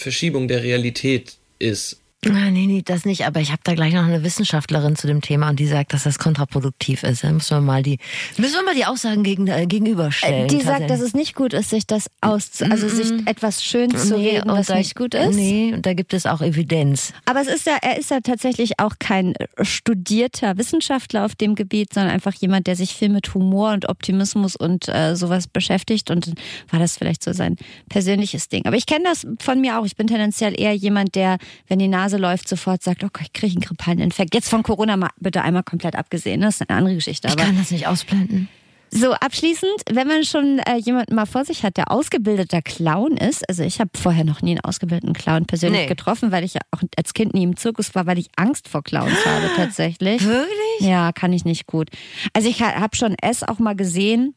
Verschiebung 0.01 0.49
der 0.49 0.63
Realität 0.63 1.37
ist. 1.59 2.01
Ah, 2.27 2.51
nee, 2.51 2.67
nee, 2.67 2.83
das 2.85 3.07
nicht. 3.07 3.27
Aber 3.27 3.41
ich 3.41 3.51
habe 3.51 3.63
da 3.65 3.73
gleich 3.75 3.95
noch 3.95 4.05
eine 4.05 4.23
Wissenschaftlerin 4.23 4.95
zu 4.95 5.07
dem 5.07 5.23
Thema 5.23 5.49
und 5.49 5.59
die 5.59 5.67
sagt, 5.67 5.95
dass 5.95 6.03
das 6.03 6.19
kontraproduktiv 6.19 7.03
ist. 7.03 7.25
Da 7.25 7.33
müssen 7.33 7.57
wir 7.57 7.61
mal 7.63 7.83
die, 7.83 7.99
müssen 8.37 8.57
wir 8.57 8.63
mal 8.63 8.75
die 8.75 8.85
Aussagen 8.85 9.23
gegen, 9.23 9.47
äh, 9.47 9.67
gegenüberstellen. 9.67 10.49
Die 10.49 10.61
sagt, 10.61 10.91
dass 10.91 11.01
es 11.01 11.15
nicht 11.15 11.35
gut 11.35 11.55
ist, 11.55 11.71
sich 11.71 11.87
das 11.87 12.11
aus, 12.21 12.61
also 12.61 12.87
mm 12.87 12.91
-mm. 12.91 12.95
sich 12.95 13.27
etwas 13.27 13.65
schön 13.65 13.91
zu 13.97 14.19
nee, 14.19 14.37
reden, 14.37 14.51
was 14.51 14.67
da, 14.67 14.77
nicht 14.77 14.97
gut 14.97 15.15
ist. 15.15 15.35
Nee, 15.35 15.73
und 15.73 15.87
da 15.87 15.95
gibt 15.95 16.13
es 16.13 16.27
auch 16.27 16.43
Evidenz. 16.43 17.15
Aber 17.25 17.41
es 17.41 17.49
ist 17.49 17.67
ja, 17.67 17.79
er 17.81 17.99
ist 17.99 18.11
ja 18.11 18.21
tatsächlich 18.21 18.79
auch 18.81 18.97
kein 18.99 19.33
studierter 19.63 20.59
Wissenschaftler 20.59 21.25
auf 21.25 21.35
dem 21.35 21.55
Gebiet, 21.55 21.95
sondern 21.95 22.13
einfach 22.13 22.35
jemand, 22.35 22.67
der 22.67 22.77
sich 22.77 22.93
viel 22.95 23.09
mit 23.09 23.33
Humor 23.33 23.73
und 23.73 23.89
Optimismus 23.89 24.57
und 24.57 24.89
äh, 24.89 25.17
sowas 25.17 25.47
beschäftigt. 25.47 26.11
Und 26.11 26.35
war 26.71 26.79
das 26.81 26.99
vielleicht 26.99 27.25
so 27.25 27.33
sein 27.33 27.57
persönliches 27.89 28.49
Ding. 28.49 28.67
Aber 28.67 28.77
ich 28.77 28.85
kenne 28.85 29.05
das 29.05 29.27
von 29.39 29.59
mir 29.63 29.81
auch. 29.81 29.87
Ich 29.87 29.97
bin 29.97 30.07
tendenziell 30.07 30.61
eher 30.61 30.75
jemand, 30.75 31.15
der, 31.15 31.39
wenn 31.67 31.79
die 31.79 31.89
Nase 31.89 32.10
Nase 32.11 32.17
läuft, 32.17 32.49
sofort 32.49 32.83
sagt, 32.83 33.05
okay, 33.05 33.25
ich 33.25 33.33
kriege 33.33 33.53
einen 33.53 33.61
grippalen 33.61 34.01
Infekt. 34.01 34.35
Jetzt 34.35 34.49
von 34.49 34.63
Corona 34.63 34.97
mal 34.97 35.11
bitte 35.19 35.43
einmal 35.43 35.63
komplett 35.63 35.97
abgesehen. 35.97 36.41
Das 36.41 36.61
ist 36.61 36.69
eine 36.69 36.79
andere 36.79 36.95
Geschichte. 36.97 37.29
ich 37.29 37.37
kann 37.37 37.57
das 37.57 37.71
nicht 37.71 37.87
ausblenden. 37.87 38.49
So, 38.93 39.13
abschließend, 39.13 39.83
wenn 39.89 40.09
man 40.09 40.25
schon 40.25 40.59
äh, 40.59 40.77
jemanden 40.79 41.15
mal 41.15 41.27
vor 41.27 41.45
sich 41.45 41.63
hat, 41.63 41.77
der 41.77 41.93
ausgebildeter 41.93 42.61
Clown 42.61 43.17
ist, 43.17 43.49
also 43.49 43.63
ich 43.63 43.79
habe 43.79 43.91
vorher 43.97 44.25
noch 44.25 44.43
nie 44.43 44.51
einen 44.51 44.65
ausgebildeten 44.65 45.13
Clown 45.13 45.47
persönlich 45.47 45.83
nee. 45.83 45.87
getroffen, 45.87 46.33
weil 46.33 46.43
ich 46.43 46.55
ja 46.55 46.61
auch 46.73 46.83
als 46.97 47.15
Kind 47.15 47.33
nie 47.33 47.45
im 47.45 47.57
Zirkus 47.57 47.95
war, 47.95 48.07
weil 48.07 48.19
ich 48.19 48.31
Angst 48.35 48.67
vor 48.67 48.83
Clowns 48.83 49.25
habe 49.25 49.49
tatsächlich. 49.57 50.25
Wirklich? 50.25 50.81
Ja, 50.81 51.13
kann 51.13 51.33
ich 51.33 51.45
nicht 51.45 51.69
gut. 51.69 51.91
Also 52.33 52.49
ich 52.49 52.63
habe 52.63 52.97
schon 52.97 53.15
S 53.15 53.45
auch 53.45 53.61
mal 53.61 53.77
gesehen 53.77 54.35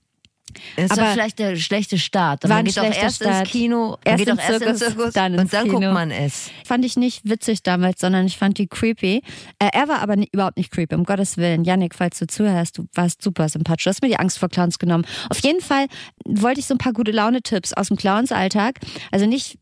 Ist 0.76 0.92
Aber 0.92 1.08
vielleicht 1.14 1.40
der 1.40 1.56
schlechte 1.56 1.98
Start. 1.98 2.44
war 2.44 2.50
Man 2.58 2.66
geht 2.66 2.78
doch 2.78 2.84
erst 2.84 3.16
Start. 3.24 3.42
ins 3.46 3.50
Kino, 3.52 3.98
Erst 4.04 4.18
geht 4.20 4.28
im 4.28 4.38
doch 4.38 4.44
erst 4.44 4.60
Zirkus, 4.60 4.82
ins 4.82 4.94
Zirkus 4.94 5.14
dann 5.14 5.34
ins 5.34 5.42
und 5.44 5.54
dann 5.54 5.64
Kino. 5.66 5.80
guckt 5.80 5.94
man 5.94 6.12
es. 6.12 6.52
Fand 6.66 6.86
ich 6.86 6.96
nicht 6.96 7.28
witzig 7.28 7.64
damals, 7.64 8.00
sondern 8.02 8.26
ich 8.28 8.38
fand 8.38 8.58
die 8.60 8.68
creepy. 8.68 9.24
Äh, 9.60 9.70
er 9.74 9.88
war 9.88 10.00
aber 10.02 10.16
ni- 10.16 10.30
überhaupt 10.32 10.58
nicht 10.58 10.70
creepy, 10.72 10.94
um 10.96 11.06
Gottes 11.06 11.38
Willen. 11.38 11.64
Yannick, 11.64 11.96
falls 11.96 12.20
du 12.20 12.28
zuhörst, 12.28 12.78
du 12.78 12.86
warst 12.94 13.22
super 13.24 13.50
sympathisch. 13.50 13.86
Du 13.86 13.90
hast 13.90 14.02
mir 14.04 14.10
die 14.10 14.20
Angst 14.20 14.38
vor 14.38 14.50
Clowns 14.50 14.78
genommen. 14.78 15.06
Auf 15.30 15.40
jeden 15.40 15.62
Fall 15.62 15.88
wollte 16.26 16.60
ich 16.60 16.68
so 16.68 16.76
ein 16.76 16.78
paar 16.80 16.94
gute 16.94 17.12
Laune-Tipps 17.12 17.74
aus 17.74 17.88
dem 17.88 17.98
Clowns-Alltag. 17.98 18.80
Also 19.12 19.26
nicht 19.26 19.58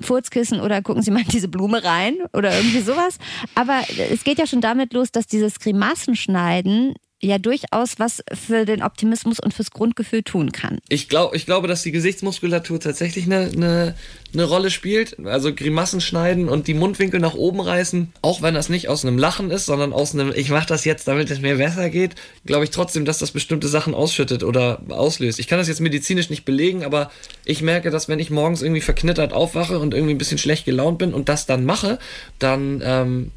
Furzkissen 0.00 0.60
oder 0.60 0.80
gucken 0.80 1.02
Sie 1.02 1.10
mal 1.10 1.22
in 1.22 1.28
diese 1.28 1.48
Blume 1.48 1.82
rein 1.82 2.16
oder 2.32 2.54
irgendwie 2.56 2.80
sowas. 2.80 3.18
Aber 3.56 3.80
es 4.10 4.22
geht 4.22 4.38
ja 4.38 4.46
schon 4.46 4.60
damit 4.60 4.92
los, 4.92 5.10
dass 5.10 5.26
dieses 5.26 5.58
Grimassenschneiden 5.60 6.94
ja 7.22 7.38
durchaus 7.38 7.98
was 7.98 8.22
für 8.32 8.66
den 8.66 8.82
Optimismus 8.82 9.40
und 9.40 9.54
fürs 9.54 9.70
Grundgefühl 9.70 10.22
tun 10.22 10.52
kann. 10.52 10.78
Ich, 10.88 11.08
glaub, 11.08 11.34
ich 11.34 11.46
glaube, 11.46 11.66
dass 11.66 11.82
die 11.82 11.92
Gesichtsmuskulatur 11.92 12.78
tatsächlich 12.78 13.24
eine, 13.24 13.50
eine, 13.52 13.94
eine 14.34 14.44
Rolle 14.44 14.70
spielt. 14.70 15.24
Also 15.24 15.54
Grimassen 15.54 16.02
schneiden 16.02 16.48
und 16.48 16.68
die 16.68 16.74
Mundwinkel 16.74 17.18
nach 17.18 17.34
oben 17.34 17.60
reißen, 17.60 18.12
auch 18.20 18.42
wenn 18.42 18.54
das 18.54 18.68
nicht 18.68 18.88
aus 18.88 19.04
einem 19.04 19.16
Lachen 19.16 19.50
ist, 19.50 19.64
sondern 19.64 19.94
aus 19.94 20.12
einem, 20.12 20.30
ich 20.34 20.50
mache 20.50 20.66
das 20.66 20.84
jetzt, 20.84 21.08
damit 21.08 21.30
es 21.30 21.40
mir 21.40 21.56
besser 21.56 21.88
geht, 21.88 22.16
glaube 22.44 22.64
ich 22.64 22.70
trotzdem, 22.70 23.06
dass 23.06 23.18
das 23.18 23.30
bestimmte 23.30 23.68
Sachen 23.68 23.94
ausschüttet 23.94 24.44
oder 24.44 24.82
auslöst. 24.88 25.38
Ich 25.38 25.48
kann 25.48 25.58
das 25.58 25.68
jetzt 25.68 25.80
medizinisch 25.80 26.28
nicht 26.28 26.44
belegen, 26.44 26.84
aber 26.84 27.10
ich 27.46 27.62
merke, 27.62 27.90
dass 27.90 28.08
wenn 28.08 28.18
ich 28.18 28.30
morgens 28.30 28.60
irgendwie 28.60 28.82
verknittert 28.82 29.32
aufwache 29.32 29.78
und 29.78 29.94
irgendwie 29.94 30.14
ein 30.14 30.18
bisschen 30.18 30.38
schlecht 30.38 30.66
gelaunt 30.66 30.98
bin 30.98 31.14
und 31.14 31.30
das 31.30 31.46
dann 31.46 31.64
mache, 31.64 31.98
dann 32.38 32.82
ähm, 32.84 33.30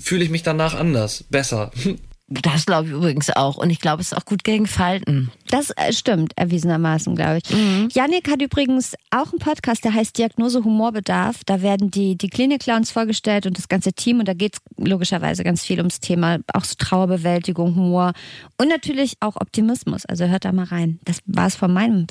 fühle 0.00 0.24
ich 0.24 0.30
mich 0.30 0.42
danach 0.42 0.74
anders, 0.74 1.24
besser. 1.30 1.70
Das 2.32 2.64
glaube 2.64 2.86
ich 2.86 2.92
übrigens 2.92 3.28
auch. 3.30 3.56
Und 3.56 3.70
ich 3.70 3.80
glaube, 3.80 4.00
es 4.00 4.12
ist 4.12 4.16
auch 4.16 4.24
gut 4.24 4.44
gegen 4.44 4.66
Falten. 4.66 5.32
Das 5.48 5.70
äh, 5.70 5.92
stimmt, 5.92 6.32
erwiesenermaßen, 6.36 7.16
glaube 7.16 7.38
ich. 7.38 7.94
Yannick 7.94 8.30
hat 8.30 8.40
übrigens 8.40 8.94
auch 9.10 9.32
einen 9.32 9.40
Podcast, 9.40 9.84
der 9.84 9.94
heißt 9.94 10.16
Diagnose 10.16 10.62
Humorbedarf. 10.62 11.40
Da 11.44 11.60
werden 11.60 11.90
die, 11.90 12.16
die 12.16 12.28
Klinik-Clowns 12.28 12.92
vorgestellt 12.92 13.46
und 13.46 13.58
das 13.58 13.66
ganze 13.66 13.92
Team. 13.92 14.20
Und 14.20 14.28
da 14.28 14.34
geht 14.34 14.54
es 14.54 14.60
logischerweise 14.76 15.42
ganz 15.42 15.64
viel 15.64 15.78
ums 15.78 15.98
Thema, 15.98 16.38
auch 16.54 16.64
so 16.64 16.76
Trauerbewältigung, 16.78 17.74
Humor 17.74 18.12
und 18.58 18.68
natürlich 18.68 19.14
auch 19.18 19.34
Optimismus. 19.34 20.06
Also 20.06 20.26
hört 20.26 20.44
da 20.44 20.52
mal 20.52 20.66
rein. 20.66 21.00
Das 21.04 21.18
war 21.26 21.48
es 21.48 21.56
von 21.56 21.72
meinem 21.72 22.06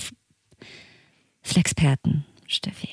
Flexperten, 1.41 2.25
Steffi. 2.45 2.89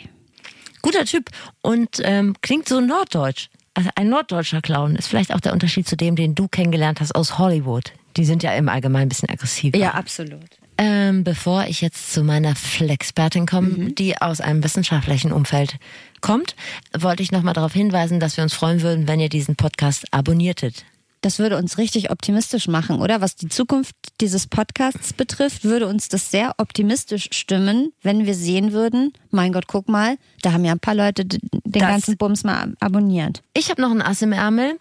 Guter 0.80 1.04
Typ 1.04 1.30
und 1.62 2.00
ähm, 2.04 2.36
klingt 2.40 2.68
so 2.68 2.80
norddeutsch. 2.80 3.48
Also 3.76 3.90
ein 3.94 4.08
norddeutscher 4.08 4.62
Clown 4.62 4.96
ist 4.96 5.06
vielleicht 5.06 5.34
auch 5.34 5.40
der 5.40 5.52
Unterschied 5.52 5.86
zu 5.86 5.96
dem, 5.98 6.16
den 6.16 6.34
du 6.34 6.48
kennengelernt 6.48 6.98
hast 7.00 7.14
aus 7.14 7.36
Hollywood. 7.36 7.92
Die 8.16 8.24
sind 8.24 8.42
ja 8.42 8.52
im 8.54 8.70
Allgemeinen 8.70 9.02
ein 9.06 9.08
bisschen 9.10 9.28
aggressiver. 9.28 9.76
Ja, 9.76 9.90
absolut. 9.90 10.40
Ähm, 10.78 11.24
bevor 11.24 11.64
ich 11.66 11.82
jetzt 11.82 12.10
zu 12.12 12.22
meiner 12.24 12.54
Flexpertin 12.56 13.44
komme, 13.46 13.68
Mhm. 13.68 13.94
die 13.94 14.16
aus 14.20 14.40
einem 14.40 14.64
wissenschaftlichen 14.64 15.30
Umfeld 15.30 15.76
kommt, 16.22 16.56
wollte 16.98 17.22
ich 17.22 17.32
nochmal 17.32 17.52
darauf 17.52 17.74
hinweisen, 17.74 18.18
dass 18.18 18.38
wir 18.38 18.44
uns 18.44 18.54
freuen 18.54 18.80
würden, 18.80 19.06
wenn 19.08 19.20
ihr 19.20 19.28
diesen 19.28 19.56
Podcast 19.56 20.06
abonniertet. 20.12 20.84
Das 21.26 21.40
würde 21.40 21.56
uns 21.56 21.76
richtig 21.76 22.12
optimistisch 22.12 22.68
machen, 22.68 23.00
oder? 23.00 23.20
Was 23.20 23.34
die 23.34 23.48
Zukunft 23.48 23.96
dieses 24.20 24.46
Podcasts 24.46 25.12
betrifft, 25.12 25.64
würde 25.64 25.88
uns 25.88 26.08
das 26.08 26.30
sehr 26.30 26.54
optimistisch 26.58 27.30
stimmen, 27.32 27.90
wenn 28.00 28.26
wir 28.26 28.34
sehen 28.36 28.70
würden, 28.70 29.12
mein 29.32 29.52
Gott, 29.52 29.66
guck 29.66 29.88
mal, 29.88 30.18
da 30.42 30.52
haben 30.52 30.64
ja 30.64 30.70
ein 30.70 30.78
paar 30.78 30.94
Leute 30.94 31.24
den 31.24 31.40
Das- 31.64 31.82
ganzen 31.82 32.16
Bums 32.16 32.44
mal 32.44 32.74
abonniert. 32.78 33.42
Ich 33.54 33.70
habe 33.70 33.82
noch 33.82 33.90
ein 33.90 34.02
Ass 34.02 34.22
im 34.22 34.30
Ärmel. 34.30 34.78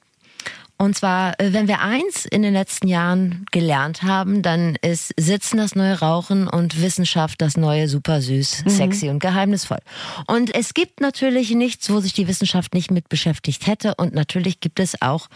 Und 0.78 0.96
zwar, 0.98 1.40
äh, 1.40 1.54
wenn 1.54 1.68
wir 1.68 1.80
eins 1.80 2.26
in 2.26 2.42
den 2.42 2.54
letzten 2.54 2.88
Jahren 2.88 3.46
gelernt 3.52 4.04
haben, 4.04 4.42
dann 4.42 4.76
ist 4.82 5.14
Sitzen 5.18 5.58
das 5.58 5.76
neue 5.76 6.00
Rauchen 6.00 6.48
und 6.48 6.82
Wissenschaft 6.82 7.42
das 7.42 7.56
neue 7.56 7.88
super 7.88 8.22
süß, 8.22 8.64
sexy 8.66 9.10
und 9.10 9.20
geheimnisvoll. 9.20 9.80
Und 10.28 10.54
es 10.54 10.74
gibt 10.74 11.00
natürlich 11.00 11.52
nichts, 11.52 11.90
wo 11.90 12.02
sich 12.02 12.14
die 12.14 12.28
Wissenschaft 12.28 12.74
nicht 12.74 12.92
mit 12.92 13.08
beschäftigt 13.08 13.68
hätte. 13.68 13.96
Und 13.96 14.14
natürlich 14.14 14.60
gibt 14.60 14.80
es 14.80 15.02
auch 15.02 15.30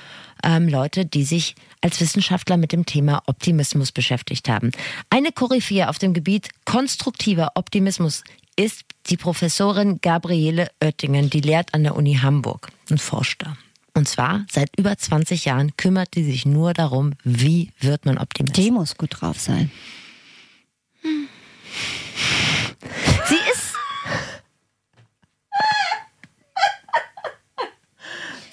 ähm, 0.44 0.68
Leute, 0.68 1.06
die 1.06 1.24
sich 1.24 1.56
als 1.82 2.02
Wissenschaftler 2.02 2.58
mit 2.58 2.74
dem 2.74 2.86
Thema 2.86 3.24
Optimismus 3.26 3.94
beschäftigt 3.94 4.50
haben. 4.50 4.72
Eine 5.10 5.32
Koryphäe 5.32 5.88
auf 5.88 6.00
dem 6.00 6.14
Gebiet 6.14 6.50
konstruktiver 6.66 7.54
Optimismus 7.56 8.24
ist 8.58 8.84
die 9.08 9.16
Professorin 9.16 10.00
Gabriele 10.02 10.70
Oettingen, 10.84 11.30
die 11.30 11.40
lehrt 11.40 11.74
an 11.74 11.84
der 11.84 11.96
Uni 11.96 12.16
Hamburg 12.16 12.68
und 12.90 13.00
forscht 13.00 13.42
da. 13.44 13.56
Und 14.00 14.08
zwar 14.08 14.46
seit 14.50 14.70
über 14.78 14.98
20 14.98 15.44
Jahren 15.44 15.76
kümmert 15.76 16.16
die 16.16 16.24
sich 16.24 16.46
nur 16.46 16.74
darum, 16.74 17.16
wie 17.26 17.74
wird 17.82 18.06
man 18.06 18.18
Optimist. 18.18 18.56
Die 18.56 18.72
muss 18.72 18.96
gut 18.96 19.18
drauf 19.20 19.38
sein. 19.38 19.70
Sie 21.02 21.28
ist. 23.52 23.74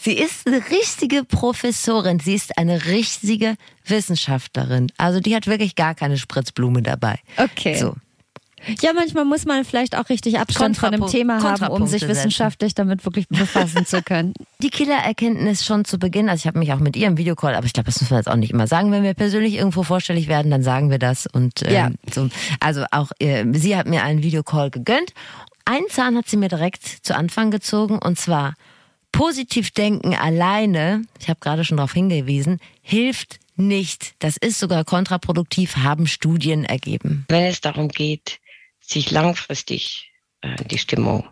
Sie 0.01 0.15
ist 0.15 0.49
eine 0.49 0.69
richtige 0.69 1.23
Professorin. 1.23 2.19
Sie 2.19 2.35
ist 2.35 2.59
eine 2.59 2.87
richtige 2.87 3.55
Wissenschaftlerin. 3.85 4.89
Also 4.99 5.21
die 5.21 5.37
hat 5.37 5.47
wirklich 5.47 5.77
gar 5.77 5.95
keine 5.95 6.19
Spritzblume 6.19 6.83
dabei. 6.83 7.21
Okay. 7.37 7.79
So. 7.79 7.95
Ja, 8.81 8.93
manchmal 8.93 9.25
muss 9.25 9.45
man 9.45 9.65
vielleicht 9.65 9.97
auch 9.97 10.09
richtig 10.09 10.39
Abstand 10.39 10.77
von 10.77 10.93
einem 10.93 11.07
Thema 11.07 11.43
haben, 11.43 11.67
um 11.69 11.87
sich 11.87 12.01
setzen. 12.01 12.11
wissenschaftlich 12.17 12.75
damit 12.75 13.05
wirklich 13.05 13.29
befassen 13.29 13.87
zu 13.87 14.03
können. 14.03 14.35
Die 14.63 14.71
Killererkenntnis 14.71 15.65
schon 15.65 15.85
zu 15.85 15.99
Beginn, 15.99 16.29
also 16.29 16.43
ich 16.43 16.47
habe 16.47 16.59
mich 16.59 16.73
auch 16.73 16.79
mit 16.79 16.97
ihr 16.97 17.07
im 17.07 17.17
Videocall, 17.19 17.55
aber 17.55 17.67
ich 17.67 17.73
glaube, 17.73 17.87
das 17.87 18.01
müssen 18.01 18.11
wir 18.13 18.19
jetzt 18.19 18.29
auch 18.29 18.37
nicht 18.37 18.51
immer 18.53 18.67
sagen. 18.67 18.91
Wenn 18.93 19.03
wir 19.03 19.15
persönlich 19.15 19.55
irgendwo 19.55 19.83
vorstellig 19.83 20.29
werden, 20.29 20.51
dann 20.51 20.63
sagen 20.63 20.91
wir 20.91 20.99
das. 20.99 21.27
Und 21.27 21.63
ähm, 21.63 21.73
Ja. 21.73 21.91
so, 22.13 22.29
also 22.61 22.85
auch 22.91 23.11
äh, 23.19 23.45
sie 23.53 23.77
hat 23.77 23.87
mir 23.87 24.03
einen 24.03 24.23
Videocall 24.23 24.71
gegönnt. 24.71 25.13
Einen 25.65 25.89
Zahn 25.89 26.17
hat 26.17 26.29
sie 26.29 26.37
mir 26.37 26.49
direkt 26.49 26.85
zu 27.03 27.17
Anfang 27.17 27.51
gezogen 27.51 27.99
und 27.99 28.19
zwar 28.19 28.55
positiv 29.13 29.71
denken 29.71 30.15
alleine, 30.15 31.03
ich 31.21 31.29
habe 31.29 31.41
gerade 31.41 31.65
schon 31.65 31.79
darauf 31.79 31.93
hingewiesen, 31.93 32.61
hilft 32.83 33.39
nicht. 33.57 34.15
Das 34.19 34.37
ist 34.37 34.59
sogar 34.61 34.85
kontraproduktiv, 34.85 35.79
haben 35.79 36.07
Studien 36.07 36.65
ergeben. 36.65 37.25
wenn 37.29 37.45
es 37.45 37.61
darum 37.61 37.89
geht, 37.89 38.39
sich 38.87 39.11
langfristig 39.11 40.13
äh, 40.43 40.57
die 40.65 40.79
Stimmung 40.79 41.29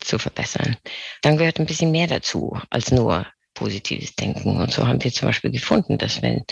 zu 0.00 0.18
verbessern, 0.18 0.76
dann 1.22 1.36
gehört 1.36 1.58
ein 1.58 1.66
bisschen 1.66 1.90
mehr 1.90 2.06
dazu 2.06 2.58
als 2.70 2.90
nur 2.90 3.26
positives 3.54 4.14
Denken. 4.14 4.56
Und 4.56 4.72
so 4.72 4.86
haben 4.86 5.02
wir 5.02 5.12
zum 5.12 5.28
Beispiel 5.28 5.50
gefunden, 5.50 5.98
dass 5.98 6.22
wenn 6.22 6.44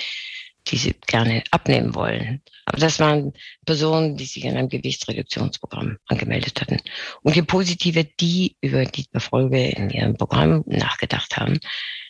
diese 0.66 0.94
gerne 1.06 1.44
abnehmen 1.52 1.94
wollen, 1.94 2.42
aber 2.64 2.78
das 2.78 2.98
waren 2.98 3.32
Personen, 3.64 4.16
die 4.16 4.24
sich 4.24 4.44
in 4.44 4.56
einem 4.56 4.68
Gewichtsreduktionsprogramm 4.68 5.98
angemeldet 6.06 6.60
hatten. 6.60 6.78
Und 7.22 7.36
je 7.36 7.42
positiver 7.42 8.02
die 8.02 8.56
über 8.60 8.84
die 8.84 9.06
Erfolge 9.12 9.68
in 9.68 9.90
ihrem 9.90 10.16
Programm 10.16 10.64
nachgedacht 10.66 11.36
haben, 11.36 11.60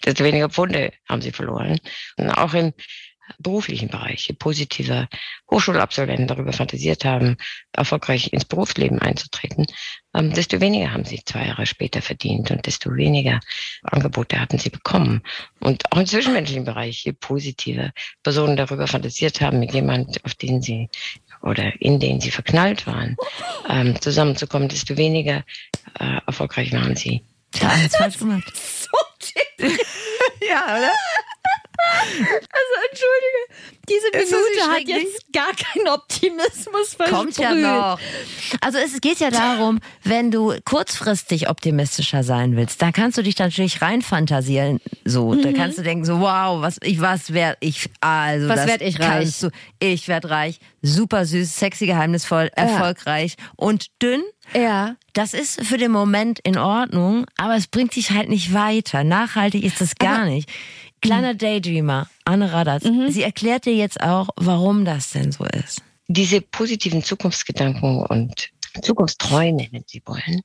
desto 0.04 0.24
weniger 0.24 0.48
Pfunde 0.48 0.92
haben 1.06 1.20
sie 1.20 1.32
verloren. 1.32 1.78
Und 2.16 2.30
auch 2.30 2.54
im 2.54 2.72
beruflichen 3.38 3.88
Bereich, 3.88 4.28
je 4.28 4.34
positiver 4.34 5.08
Hochschulabsolventen 5.50 6.26
darüber 6.26 6.52
fantasiert 6.52 7.04
haben, 7.04 7.36
erfolgreich 7.72 8.32
ins 8.32 8.44
Berufsleben 8.44 9.00
einzutreten, 9.00 9.66
ähm, 10.14 10.32
desto 10.32 10.60
weniger 10.60 10.92
haben 10.92 11.04
sie 11.04 11.22
zwei 11.24 11.46
Jahre 11.46 11.66
später 11.66 12.02
verdient 12.02 12.50
und 12.50 12.66
desto 12.66 12.94
weniger 12.94 13.40
Angebote 13.82 14.40
hatten 14.40 14.58
sie 14.58 14.70
bekommen. 14.70 15.22
Und 15.60 15.90
auch 15.92 15.98
im 15.98 16.06
zwischenmenschlichen 16.06 16.64
Bereich, 16.64 17.04
je 17.04 17.12
positiver 17.12 17.92
Personen 18.22 18.56
darüber 18.56 18.86
fantasiert 18.86 19.40
haben, 19.40 19.60
mit 19.60 19.72
jemand, 19.72 20.24
auf 20.24 20.34
den 20.34 20.62
sie 20.62 20.88
oder 21.42 21.80
in 21.80 22.00
den 22.00 22.20
sie 22.20 22.30
verknallt 22.30 22.86
waren, 22.86 23.16
ähm, 23.68 24.00
zusammenzukommen, 24.00 24.68
desto 24.68 24.96
weniger 24.96 25.44
äh, 25.98 26.18
erfolgreich 26.26 26.72
waren 26.72 26.96
sie. 26.96 27.22
Tja, 27.52 27.68
alles 27.68 27.96
falsch 27.96 28.18
gemacht. 28.18 28.52
ja, 30.48 30.76
oder? 30.76 30.92
Entschuldige, 32.90 33.76
diese 33.88 34.06
Minute 34.12 34.70
hat 34.72 34.88
jetzt 34.88 35.32
gar 35.32 35.52
keinen 35.54 35.88
Optimismus 35.88 36.94
versprüht. 36.94 37.08
Kommt 37.10 37.36
ja 37.38 37.54
noch. 37.54 37.98
Also 38.60 38.78
es 38.78 39.00
geht 39.00 39.20
ja 39.20 39.30
darum, 39.30 39.80
wenn 40.02 40.30
du 40.30 40.54
kurzfristig 40.64 41.48
optimistischer 41.48 42.22
sein 42.22 42.56
willst, 42.56 42.80
da 42.82 42.92
kannst 42.92 43.18
du 43.18 43.22
dich 43.22 43.38
natürlich 43.38 43.80
reinfantasieren. 43.82 44.80
So, 45.04 45.34
da 45.34 45.50
Mhm. 45.50 45.54
kannst 45.54 45.78
du 45.78 45.82
denken 45.82 46.04
so, 46.04 46.20
wow, 46.20 46.60
was 46.62 46.76
ich 46.82 47.00
was 47.00 47.32
werd 47.32 47.58
ich 47.60 47.88
also 48.00 48.48
Was 48.48 48.56
das 48.56 48.66
werd 48.66 48.82
ich 48.82 48.98
reich? 49.00 49.38
Du, 49.40 49.50
ich 49.78 50.08
werd 50.08 50.28
reich, 50.30 50.58
super 50.82 51.24
süß, 51.26 51.56
sexy, 51.56 51.86
geheimnisvoll, 51.86 52.50
erfolgreich 52.54 53.36
und 53.56 53.86
dünn. 54.02 54.22
Ja. 54.54 54.96
Das 55.12 55.34
ist 55.34 55.64
für 55.64 55.76
den 55.78 55.90
Moment 55.90 56.38
in 56.40 56.58
Ordnung, 56.58 57.26
aber 57.36 57.56
es 57.56 57.66
bringt 57.66 57.96
dich 57.96 58.10
halt 58.12 58.28
nicht 58.28 58.52
weiter. 58.54 59.02
Nachhaltig 59.02 59.64
ist 59.64 59.80
das 59.80 59.96
gar 59.96 60.24
nicht. 60.26 60.48
Kleiner 61.02 61.34
Daydreamer, 61.34 62.08
Anne 62.24 62.52
Radatz, 62.52 62.84
sie 63.08 63.22
erklärt 63.22 63.66
dir 63.66 63.74
jetzt 63.74 64.00
auch, 64.00 64.28
warum 64.36 64.84
das 64.84 65.10
denn 65.10 65.32
so 65.32 65.44
ist. 65.44 65.82
diese 66.08 66.40
positiven 66.40 67.02
Zukunftsgedanken 67.02 67.98
und 67.98 68.50
Zukunftsträume, 68.82 69.68
wenn 69.70 69.84
Sie 69.86 70.02
wollen, 70.04 70.42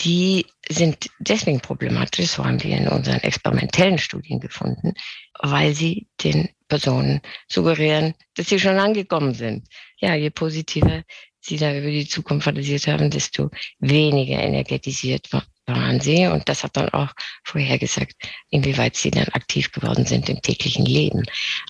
die 0.00 0.46
sind 0.68 1.10
deswegen 1.18 1.60
problematisch, 1.60 2.28
so 2.28 2.44
haben 2.44 2.62
wir 2.62 2.76
in 2.76 2.88
unseren 2.88 3.20
experimentellen 3.20 3.98
Studien 3.98 4.38
gefunden, 4.40 4.94
weil 5.40 5.74
sie 5.74 6.06
den 6.22 6.48
Personen 6.68 7.20
suggerieren, 7.48 8.14
dass 8.34 8.48
sie 8.48 8.60
schon 8.60 8.78
angekommen 8.78 9.34
sind. 9.34 9.66
Ja, 9.98 10.14
je 10.14 10.30
positiver 10.30 11.02
sie 11.40 11.56
da 11.56 11.76
über 11.76 11.90
die 11.90 12.06
Zukunft 12.08 12.44
fantasiert 12.44 12.86
haben, 12.86 13.10
desto 13.10 13.50
weniger 13.78 14.38
energetisiert 14.42 15.32
waren 15.66 16.00
sie. 16.00 16.26
Und 16.26 16.48
das 16.48 16.64
hat 16.64 16.76
dann 16.76 16.88
auch 16.90 17.12
vorhergesagt, 17.44 18.14
inwieweit 18.50 18.96
sie 18.96 19.10
dann 19.10 19.28
aktiv 19.28 19.72
geworden 19.72 20.06
sind 20.06 20.28
im 20.28 20.40
täglichen 20.40 20.84
Leben. 20.84 21.24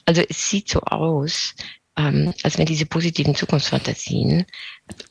Also 0.04 0.22
es 0.28 0.50
sieht 0.50 0.68
so 0.68 0.80
aus, 0.80 1.54
ähm, 1.98 2.34
als 2.42 2.58
wenn 2.58 2.66
diese 2.66 2.86
positiven 2.86 3.34
Zukunftsfantasien 3.34 4.44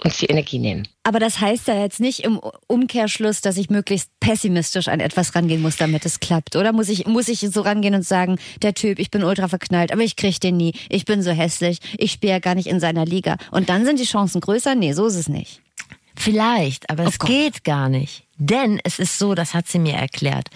uns 0.04 0.18
die 0.18 0.28
Energie 0.28 0.60
nehmen. 0.60 0.88
Aber 1.04 1.20
das 1.20 1.40
heißt 1.40 1.68
ja 1.68 1.82
jetzt 1.82 2.00
nicht 2.00 2.20
im 2.20 2.40
Umkehrschluss, 2.68 3.42
dass 3.42 3.58
ich 3.58 3.70
möglichst 3.70 4.12
pessimistisch 4.20 4.88
an 4.88 5.00
etwas 5.00 5.36
rangehen 5.36 5.62
muss, 5.62 5.78
damit 5.78 6.06
es 6.06 6.20
klappt. 6.20 6.56
Oder 6.56 6.74
muss 6.74 6.90
ich, 6.90 7.08
muss 7.08 7.28
ich 7.28 7.40
so 7.40 7.62
rangehen 7.62 7.96
und 7.96 8.06
sagen, 8.06 8.38
der 8.62 8.76
Typ, 8.76 9.00
ich 9.00 9.10
bin 9.10 9.24
ultra 9.24 9.48
verknallt, 9.48 9.92
aber 9.92 10.04
ich 10.04 10.16
krieg 10.16 10.40
den 10.40 10.58
nie, 10.58 10.74
ich 10.90 11.06
bin 11.06 11.24
so 11.24 11.32
hässlich, 11.32 11.80
ich 11.98 12.12
spiele 12.12 12.34
ja 12.34 12.40
gar 12.40 12.56
nicht 12.56 12.68
in 12.68 12.80
seiner 12.80 13.06
Liga. 13.06 13.38
Und 13.52 13.70
dann 13.70 13.86
sind 13.86 14.00
die 14.00 14.06
Chancen 14.06 14.42
größer? 14.42 14.76
Nee, 14.76 14.94
so 14.94 15.08
ist 15.08 15.16
es 15.16 15.28
nicht. 15.28 15.65
Vielleicht, 16.18 16.90
aber 16.90 17.04
Oh 17.04 17.08
es 17.08 17.20
Gott. 17.20 17.30
geht 17.30 17.64
gar 17.64 17.90
nicht. 17.90 18.24
Denn 18.38 18.80
es 18.84 19.00
ist 19.00 19.18
so, 19.18 19.36
das 19.36 19.54
hat 19.54 19.68
sie 19.68 19.80
mir 19.80 19.94
erklärt. 19.96 20.50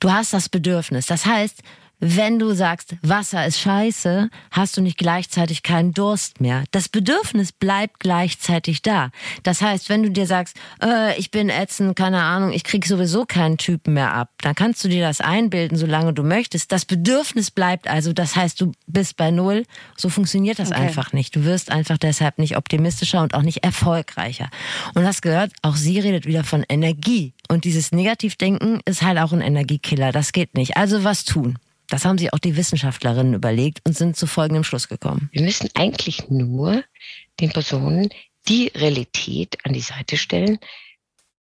Du 0.00 0.10
hast 0.10 0.32
das 0.32 0.48
Bedürfnis. 0.48 1.06
Das 1.06 1.26
heißt, 1.26 1.62
wenn 2.00 2.38
du 2.38 2.52
sagst, 2.54 2.94
Wasser 3.02 3.46
ist 3.46 3.58
scheiße, 3.60 4.30
hast 4.50 4.76
du 4.76 4.80
nicht 4.80 4.98
gleichzeitig 4.98 5.62
keinen 5.62 5.92
Durst 5.92 6.40
mehr. 6.40 6.64
Das 6.70 6.88
Bedürfnis 6.88 7.50
bleibt 7.52 7.98
gleichzeitig 7.98 8.82
da. 8.82 9.10
Das 9.42 9.62
heißt, 9.62 9.88
wenn 9.88 10.02
du 10.04 10.10
dir 10.10 10.26
sagst, 10.26 10.56
äh, 10.82 11.18
ich 11.18 11.30
bin 11.30 11.48
ätzend, 11.48 11.96
keine 11.96 12.22
Ahnung, 12.22 12.52
ich 12.52 12.62
krieg 12.62 12.86
sowieso 12.86 13.26
keinen 13.26 13.56
Typen 13.58 13.94
mehr 13.94 14.12
ab, 14.12 14.30
dann 14.42 14.54
kannst 14.54 14.84
du 14.84 14.88
dir 14.88 15.02
das 15.06 15.20
einbilden, 15.20 15.76
solange 15.76 16.12
du 16.12 16.22
möchtest. 16.22 16.70
Das 16.70 16.84
Bedürfnis 16.84 17.50
bleibt 17.50 17.88
also, 17.88 18.12
das 18.12 18.36
heißt, 18.36 18.60
du 18.60 18.72
bist 18.86 19.16
bei 19.16 19.30
Null. 19.30 19.64
So 19.96 20.08
funktioniert 20.08 20.58
das 20.58 20.70
Okay. 20.70 20.80
einfach 20.80 21.12
nicht. 21.12 21.34
Du 21.34 21.44
wirst 21.44 21.70
einfach 21.72 21.98
deshalb 21.98 22.38
nicht 22.38 22.56
optimistischer 22.56 23.22
und 23.22 23.34
auch 23.34 23.42
nicht 23.42 23.64
erfolgreicher. 23.64 24.50
Und 24.94 25.02
das 25.02 25.20
gehört, 25.22 25.52
auch 25.62 25.76
sie 25.76 25.98
redet 25.98 26.26
wieder 26.26 26.44
von 26.44 26.64
Energie. 26.68 27.32
Und 27.48 27.64
dieses 27.64 27.90
Negativdenken 27.90 28.80
ist 28.84 29.02
halt 29.02 29.18
auch 29.18 29.32
ein 29.32 29.40
Energiekiller. 29.40 30.12
Das 30.12 30.32
geht 30.32 30.54
nicht. 30.54 30.76
Also 30.76 31.02
was 31.04 31.24
tun? 31.24 31.58
Das 31.88 32.04
haben 32.04 32.18
sich 32.18 32.32
auch 32.32 32.38
die 32.38 32.56
Wissenschaftlerinnen 32.56 33.34
überlegt 33.34 33.80
und 33.84 33.96
sind 33.96 34.16
zu 34.16 34.26
folgendem 34.26 34.64
Schluss 34.64 34.88
gekommen. 34.88 35.30
Wir 35.32 35.42
müssen 35.42 35.70
eigentlich 35.74 36.28
nur 36.28 36.84
den 37.40 37.50
Personen 37.50 38.10
die 38.46 38.70
Realität 38.74 39.56
an 39.64 39.72
die 39.72 39.80
Seite 39.80 40.16
stellen, 40.16 40.58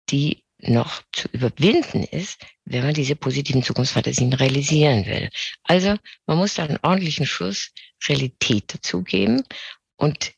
die 0.10 0.44
noch 0.60 1.04
zu 1.12 1.28
überwinden 1.30 2.04
ist, 2.04 2.46
wenn 2.66 2.84
man 2.84 2.94
diese 2.94 3.16
positiven 3.16 3.62
Zukunftsfantasien 3.64 4.34
realisieren 4.34 5.06
will. 5.06 5.30
Also 5.64 5.96
man 6.26 6.38
muss 6.38 6.56
da 6.56 6.66
einen 6.66 6.80
ordentlichen 6.82 7.26
Schuss 7.26 7.72
Realität 8.08 8.74
dazugeben 8.74 9.44
und 9.98 10.34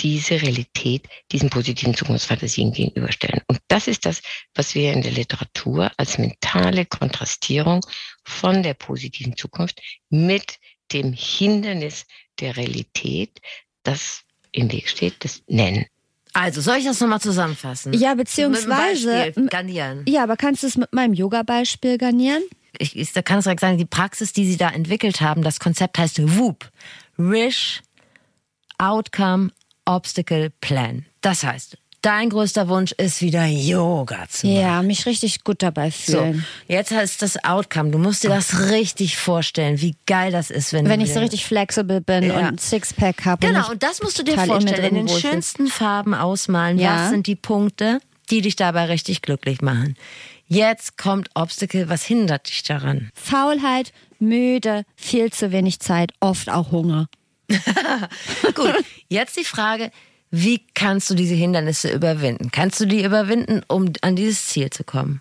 diese 0.00 0.40
Realität 0.40 1.08
diesen 1.32 1.50
positiven 1.50 1.94
Zukunftsfantasien 1.94 2.72
gegenüberstellen. 2.72 3.40
Und 3.46 3.58
das 3.68 3.88
ist 3.88 4.06
das, 4.06 4.22
was 4.54 4.74
wir 4.74 4.92
in 4.92 5.02
der 5.02 5.12
Literatur 5.12 5.90
als 5.96 6.18
mentale 6.18 6.86
Kontrastierung 6.86 7.84
von 8.24 8.62
der 8.62 8.74
positiven 8.74 9.36
Zukunft 9.36 9.80
mit 10.08 10.58
dem 10.92 11.12
Hindernis 11.12 12.06
der 12.40 12.56
Realität, 12.56 13.40
das 13.82 14.22
im 14.52 14.70
Weg 14.72 14.88
steht, 14.88 15.24
das 15.24 15.42
nennen. 15.46 15.86
Also, 16.34 16.60
soll 16.60 16.76
ich 16.76 16.84
das 16.84 17.00
nochmal 17.00 17.20
zusammenfassen? 17.20 17.92
Ja, 17.94 18.14
beziehungsweise. 18.14 19.32
Garnieren. 19.48 20.04
Ja, 20.06 20.22
aber 20.22 20.36
kannst 20.36 20.62
du 20.62 20.66
es 20.66 20.76
mit 20.76 20.92
meinem 20.92 21.14
Yoga-Beispiel 21.14 21.98
garnieren? 21.98 22.42
Ich, 22.78 22.96
ich 22.96 23.12
da 23.12 23.22
kann 23.22 23.38
es 23.38 23.44
direkt 23.44 23.60
sagen, 23.60 23.78
die 23.78 23.86
Praxis, 23.86 24.32
die 24.32 24.46
sie 24.46 24.56
da 24.56 24.68
entwickelt 24.68 25.20
haben, 25.20 25.42
das 25.42 25.58
Konzept 25.58 25.98
heißt 25.98 26.38
WOOP. 26.38 26.70
Wish, 27.16 27.82
Outcome, 28.78 29.50
Obstacle, 29.88 30.50
Plan. 30.60 31.04
Das 31.22 31.42
heißt, 31.44 31.78
dein 32.02 32.28
größter 32.30 32.68
Wunsch 32.68 32.92
ist 32.92 33.22
wieder 33.22 33.44
Yoga 33.46 34.28
zu 34.28 34.46
machen. 34.46 34.56
Ja, 34.60 34.82
mich 34.82 35.06
richtig 35.06 35.42
gut 35.44 35.62
dabei 35.62 35.90
So, 35.90 36.12
fühlen. 36.18 36.44
jetzt 36.68 36.92
ist 36.92 37.22
das 37.22 37.42
Outcome. 37.44 37.90
Du 37.90 37.98
musst 37.98 38.22
dir 38.22 38.28
das 38.28 38.68
richtig 38.70 39.16
vorstellen, 39.16 39.80
wie 39.80 39.96
geil 40.06 40.30
das 40.30 40.50
ist, 40.50 40.72
wenn, 40.72 40.86
Wenn 40.88 41.00
du 41.00 41.06
ich 41.06 41.14
so 41.14 41.20
richtig 41.20 41.44
flexibel 41.46 42.00
bin 42.00 42.24
Ja. 42.24 42.34
und 42.38 42.44
ein 42.44 42.58
Sixpack 42.58 43.24
habe. 43.24 43.46
Genau, 43.46 43.70
und 43.70 43.82
das 43.82 44.02
musst 44.02 44.18
du 44.18 44.22
dir 44.22 44.34
in 44.34 44.40
vorstellen. 44.40 44.84
In 44.84 45.06
drin 45.06 45.06
den 45.06 45.08
schönsten 45.20 45.66
Farben 45.68 46.14
ausmalen. 46.14 46.78
Ja. 46.78 47.04
Was 47.04 47.10
sind 47.10 47.26
die 47.26 47.36
Punkte, 47.36 48.00
die 48.30 48.42
dich 48.42 48.56
dabei 48.56 48.84
richtig 48.84 49.22
glücklich 49.22 49.60
machen? 49.62 49.96
Jetzt 50.46 50.96
kommt 50.98 51.28
Obstacle. 51.34 51.88
Was 51.88 52.04
hindert 52.04 52.48
dich 52.48 52.62
daran? 52.62 53.10
Faulheit, 53.14 53.92
müde, 54.18 54.84
viel 54.96 55.30
zu 55.32 55.50
wenig 55.52 55.80
Zeit, 55.80 56.12
oft 56.20 56.48
auch 56.50 56.70
Hunger. 56.70 57.08
Gut, 58.54 58.74
jetzt 59.08 59.36
die 59.36 59.44
Frage, 59.44 59.90
wie 60.30 60.62
kannst 60.74 61.08
du 61.10 61.14
diese 61.14 61.34
Hindernisse 61.34 61.90
überwinden? 61.90 62.50
Kannst 62.52 62.78
du 62.80 62.86
die 62.86 63.02
überwinden, 63.02 63.62
um 63.68 63.92
an 64.02 64.16
dieses 64.16 64.46
Ziel 64.48 64.70
zu 64.70 64.84
kommen? 64.84 65.20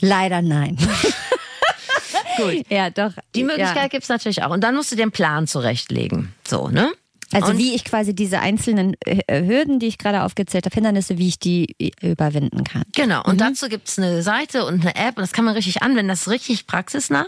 Leider 0.00 0.42
nein. 0.42 0.76
Gut. 2.36 2.64
ja, 2.68 2.90
doch. 2.90 3.12
Die 3.36 3.44
Möglichkeit 3.44 3.76
Ja. 3.76 3.88
gibt's 3.88 4.08
natürlich 4.08 4.42
auch. 4.42 4.50
Und 4.50 4.62
dann 4.62 4.74
musst 4.74 4.90
du 4.90 4.96
dir 4.96 5.02
einen 5.02 5.12
Plan 5.12 5.46
zurechtlegen. 5.46 6.34
So, 6.46 6.68
ne? 6.68 6.92
Also 7.34 7.50
Und- 7.52 7.58
wie 7.58 7.74
ich 7.74 7.84
quasi 7.84 8.14
diese 8.14 8.40
einzelnen 8.40 8.94
äh, 9.04 9.42
Hürden, 9.44 9.78
die 9.80 9.86
ich 9.86 9.98
gerade 9.98 10.22
aufgezählt 10.22 10.64
habe, 10.66 10.74
Hindernisse, 10.74 11.18
wie 11.18 11.28
ich 11.28 11.38
die 11.38 11.74
äh, 11.78 11.90
überwinden 12.10 12.64
kann. 12.64 12.84
Genau, 12.94 13.20
Mhm. 13.24 13.30
und 13.30 13.40
dazu 13.40 13.68
gibt's 13.68 13.98
eine 13.98 14.22
Seite 14.22 14.64
und 14.64 14.80
eine 14.82 14.94
App 14.96 15.16
und 15.16 15.22
das 15.22 15.32
kann 15.32 15.44
man 15.44 15.54
richtig 15.54 15.82
anwenden, 15.82 16.08
das 16.08 16.22
ist 16.22 16.28
richtig 16.28 16.66
praxisnah. 16.66 17.26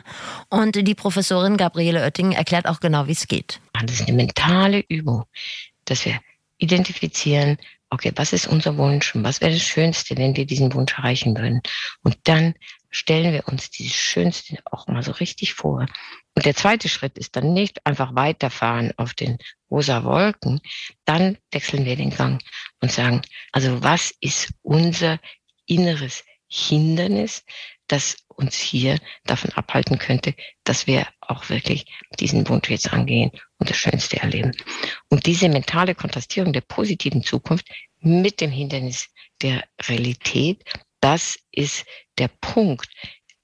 Und 0.48 0.76
die 0.76 0.94
Professorin 0.94 1.56
Gabriele 1.56 2.02
Oettingen 2.02 2.32
erklärt 2.32 2.66
auch 2.66 2.80
genau, 2.80 3.06
wie 3.08 3.12
es 3.12 3.26
geht. 3.28 3.60
Das 3.72 3.92
ist 4.00 4.08
eine 4.08 4.16
mentale 4.16 4.84
Übung, 4.88 5.24
dass 5.84 6.04
wir 6.04 6.18
identifizieren, 6.58 7.58
okay, 7.90 8.12
was 8.16 8.32
ist 8.32 8.46
unser 8.46 8.76
Wunsch 8.76 9.14
und 9.14 9.24
was 9.24 9.40
wäre 9.40 9.52
das 9.52 9.62
Schönste, 9.62 10.16
wenn 10.16 10.36
wir 10.36 10.46
diesen 10.46 10.72
Wunsch 10.74 10.96
erreichen 10.98 11.36
würden. 11.36 11.60
Und 12.02 12.16
dann 12.24 12.54
stellen 12.90 13.32
wir 13.32 13.46
uns 13.48 13.70
dieses 13.70 13.94
Schönste 13.96 14.58
auch 14.70 14.86
mal 14.88 15.02
so 15.02 15.12
richtig 15.12 15.54
vor. 15.54 15.86
Und 16.36 16.44
der 16.44 16.54
zweite 16.54 16.88
Schritt 16.90 17.16
ist 17.16 17.34
dann 17.34 17.54
nicht 17.54 17.84
einfach 17.86 18.14
weiterfahren 18.14 18.92
auf 18.98 19.14
den 19.14 19.38
rosa 19.70 20.04
Wolken. 20.04 20.60
Dann 21.06 21.38
wechseln 21.50 21.86
wir 21.86 21.96
den 21.96 22.10
Gang 22.10 22.42
und 22.80 22.92
sagen, 22.92 23.22
also 23.52 23.82
was 23.82 24.14
ist 24.20 24.52
unser 24.62 25.18
inneres 25.64 26.24
Hindernis, 26.46 27.42
das 27.88 28.16
uns 28.28 28.56
hier 28.56 28.98
davon 29.24 29.50
abhalten 29.52 29.98
könnte, 29.98 30.34
dass 30.64 30.86
wir 30.86 31.06
auch 31.20 31.48
wirklich 31.48 31.86
diesen 32.20 32.46
Wunsch 32.48 32.68
jetzt 32.68 32.92
angehen 32.92 33.30
und 33.58 33.70
das 33.70 33.76
Schönste 33.76 34.18
erleben. 34.20 34.52
Und 35.08 35.26
diese 35.26 35.48
mentale 35.48 35.94
Kontrastierung 35.94 36.52
der 36.52 36.60
positiven 36.60 37.22
Zukunft 37.22 37.66
mit 38.00 38.40
dem 38.40 38.50
Hindernis 38.50 39.08
der 39.40 39.64
Realität, 39.88 40.64
das 41.00 41.38
ist 41.50 41.86
der 42.18 42.28
Punkt, 42.28 42.88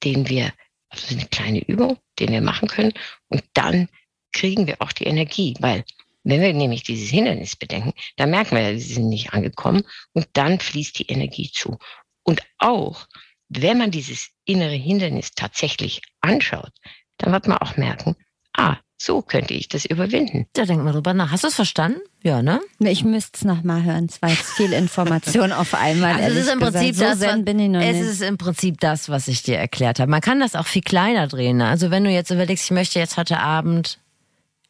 den 0.05 0.29
wir, 0.29 0.53
also 0.93 1.15
eine 1.15 1.27
kleine 1.27 1.67
Übung, 1.67 1.99
den 2.19 2.31
wir 2.31 2.43
machen 2.43 2.69
können 2.69 2.93
und 3.29 3.43
dann 3.55 3.89
kriegen 4.33 4.67
wir 4.67 4.81
auch 4.81 4.93
die 4.93 5.05
Energie, 5.05 5.55
weil 5.61 5.85
wenn 6.25 6.41
wir 6.41 6.53
nämlich 6.53 6.85
dieses 6.85 7.11
Hindernis 7.11 7.57
bedenken, 7.57 7.93
dann 8.17 8.31
merken 8.31 8.57
wir, 8.57 8.73
wir 8.73 8.81
sind 8.81 9.09
nicht 9.09 9.33
angekommen 9.33 9.83
und 10.13 10.29
dann 10.35 10.61
fließt 10.61 10.99
die 11.01 11.07
Energie 11.07 11.51
zu. 11.53 11.79
Und 12.23 12.43
auch, 12.59 13.07
wenn 13.49 13.79
man 13.79 13.91
dieses 13.91 14.31
innere 14.45 14.75
Hindernis 14.75 15.33
tatsächlich 15.35 16.01
anschaut, 16.21 16.71
dann 17.19 17.33
wird 17.33 17.49
man 17.49 17.59
auch 17.59 17.77
merken, 17.77 18.15
ah, 18.53 18.77
so 19.05 19.21
könnte 19.21 19.53
ich 19.55 19.69
das 19.69 19.85
überwinden. 19.85 20.47
Da 20.53 20.65
denk 20.65 20.83
mal 20.85 20.93
drüber 20.93 21.13
nach. 21.13 21.33
Hast 21.33 21.43
du 21.43 21.49
es 21.49 21.55
verstanden? 21.57 21.99
Ja, 22.23 22.41
ne? 22.41 22.61
Ich 22.79 23.03
müsste 23.03 23.33
es 23.37 23.45
nochmal 23.45 23.83
hören. 23.83 24.07
Es 24.09 24.23
war 24.23 24.29
jetzt 24.29 24.53
viel 24.53 24.73
Information 24.73 25.51
auf 25.53 25.75
einmal. 25.75 26.15
Also 26.15 26.39
es 26.39 26.47
ist 26.47 26.53
im 26.53 26.61
Prinzip 26.61 26.97
das, 26.97 27.19
so 27.19 27.25
zen 27.27 27.39
was, 27.41 27.45
bin 27.45 27.59
ich 27.59 27.69
noch 27.69 27.81
es 27.81 27.97
nicht. 27.97 28.07
ist 28.09 28.23
im 28.23 28.39
Prinzip 28.39 28.79
das, 28.79 29.09
was 29.09 29.27
ich 29.27 29.43
dir 29.43 29.59
erklärt 29.59 29.99
habe. 29.99 30.09
Man 30.09 30.21
kann 30.21 30.39
das 30.39 30.55
auch 30.55 30.67
viel 30.67 30.83
kleiner 30.83 31.27
drehen. 31.27 31.57
Ne? 31.57 31.67
Also 31.67 31.91
wenn 31.91 32.05
du 32.05 32.11
jetzt 32.11 32.31
überlegst, 32.31 32.65
ich 32.67 32.71
möchte 32.71 33.01
jetzt 33.01 33.17
heute 33.17 33.41
Abend 33.41 33.99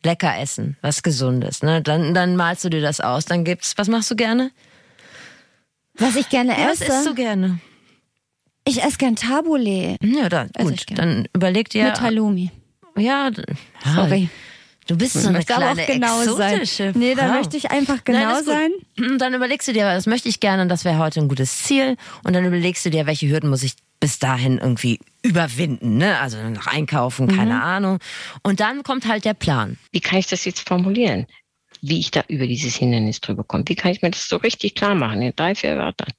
lecker 0.02 0.38
essen, 0.40 0.78
was 0.80 1.02
Gesundes, 1.02 1.62
ne? 1.62 1.82
Dann, 1.82 2.14
dann 2.14 2.34
malst 2.34 2.64
du 2.64 2.70
dir 2.70 2.80
das 2.80 3.00
aus. 3.00 3.26
Dann 3.26 3.44
gibt's, 3.44 3.74
was 3.76 3.88
machst 3.88 4.10
du 4.10 4.16
gerne? 4.16 4.50
Was 5.98 6.16
ich 6.16 6.30
gerne 6.30 6.52
Was 6.56 6.80
esse. 6.80 6.90
isst 6.92 7.06
du 7.06 7.14
gerne? 7.14 7.60
ich 8.66 8.82
esse 8.82 8.96
gern 8.96 9.14
Tabbouleh 9.16 9.96
Ja, 10.02 10.28
dann, 10.30 10.48
gut. 10.58 10.86
Dann 10.94 11.28
überleg 11.34 11.68
dir. 11.68 11.84
mit 11.84 12.00
Halloumi. 12.00 12.50
Ja, 12.96 13.30
Sorry. 13.94 14.28
Du 14.88 14.96
bist 14.98 15.14
so 15.14 15.28
eine 15.28 15.44
kleine 15.44 15.80
auch 15.82 15.86
genau 15.86 16.22
sein. 16.24 16.54
exotische 16.60 16.92
Nee, 16.98 17.14
dann 17.14 17.28
Frau. 17.30 17.38
möchte 17.38 17.56
ich 17.56 17.70
einfach 17.70 17.98
Nein, 18.06 18.16
genau 18.16 18.36
gut. 18.38 18.44
sein. 18.46 19.18
Dann 19.18 19.32
überlegst 19.32 19.68
du 19.68 19.72
dir, 19.72 19.84
das 19.84 20.06
möchte 20.06 20.28
ich 20.28 20.40
gerne 20.40 20.62
und 20.62 20.68
das 20.68 20.84
wäre 20.84 20.98
heute 20.98 21.20
ein 21.20 21.28
gutes 21.28 21.62
Ziel. 21.62 21.96
Und 22.24 22.32
dann 22.34 22.44
überlegst 22.44 22.84
du 22.84 22.90
dir, 22.90 23.06
welche 23.06 23.28
Hürden 23.28 23.48
muss 23.48 23.62
ich 23.62 23.74
bis 24.00 24.18
dahin 24.18 24.58
irgendwie 24.58 24.98
überwinden, 25.22 25.98
ne? 25.98 26.18
Also 26.18 26.36
nach 26.50 26.66
Einkaufen, 26.66 27.26
Mhm. 27.26 27.36
keine 27.36 27.62
Ahnung. 27.62 28.00
Und 28.42 28.58
dann 28.58 28.82
kommt 28.82 29.06
halt 29.06 29.24
der 29.24 29.34
Plan. 29.34 29.78
Wie 29.92 30.00
kann 30.00 30.18
ich 30.18 30.26
das 30.26 30.44
jetzt 30.44 30.68
formulieren? 30.68 31.26
Wie 31.80 32.00
ich 32.00 32.10
da 32.10 32.24
über 32.26 32.48
dieses 32.48 32.74
Hindernis 32.74 33.20
drüber 33.20 33.44
komme? 33.44 33.62
Wie 33.68 33.76
kann 33.76 33.92
ich 33.92 34.02
mir 34.02 34.10
das 34.10 34.28
so 34.28 34.36
richtig 34.36 34.74
klar 34.74 34.96
machen 34.96 35.22
in 35.22 35.32
drei, 35.36 35.54
vier 35.54 35.76
Wörtern? 35.76 36.10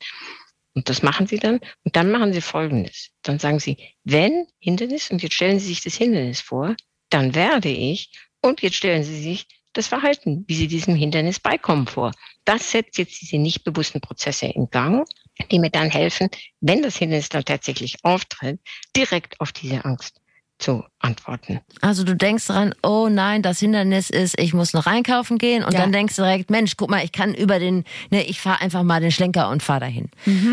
Und 0.76 0.90
das 0.90 1.04
machen 1.04 1.28
Sie 1.28 1.38
dann. 1.38 1.60
Und 1.84 1.96
dann 1.96 2.12
machen 2.12 2.34
Sie 2.34 2.42
Folgendes. 2.42 3.10
Dann 3.22 3.40
sagen 3.40 3.60
Sie, 3.60 3.78
wenn 4.04 4.48
Hindernis, 4.60 5.12
und 5.12 5.22
jetzt 5.22 5.36
stellen 5.36 5.60
Sie 5.60 5.68
sich 5.68 5.82
das 5.82 5.96
Hindernis 5.96 6.42
vor, 6.42 6.76
dann 7.10 7.36
werde 7.36 7.70
ich, 7.70 8.12
und 8.42 8.62
jetzt 8.62 8.76
stellen 8.76 9.04
Sie 9.04 9.22
sich 9.22 9.48
das 9.74 9.88
Verhalten, 9.88 10.46
wie 10.48 10.56
Sie 10.56 10.68
diesem 10.68 10.96
Hindernis 10.96 11.40
beikommen 11.40 11.88
vor. 11.88 12.12
Das 12.46 12.72
setzt 12.72 12.98
jetzt 12.98 13.22
diese 13.22 13.38
nicht 13.38 13.64
bewussten 13.64 14.02
Prozesse 14.02 14.48
in 14.48 14.70
Gang, 14.70 15.08
die 15.52 15.60
mir 15.60 15.70
dann 15.70 15.90
helfen, 15.90 16.30
wenn 16.60 16.82
das 16.82 16.98
Hindernis 16.98 17.30
dann 17.30 17.46
tatsächlich 17.46 18.04
auftritt, 18.04 18.60
direkt 18.96 19.40
auf 19.40 19.52
diese 19.52 19.84
Angst 19.86 20.23
zu 20.64 20.84
antworten. 21.00 21.60
Also 21.82 22.06
du 22.06 22.16
denkst 22.16 22.48
dran, 22.48 22.74
oh 22.82 23.10
nein, 23.10 23.42
das 23.42 23.60
Hindernis 23.60 24.10
ist, 24.10 24.40
ich 24.40 24.54
muss 24.54 24.72
noch 24.72 24.86
einkaufen 24.86 25.38
gehen 25.38 25.64
und 25.66 25.74
Ja. 25.74 25.82
dann 25.82 25.92
denkst 25.92 26.16
du 26.16 26.22
direkt, 26.22 26.50
Mensch, 26.50 26.78
guck 26.78 26.90
mal, 26.90 27.04
ich 27.04 27.12
kann 27.12 27.34
über 27.34 27.60
den, 27.60 27.84
ne, 28.10 28.24
ich 28.24 28.40
fahre 28.40 28.62
einfach 28.62 28.84
mal 28.84 29.02
den 29.02 29.12
Schlenker 29.12 29.50
und 29.50 29.62
fahr 29.62 29.82
dahin. 29.82 30.10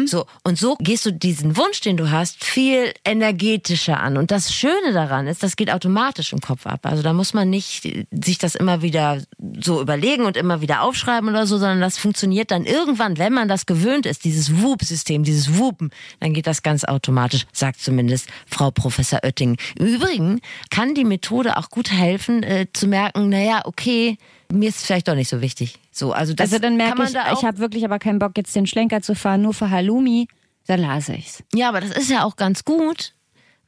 So 0.06 0.26
und 0.42 0.58
so 0.58 0.74
gehst 0.80 1.06
du 1.06 1.12
diesen 1.12 1.56
Wunsch, 1.56 1.80
den 1.82 1.96
du 1.96 2.10
hast, 2.10 2.42
viel 2.44 2.92
energetischer 3.04 4.00
an. 4.00 4.16
Und 4.16 4.32
das 4.32 4.52
Schöne 4.52 4.92
daran 4.92 5.28
ist, 5.28 5.44
das 5.44 5.54
geht 5.54 5.70
automatisch 5.70 6.32
im 6.32 6.40
Kopf 6.40 6.66
ab. 6.66 6.80
Also 6.82 7.04
da 7.04 7.12
muss 7.12 7.32
man 7.32 7.48
nicht 7.48 7.88
sich 8.10 8.38
das 8.38 8.56
immer 8.56 8.82
wieder 8.82 9.22
so 9.60 9.80
überlegen 9.80 10.24
und 10.24 10.36
immer 10.36 10.60
wieder 10.60 10.82
aufschreiben 10.82 11.28
oder 11.30 11.46
so, 11.46 11.58
sondern 11.58 11.80
das 11.80 11.96
funktioniert 11.96 12.50
dann 12.50 12.64
irgendwann, 12.64 13.18
wenn 13.18 13.32
man 13.32 13.46
das 13.46 13.66
gewöhnt 13.66 14.04
ist, 14.04 14.24
dieses 14.24 14.60
Whoop-System, 14.60 15.22
dieses 15.22 15.56
Whoopen, 15.58 15.90
dann 16.18 16.34
geht 16.34 16.48
das 16.48 16.64
ganz 16.64 16.82
automatisch, 16.84 17.46
sagt 17.52 17.80
zumindest 17.80 18.26
Frau 18.48 18.72
Professor 18.72 19.20
Oetting. 19.22 19.56
Im 19.78 19.99
Übrigen 20.00 20.40
kann 20.70 20.94
die 20.94 21.04
Methode 21.04 21.56
auch 21.56 21.70
gut 21.70 21.90
helfen, 21.90 22.42
äh, 22.42 22.66
zu 22.72 22.86
merken, 22.86 23.28
naja, 23.28 23.62
okay, 23.64 24.16
mir 24.52 24.68
ist 24.68 24.76
es 24.78 24.86
vielleicht 24.86 25.08
doch 25.08 25.14
nicht 25.14 25.28
so 25.28 25.40
wichtig. 25.40 25.78
So, 25.92 26.12
also 26.12 26.34
das 26.34 26.52
Also 26.52 26.58
dann 26.60 26.76
kann 26.78 26.86
merke 26.86 26.98
man 26.98 27.06
ich, 27.08 27.12
da 27.14 27.32
auch, 27.32 27.38
ich 27.38 27.44
habe 27.46 27.58
wirklich 27.58 27.84
aber 27.84 27.98
keinen 27.98 28.18
Bock, 28.18 28.32
jetzt 28.36 28.54
den 28.56 28.66
Schlenker 28.66 29.02
zu 29.02 29.14
fahren, 29.14 29.42
nur 29.42 29.54
für 29.54 29.70
Halloumi. 29.70 30.28
Dann 30.66 30.80
lasse 30.80 31.14
ich's. 31.14 31.42
Ja, 31.54 31.68
aber 31.68 31.80
das 31.80 31.90
ist 31.90 32.10
ja 32.10 32.24
auch 32.24 32.36
ganz 32.36 32.64
gut, 32.64 33.12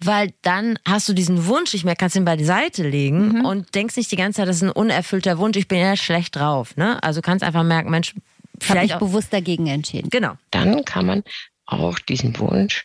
weil 0.04 0.32
dann 0.42 0.78
hast 0.86 1.08
du 1.08 1.12
diesen 1.12 1.46
Wunsch, 1.46 1.74
ich 1.74 1.84
mehr 1.84 1.96
kannst 1.96 2.16
ihn 2.16 2.24
bei 2.24 2.36
die 2.36 2.44
Seite 2.44 2.88
legen 2.88 3.38
Mhm. 3.38 3.44
und 3.44 3.74
denkst 3.74 3.96
nicht 3.96 4.10
die 4.12 4.16
ganze 4.16 4.38
Zeit, 4.38 4.48
das 4.48 4.56
ist 4.56 4.62
ein 4.62 4.70
unerfüllter 4.72 5.38
Wunsch, 5.38 5.56
ich 5.56 5.68
bin 5.68 5.78
ja 5.78 5.96
schlecht 5.96 6.36
drauf. 6.36 6.76
Ne? 6.76 7.02
Also 7.02 7.20
kannst 7.22 7.44
einfach 7.44 7.62
merken, 7.64 7.90
Mensch, 7.90 8.14
vielleicht 8.60 8.98
bewusst 8.98 9.32
dagegen 9.32 9.66
entschieden. 9.66 10.10
genau. 10.10 10.34
Dann 10.50 10.84
kann 10.84 11.06
man 11.06 11.22
auch 11.66 11.98
diesen 11.98 12.38
Wunsch 12.38 12.84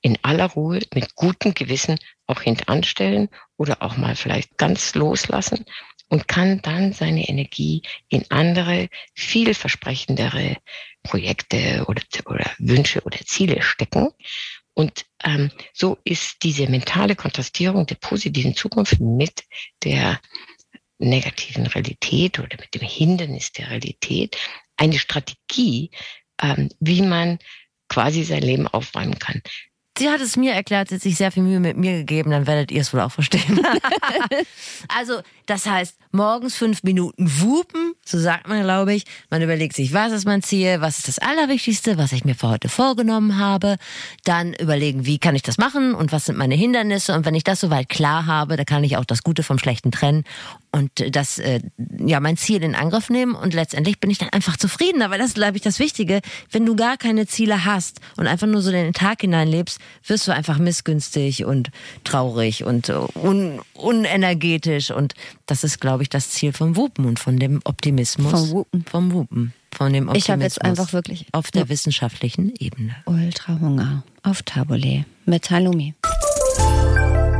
in 0.00 0.18
aller 0.22 0.46
Ruhe 0.46 0.80
mit 0.94 1.14
gutem 1.14 1.54
Gewissen 1.54 1.98
auch 2.26 2.42
hintanstellen 2.42 3.28
oder 3.56 3.82
auch 3.82 3.96
mal 3.96 4.16
vielleicht 4.16 4.56
ganz 4.56 4.94
loslassen 4.94 5.64
und 6.08 6.28
kann 6.28 6.60
dann 6.62 6.92
seine 6.92 7.28
Energie 7.28 7.82
in 8.08 8.30
andere, 8.30 8.88
vielversprechendere 9.14 10.58
Projekte 11.02 11.84
oder, 11.88 12.02
oder 12.26 12.50
Wünsche 12.58 13.00
oder 13.02 13.18
Ziele 13.20 13.62
stecken. 13.62 14.10
Und 14.74 15.04
ähm, 15.24 15.50
so 15.72 15.98
ist 16.04 16.42
diese 16.42 16.68
mentale 16.68 17.16
Kontrastierung 17.16 17.86
der 17.86 17.96
positiven 17.96 18.54
Zukunft 18.54 19.00
mit 19.00 19.44
der 19.84 20.20
negativen 20.98 21.66
Realität 21.66 22.38
oder 22.38 22.56
mit 22.58 22.74
dem 22.74 22.82
Hindernis 22.82 23.52
der 23.52 23.70
Realität 23.70 24.36
eine 24.76 24.98
Strategie, 24.98 25.90
ähm, 26.40 26.68
wie 26.80 27.02
man 27.02 27.38
quasi 27.88 28.24
sein 28.24 28.42
Leben 28.42 28.68
aufräumen 28.68 29.18
kann. 29.18 29.42
Sie 29.98 30.08
hat 30.08 30.22
es 30.22 30.38
mir 30.38 30.54
erklärt, 30.54 30.88
sie 30.88 30.94
hat 30.94 31.02
sich 31.02 31.16
sehr 31.16 31.30
viel 31.30 31.42
Mühe 31.42 31.60
mit 31.60 31.76
mir 31.76 31.98
gegeben, 31.98 32.30
dann 32.30 32.46
werdet 32.46 32.70
ihr 32.70 32.80
es 32.80 32.94
wohl 32.94 33.00
auch 33.00 33.12
verstehen. 33.12 33.60
also, 34.88 35.20
das 35.44 35.66
heißt, 35.66 35.96
morgens 36.12 36.54
fünf 36.54 36.82
Minuten 36.82 37.30
wupen, 37.40 37.92
so 38.04 38.18
sagt 38.18 38.48
man, 38.48 38.62
glaube 38.62 38.94
ich. 38.94 39.04
Man 39.28 39.42
überlegt 39.42 39.76
sich, 39.76 39.92
was 39.92 40.12
ist 40.12 40.24
mein 40.24 40.42
Ziel, 40.42 40.80
was 40.80 40.98
ist 40.98 41.08
das 41.08 41.18
Allerwichtigste, 41.18 41.98
was 41.98 42.12
ich 42.12 42.24
mir 42.24 42.34
für 42.34 42.48
heute 42.48 42.70
vorgenommen 42.70 43.38
habe. 43.38 43.76
Dann 44.24 44.54
überlegen, 44.54 45.04
wie 45.04 45.18
kann 45.18 45.34
ich 45.34 45.42
das 45.42 45.58
machen 45.58 45.94
und 45.94 46.10
was 46.10 46.24
sind 46.24 46.38
meine 46.38 46.54
Hindernisse. 46.54 47.14
Und 47.14 47.26
wenn 47.26 47.34
ich 47.34 47.44
das 47.44 47.60
soweit 47.60 47.90
klar 47.90 48.24
habe, 48.24 48.56
dann 48.56 48.66
kann 48.66 48.84
ich 48.84 48.96
auch 48.96 49.04
das 49.04 49.22
Gute 49.22 49.42
vom 49.42 49.58
Schlechten 49.58 49.90
trennen 49.90 50.24
und 50.74 50.90
das, 51.14 51.38
äh, 51.38 51.60
ja, 51.98 52.18
mein 52.20 52.38
Ziel 52.38 52.62
in 52.62 52.74
Angriff 52.74 53.10
nehmen. 53.10 53.34
Und 53.34 53.52
letztendlich 53.52 54.00
bin 54.00 54.10
ich 54.10 54.18
dann 54.18 54.30
einfach 54.30 54.56
zufrieden. 54.56 55.02
Aber 55.02 55.18
das 55.18 55.28
ist, 55.28 55.34
glaube 55.34 55.56
ich, 55.56 55.62
das 55.62 55.78
Wichtige. 55.78 56.22
Wenn 56.50 56.64
du 56.64 56.74
gar 56.74 56.96
keine 56.96 57.26
Ziele 57.26 57.66
hast 57.66 58.00
und 58.16 58.26
einfach 58.26 58.46
nur 58.46 58.62
so 58.62 58.70
den 58.70 58.94
Tag 58.94 59.20
hineinlebst, 59.20 59.78
wirst 60.06 60.26
du 60.26 60.32
einfach 60.32 60.58
missgünstig 60.58 61.44
und 61.44 61.70
traurig 62.04 62.64
und 62.64 62.88
äh, 62.88 62.94
un 63.14 63.60
unenergetisch. 63.74 64.90
Und 64.90 65.14
das 65.46 65.62
ist, 65.62 65.80
glaube 65.80 66.04
ich, 66.04 66.08
das 66.08 66.30
Ziel 66.30 66.52
vom 66.52 66.74
Wupen 66.76 67.04
und 67.04 67.18
von 67.18 67.38
dem 67.38 67.60
Optimismus. 67.64 68.32
Vom 68.32 68.50
Wupen. 68.50 68.84
Vom 68.90 69.12
Wupen. 69.12 69.52
Von 69.70 69.92
dem 69.92 70.08
Optimismus. 70.08 70.24
Ich 70.24 70.30
habe 70.30 70.42
jetzt 70.42 70.62
einfach 70.62 70.92
wirklich 70.92 71.26
Auf 71.32 71.50
der 71.50 71.68
wissenschaftlichen 71.68 72.54
Ebene. 72.58 72.96
Ultra 73.04 73.58
Hunger 73.60 74.04
auf 74.22 74.42
Taboulet 74.42 75.04
mit 75.26 75.50
Halloumi. 75.50 75.94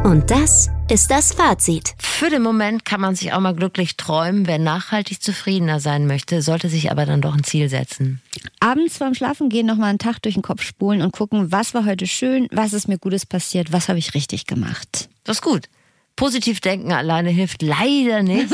Und 0.04 0.32
das 0.32 0.68
ist 0.90 1.12
das 1.12 1.32
Fazit. 1.32 1.94
Für 1.98 2.28
den 2.28 2.42
Moment 2.42 2.84
kann 2.84 3.00
man 3.00 3.14
sich 3.14 3.32
auch 3.32 3.40
mal 3.40 3.54
glücklich 3.54 3.96
träumen. 3.96 4.48
Wer 4.48 4.58
nachhaltig 4.58 5.22
zufriedener 5.22 5.78
sein 5.78 6.08
möchte, 6.08 6.42
sollte 6.42 6.68
sich 6.68 6.90
aber 6.90 7.06
dann 7.06 7.20
doch 7.20 7.34
ein 7.34 7.44
Ziel 7.44 7.68
setzen. 7.68 8.20
Abends 8.58 8.98
vorm 8.98 9.14
Schlafengehen 9.14 9.64
noch 9.64 9.76
mal 9.76 9.90
einen 9.90 10.00
Tag 10.00 10.20
durch 10.20 10.34
den 10.34 10.42
Kopf 10.42 10.62
spulen 10.62 11.02
und 11.02 11.12
gucken, 11.12 11.52
was 11.52 11.72
war 11.72 11.84
heute 11.84 12.08
schön, 12.08 12.48
was 12.50 12.72
ist 12.72 12.88
mir 12.88 12.98
Gutes 12.98 13.26
passiert, 13.26 13.72
was 13.72 13.88
habe 13.88 14.00
ich 14.00 14.14
richtig 14.14 14.46
gemacht. 14.46 15.08
Das 15.22 15.36
ist 15.36 15.42
gut. 15.42 15.68
Positiv 16.16 16.60
denken 16.60 16.92
alleine 16.92 17.30
hilft 17.30 17.62
leider 17.62 18.24
nicht. 18.24 18.52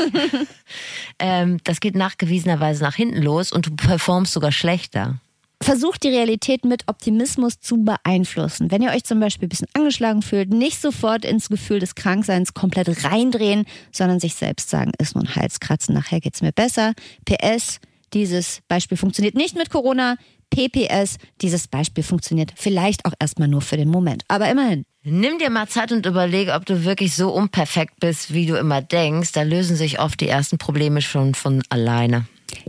ähm, 1.19 1.57
das 1.63 1.79
geht 1.79 1.95
nachgewiesenerweise 1.95 2.83
nach 2.83 2.95
hinten 2.95 3.23
los 3.23 3.51
und 3.51 3.65
du 3.65 3.75
performst 3.75 4.33
sogar 4.33 4.51
schlechter. 4.51 5.19
Versucht 5.61 6.03
die 6.03 6.09
Realität 6.09 6.63
mit 6.63 6.87
Optimismus 6.87 7.59
zu 7.59 7.83
beeinflussen. 7.83 8.71
Wenn 8.71 8.81
ihr 8.81 8.91
euch 8.91 9.03
zum 9.03 9.19
Beispiel 9.19 9.47
ein 9.47 9.49
bisschen 9.49 9.67
angeschlagen 9.73 10.21
fühlt, 10.21 10.51
nicht 10.51 10.81
sofort 10.81 11.25
ins 11.25 11.49
Gefühl 11.49 11.79
des 11.79 11.95
Krankseins 11.95 12.53
komplett 12.53 13.03
reindrehen, 13.03 13.65
sondern 13.91 14.21
sich 14.21 14.35
selbst 14.35 14.69
sagen, 14.69 14.91
ist 14.99 15.15
nur 15.15 15.25
ein 15.25 15.35
Halskratzen, 15.35 15.93
nachher 15.93 16.21
geht's 16.21 16.41
mir 16.41 16.53
besser. 16.53 16.93
PS, 17.25 17.79
dieses 18.13 18.61
Beispiel 18.69 18.97
funktioniert 18.97 19.35
nicht 19.35 19.57
mit 19.57 19.69
Corona. 19.69 20.15
PPS, 20.49 21.17
dieses 21.41 21.67
Beispiel 21.67 22.03
funktioniert 22.03 22.53
vielleicht 22.55 23.05
auch 23.05 23.13
erstmal 23.19 23.47
nur 23.47 23.61
für 23.61 23.77
den 23.77 23.89
Moment. 23.89 24.23
Aber 24.27 24.49
immerhin. 24.49 24.83
Nimm 25.03 25.37
dir 25.39 25.49
mal 25.49 25.67
Zeit 25.67 25.91
und 25.91 26.05
überlege, 26.05 26.53
ob 26.53 26.65
du 26.65 26.83
wirklich 26.85 27.15
so 27.15 27.31
unperfekt 27.31 27.99
bist, 27.99 28.33
wie 28.33 28.45
du 28.45 28.55
immer 28.55 28.81
denkst. 28.81 29.31
Da 29.33 29.43
lösen 29.43 29.75
sich 29.75 29.99
oft 29.99 30.19
die 30.21 30.27
ersten 30.27 30.57
Probleme 30.57 31.01
schon 31.01 31.35
von 31.35 31.63
alleine. 31.69 32.25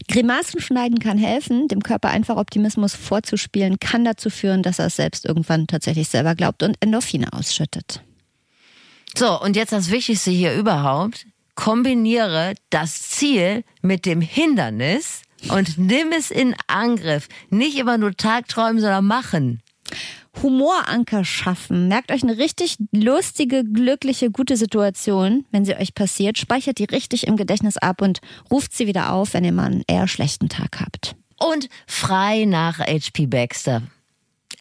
Grimassen 0.09 0.61
schneiden 0.61 0.99
kann 0.99 1.19
helfen, 1.19 1.69
dem 1.69 1.83
Körper 1.83 2.09
einfach 2.09 2.37
Optimismus 2.37 2.95
vorzuspielen, 2.95 3.79
kann 3.79 4.05
dazu 4.05 4.31
führen, 4.31 4.63
dass 4.63 4.79
er 4.79 4.87
es 4.87 4.97
selbst 4.97 5.25
irgendwann 5.25 5.67
tatsächlich 5.67 6.09
selber 6.09 6.35
glaubt 6.35 6.63
und 6.63 6.77
Endorphine 6.81 7.33
ausschüttet. 7.33 8.03
So, 9.17 9.41
und 9.41 9.57
jetzt 9.57 9.73
das 9.73 9.91
Wichtigste 9.91 10.31
hier 10.31 10.55
überhaupt. 10.55 11.27
Kombiniere 11.55 12.55
das 12.71 13.03
Ziel 13.03 13.65
mit 13.83 14.07
dem 14.07 14.21
Hindernis 14.21 15.23
und 15.49 15.79
nimm 15.79 16.13
es 16.13 16.31
in 16.31 16.55
Angriff. 16.67 17.29
Nicht 17.51 17.77
immer 17.77 17.99
nur 17.99 18.17
Tagträumen, 18.17 18.81
sondern 18.81 19.05
machen. 19.05 19.61
Humoranker 20.43 21.25
schaffen. 21.25 21.89
Merkt 21.89 22.13
euch 22.13 22.23
eine 22.23 22.39
richtig 22.39 22.77
lustige, 22.93 23.65
glückliche, 23.65 24.31
gute 24.31 24.57
Situation, 24.57 25.45
wenn 25.51 25.65
sie 25.65 25.77
euch 25.77 25.95
passiert. 25.95 26.39
Speichert 26.39 26.79
die 26.79 26.85
richtig 26.85 27.27
im 27.27 27.37
Gedächtnis 27.37 27.77
ab 27.77 28.01
und 28.01 28.21
ruft 28.51 28.73
sie 28.73 28.87
wieder 28.87 29.13
auf, 29.13 29.35
wenn 29.35 29.45
ihr 29.45 29.53
mal 29.53 29.67
einen 29.67 29.83
eher 29.87 30.09
schlechten 30.09 30.49
Tag 30.49 30.81
habt. 30.81 31.17
Und 31.39 31.69
frei 31.87 32.45
nach 32.45 32.79
HP 32.79 33.27
Baxter. 33.27 33.83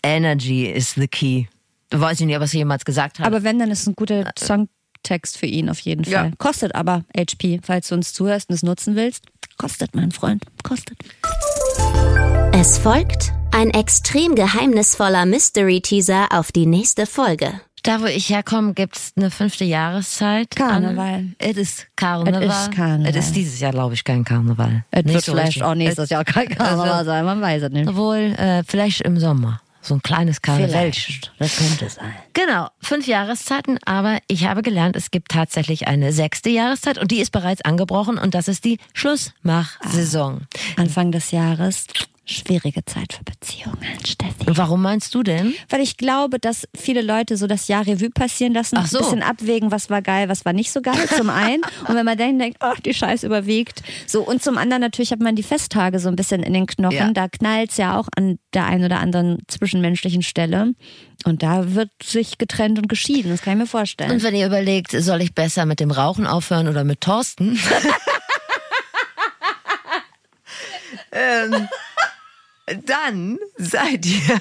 Energy 0.01 0.65
is 0.65 0.93
the 0.95 1.07
key. 1.07 1.45
Weiß 1.91 2.20
ich 2.20 2.26
nicht, 2.26 2.38
ob 2.38 2.43
es 2.43 2.53
jemals 2.53 2.86
gesagt 2.86 3.20
hat. 3.20 3.26
Aber 3.26 3.43
wenn, 3.43 3.59
dann 3.59 3.72
ist 3.72 3.82
es 3.82 3.88
ein 3.88 3.95
guter 3.95 4.32
Songtext 4.38 5.38
für 5.38 5.47
ihn 5.47 5.70
auf 5.70 5.80
jeden 5.80 6.05
Fall. 6.05 6.30
Ja. 6.30 6.32
Kostet 6.38 6.76
aber 6.76 7.03
HP, 7.17 7.59
falls 7.63 7.89
du 7.89 7.95
uns 7.95 8.13
zuhörst 8.13 8.49
und 8.49 8.55
es 8.55 8.63
nutzen 8.63 8.95
willst. 8.95 9.26
Kostet, 9.57 9.95
mein 9.95 10.11
Freund. 10.11 10.43
Kostet. 10.63 10.97
Es 12.53 12.77
folgt 12.77 13.32
ein 13.51 13.69
extrem 13.71 14.36
geheimnisvoller 14.36 15.25
Mystery-Teaser 15.25 16.27
auf 16.32 16.51
die 16.51 16.65
nächste 16.65 17.05
Folge. 17.05 17.61
da, 17.84 18.01
wo 18.01 18.05
ich 18.05 18.30
herkomme, 18.30 18.73
gibt's 18.73 19.13
eine 19.15 19.32
fünfte 19.32 19.63
Jahreszeit. 19.63 20.55
Karneval. 20.55 21.25
Es 21.38 21.57
ist 21.57 21.88
Karneval. 21.95 22.43
Es 22.43 22.57
ist 22.67 22.71
Karneval. 22.71 23.15
Es 23.15 23.25
ist 23.27 23.36
dieses 23.36 23.59
Jahr, 23.59 23.71
glaube 23.71 23.93
ich, 23.93 24.03
kein 24.03 24.23
Karneval. 24.25 24.84
Es 24.91 25.05
wird 25.05 25.23
so 25.23 25.32
vielleicht 25.32 25.47
richtig. 25.47 25.63
auch 25.63 25.75
nächstes 25.75 26.09
Jahr 26.09 26.25
kein 26.25 26.49
Karneval 26.49 26.89
Also- 26.89 27.05
sein, 27.05 27.25
man 27.25 27.39
weiß 27.41 27.63
es 27.63 27.71
nicht. 27.71 27.88
Obwohl, 27.88 28.17
äh, 28.38 28.63
vielleicht 28.67 29.01
im 29.01 29.17
Sommer. 29.17 29.61
So 29.82 29.95
ein 29.95 30.01
kleines 30.01 30.41
Karneval. 30.41 30.69
Vielleicht. 30.69 31.32
Das 31.39 31.55
könnte 31.55 31.89
sein. 31.89 32.13
Genau, 32.34 32.67
fünf 32.82 33.07
Jahreszeiten, 33.07 33.80
aber 33.86 34.19
ich 34.27 34.45
habe 34.45 34.61
gelernt, 34.61 34.95
es 34.95 35.11
gibt 35.11 35.32
tatsächlich 35.32 35.88
eine 35.88 36.11
sechste 36.11 36.49
Jahreszeit 36.49 36.97
und 36.97 37.11
die 37.11 37.21
ist 37.21 37.32
bereits 37.32 37.61
angebrochen 37.61 38.17
und 38.17 38.36
das 38.36 38.47
ist 38.47 38.65
die 38.65 38.77
Schlussmachsaison. 38.93 40.47
Anfang 40.75 41.11
des 41.11 41.32
Jahres 41.32 41.86
schwierige 42.30 42.86
Zeit 42.86 43.13
für 43.13 43.23
Beziehungen, 43.23 43.77
Steffi. 44.05 44.45
Und 44.45 44.57
warum 44.57 44.82
meinst 44.82 45.13
du 45.15 45.23
denn? 45.23 45.53
Weil 45.69 45.82
ich 45.82 45.97
glaube, 45.97 46.39
dass 46.39 46.67
viele 46.75 47.01
Leute 47.01 47.38
so 47.38 47.47
das 47.47 47.67
Jahr 47.67 47.86
Revue 47.86 48.09
passieren 48.09 48.53
lassen, 48.53 48.77
Ach 48.77 48.88
so. 48.88 48.99
ein 48.99 49.03
bisschen 49.03 49.23
abwägen, 49.23 49.71
was 49.71 49.89
war 49.89 50.01
geil, 50.01 50.30
was 50.30 50.45
war 50.45 50.53
nicht 50.53 50.71
so 50.71 50.82
geil, 50.82 51.07
zum 51.15 51.30
einen. 51.30 51.63
und 51.88 51.95
wenn 51.95 52.05
man 52.05 52.17
dann 52.17 52.39
denkt, 52.39 52.57
ach, 52.59 52.80
die 52.80 52.93
Scheiße 52.93 53.25
überwiegt. 53.25 53.82
So, 54.07 54.21
und 54.21 54.41
zum 54.41 54.57
anderen 54.57 54.82
natürlich 54.82 55.11
hat 55.11 55.19
man 55.19 55.36
die 55.36 55.43
Festtage 55.43 55.99
so 55.99 56.09
ein 56.09 56.15
bisschen 56.15 56.43
in 56.43 56.53
den 56.53 56.65
Knochen. 56.65 56.95
Ja. 56.95 57.11
Da 57.11 57.27
knallt's 57.27 57.77
ja 57.77 57.97
auch 57.99 58.07
an 58.15 58.39
der 58.53 58.65
einen 58.65 58.86
oder 58.86 58.99
anderen 58.99 59.39
zwischenmenschlichen 59.47 60.21
Stelle. 60.21 60.73
Und 61.25 61.43
da 61.43 61.73
wird 61.75 61.91
sich 62.01 62.38
getrennt 62.38 62.77
und 62.80 62.88
geschieden, 62.88 63.32
das 63.32 63.41
kann 63.41 63.53
ich 63.53 63.59
mir 63.59 63.67
vorstellen. 63.67 64.11
Und 64.11 64.23
wenn 64.23 64.36
ihr 64.36 64.45
überlegt, 64.45 64.91
soll 64.91 65.21
ich 65.21 65.34
besser 65.34 65.65
mit 65.65 65.80
dem 65.80 65.91
Rauchen 65.91 66.25
aufhören 66.25 66.67
oder 66.67 66.84
mit 66.84 67.01
Thorsten? 67.01 67.59
ähm, 71.11 71.67
dann 72.86 73.39
seid 73.57 74.05
ihr 74.05 74.39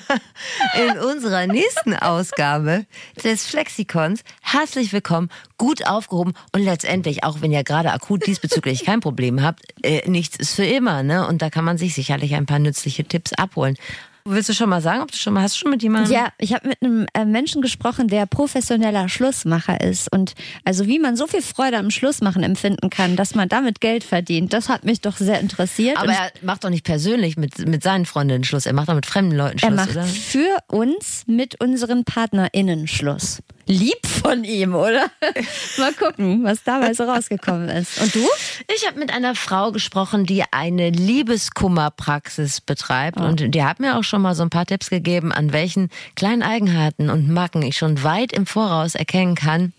in 0.74 0.99
unserer 0.99 1.47
nächsten 1.47 1.95
Ausgabe 1.95 2.87
des 3.22 3.47
Flexikons 3.47 4.22
herzlich 4.43 4.93
willkommen, 4.93 5.31
gut 5.57 5.87
aufgehoben 5.87 6.35
und 6.53 6.62
letztendlich, 6.62 7.24
auch 7.24 7.41
wenn 7.41 7.53
ihr 7.53 7.64
gerade 7.64 7.93
akut 7.93 8.26
diesbezüglich 8.26 8.85
kein 8.85 9.01
Problem 9.01 9.43
habt, 9.43 9.62
äh, 9.83 10.09
nichts 10.09 10.37
ist 10.37 10.55
für 10.55 10.64
immer, 10.64 11.03
ne? 11.03 11.26
Und 11.26 11.43
da 11.43 11.51
kann 11.51 11.64
man 11.64 11.79
sich 11.79 11.95
sicherlich 11.95 12.35
ein 12.35 12.47
paar 12.47 12.59
nützliche 12.59 13.05
Tipps 13.05 13.33
abholen. 13.33 13.76
Willst 14.25 14.49
du 14.49 14.53
schon 14.53 14.69
mal 14.69 14.81
sagen, 14.81 15.03
ob 15.03 15.11
du 15.11 15.16
schon 15.16 15.33
mal 15.33 15.43
hast 15.43 15.57
du 15.57 15.61
schon 15.61 15.71
mit 15.71 15.83
jemandem? 15.83 16.12
Ja, 16.12 16.29
ich 16.39 16.53
habe 16.53 16.69
mit 16.69 16.83
einem 16.83 17.07
äh, 17.14 17.25
Menschen 17.25 17.62
gesprochen, 17.62 18.09
der 18.09 18.27
professioneller 18.27 19.09
Schlussmacher 19.09 19.81
ist. 19.81 20.12
Und 20.12 20.35
also 20.64 20.87
wie 20.87 20.99
man 20.99 21.16
so 21.16 21.27
viel 21.27 21.43
Freude 21.43 21.79
am 21.79 21.91
Schlussmachen 21.91 22.43
empfinden 22.43 22.91
kann, 22.91 23.16
dass 23.16 23.35
man 23.35 23.49
damit 23.49 23.81
Geld 23.81 24.05
verdient, 24.05 24.53
das 24.53 24.69
hat 24.69 24.85
mich 24.85 25.01
doch 25.01 25.16
sehr 25.16 25.41
interessiert. 25.41 25.97
Aber 25.97 26.09
Und 26.09 26.14
er 26.14 26.31
macht 26.43 26.64
doch 26.64 26.71
nicht 26.71 26.85
persönlich 26.85 27.37
mit, 27.37 27.66
mit 27.66 27.83
seinen 27.83 28.07
Freundinnen 28.07 28.45
Schluss. 28.45 28.66
Er 28.66 28.73
macht 28.73 28.89
doch 28.89 28.95
mit 28.95 29.07
fremden 29.07 29.37
Leuten 29.37 29.59
er 29.59 29.69
Schluss, 29.69 29.77
macht 29.77 29.91
oder? 29.91 30.05
für 30.05 30.57
uns 30.69 31.25
mit 31.27 31.61
unseren 31.61 32.05
PartnerInnen 32.05 32.87
Schluss. 32.87 33.41
Lieb 33.69 34.07
von 34.07 34.45
ihm, 34.45 34.75
oder? 34.75 35.11
Mal 35.79 35.93
gucken, 35.93 36.43
was 36.43 36.64
dabei 36.64 36.95
so 36.95 37.05
rausgekommen 37.05 37.69
ist. 37.69 38.01
Und 38.01 38.14
du? 38.14 38.27
Ich 38.75 38.87
habe 38.87 38.99
mit 38.99 39.12
einer 39.12 39.35
Frau 39.35 39.73
gesprochen, 39.73 40.25
die 40.25 40.43
eine 40.51 40.89
Liebeskummerpraxis 40.89 42.62
betreibt. 42.62 43.21
Und 43.21 43.55
die 43.55 43.62
hat 43.62 43.79
mir 43.79 43.99
auch 43.99 44.05
schon 44.05 44.23
mal 44.23 44.35
so 44.35 44.43
ein 44.43 44.51
paar 44.51 44.64
Tipps 44.64 44.89
gegeben, 44.89 45.33
an 45.33 45.53
welchen 45.53 45.91
kleinen 46.16 46.43
Eigenheiten 46.43 47.11
und 47.11 47.29
Macken 47.29 47.61
ich 47.61 47.77
schon 47.77 48.03
weit 48.03 48.33
im 48.33 48.47
Voraus 48.47 48.95
erkennen 48.95 49.35
kann, 49.35 49.75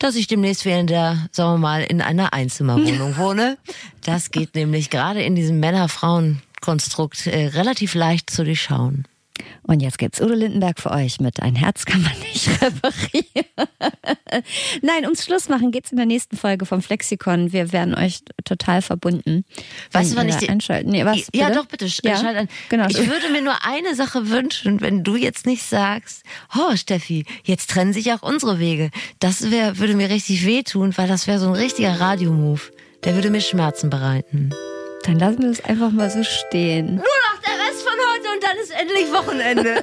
dass 0.00 0.16
ich 0.16 0.26
demnächst 0.26 0.64
wieder 0.64 0.80
in 0.80 0.88
der, 0.88 1.28
sagen 1.30 1.54
wir 1.54 1.58
mal, 1.58 1.84
in 1.84 2.02
einer 2.02 2.32
Einzimmerwohnung 2.32 3.16
wohne. 3.18 3.56
Das 4.04 4.32
geht 4.32 4.56
nämlich 4.56 4.90
gerade 4.90 5.22
in 5.22 5.36
diesem 5.36 5.60
Männer-Frauen-Konstrukt 5.60 7.28
äh, 7.28 7.46
relativ 7.46 7.94
leicht 7.94 8.30
zu 8.30 8.44
durchschauen. 8.44 9.06
Und 9.62 9.80
jetzt 9.80 9.98
gibt's 9.98 10.20
Udo 10.20 10.34
Lindenberg 10.34 10.80
für 10.80 10.90
euch 10.90 11.20
mit 11.20 11.40
Ein 11.42 11.54
Herz 11.56 11.84
kann 11.84 12.02
man 12.02 12.12
nicht 12.20 12.48
reparieren. 12.62 13.46
Nein, 14.82 15.04
ums 15.04 15.24
Schlussmachen 15.24 15.70
geht's 15.70 15.90
in 15.90 15.96
der 15.96 16.06
nächsten 16.06 16.36
Folge 16.36 16.66
vom 16.66 16.82
Flexikon. 16.82 17.52
Wir 17.52 17.72
werden 17.72 17.94
euch 17.94 18.20
total 18.44 18.82
verbunden. 18.82 19.44
Weißt 19.92 20.12
du, 20.12 20.16
wann 20.16 20.28
ich 20.28 20.36
die- 20.36 20.48
einschalten? 20.48 20.90
Nee, 20.90 21.04
was, 21.04 21.28
Ja, 21.34 21.46
bitte? 21.48 21.58
doch, 21.58 21.66
bitte, 21.66 21.86
Ja, 22.02 22.16
schalt 22.16 22.36
an. 22.36 22.48
Genau. 22.68 22.86
Ich 22.88 22.98
würde 22.98 23.30
mir 23.30 23.42
nur 23.42 23.64
eine 23.64 23.94
Sache 23.94 24.28
wünschen, 24.30 24.80
wenn 24.80 25.04
du 25.04 25.16
jetzt 25.16 25.46
nicht 25.46 25.62
sagst, 25.62 26.22
oh 26.56 26.76
Steffi, 26.76 27.24
jetzt 27.44 27.70
trennen 27.70 27.92
sich 27.92 28.12
auch 28.12 28.22
unsere 28.22 28.58
Wege. 28.58 28.90
Das 29.20 29.50
wär, 29.50 29.78
würde 29.78 29.94
mir 29.94 30.10
richtig 30.10 30.46
wehtun, 30.46 30.96
weil 30.96 31.08
das 31.08 31.26
wäre 31.26 31.38
so 31.38 31.46
ein 31.48 31.54
richtiger 31.54 32.00
Radiomove. 32.00 32.70
Der 33.04 33.14
würde 33.14 33.30
mir 33.30 33.40
Schmerzen 33.40 33.90
bereiten. 33.90 34.50
Dann 35.08 35.20
lassen 35.20 35.42
wir 35.42 35.50
es 35.50 35.64
einfach 35.64 35.90
mal 35.90 36.10
so 36.10 36.22
stehen. 36.22 36.96
Nur 36.96 37.04
noch 37.04 37.40
der 37.40 37.54
Rest 37.66 37.82
von 37.82 37.94
heute 37.94 38.28
und 38.34 38.44
dann 38.44 38.58
ist 38.58 38.70
endlich 38.70 39.10
Wochenende. 39.10 39.82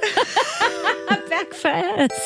Bergfest. 1.28 2.22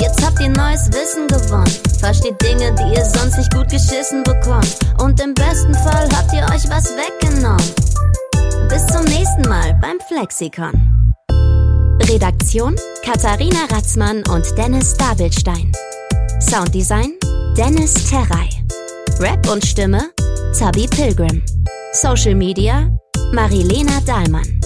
Jetzt 0.00 0.24
habt 0.24 0.40
ihr 0.40 0.48
neues 0.48 0.90
Wissen 0.90 1.28
gewonnen. 1.28 1.70
Versteht 2.00 2.40
Dinge, 2.40 2.74
die 2.76 2.94
ihr 2.96 3.04
sonst 3.04 3.36
nicht 3.36 3.52
gut 3.52 3.68
geschissen 3.68 4.22
bekommt. 4.22 4.74
Und 5.02 5.20
im 5.20 5.34
besten 5.34 5.74
Fall 5.74 6.08
habt 6.16 6.32
ihr 6.32 6.44
euch 6.44 6.66
was 6.70 6.94
weggenommen. 6.96 7.74
Bis 8.70 8.86
zum 8.86 9.04
nächsten 9.04 9.42
Mal 9.42 9.78
beim 9.82 10.00
Flexikon. 10.08 11.12
Redaktion 12.08 12.74
Katharina 13.04 13.66
Ratzmann 13.70 14.24
und 14.30 14.46
Dennis 14.56 14.96
Dabelstein. 14.96 15.72
Sounddesign 16.40 17.18
Dennis 17.58 17.92
Terrei. 18.08 18.48
Rap 19.22 19.48
und 19.48 19.64
Stimme 19.64 20.10
Zabi 20.52 20.88
Pilgrim. 20.88 21.44
Social 21.92 22.34
Media 22.34 22.90
Marilena 23.32 24.00
Dahlmann. 24.04 24.60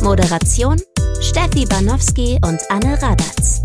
Moderation 0.00 0.80
Steffi 1.20 1.66
Banowski 1.66 2.38
und 2.42 2.58
Anne 2.70 2.94
Radatz. 3.02 3.57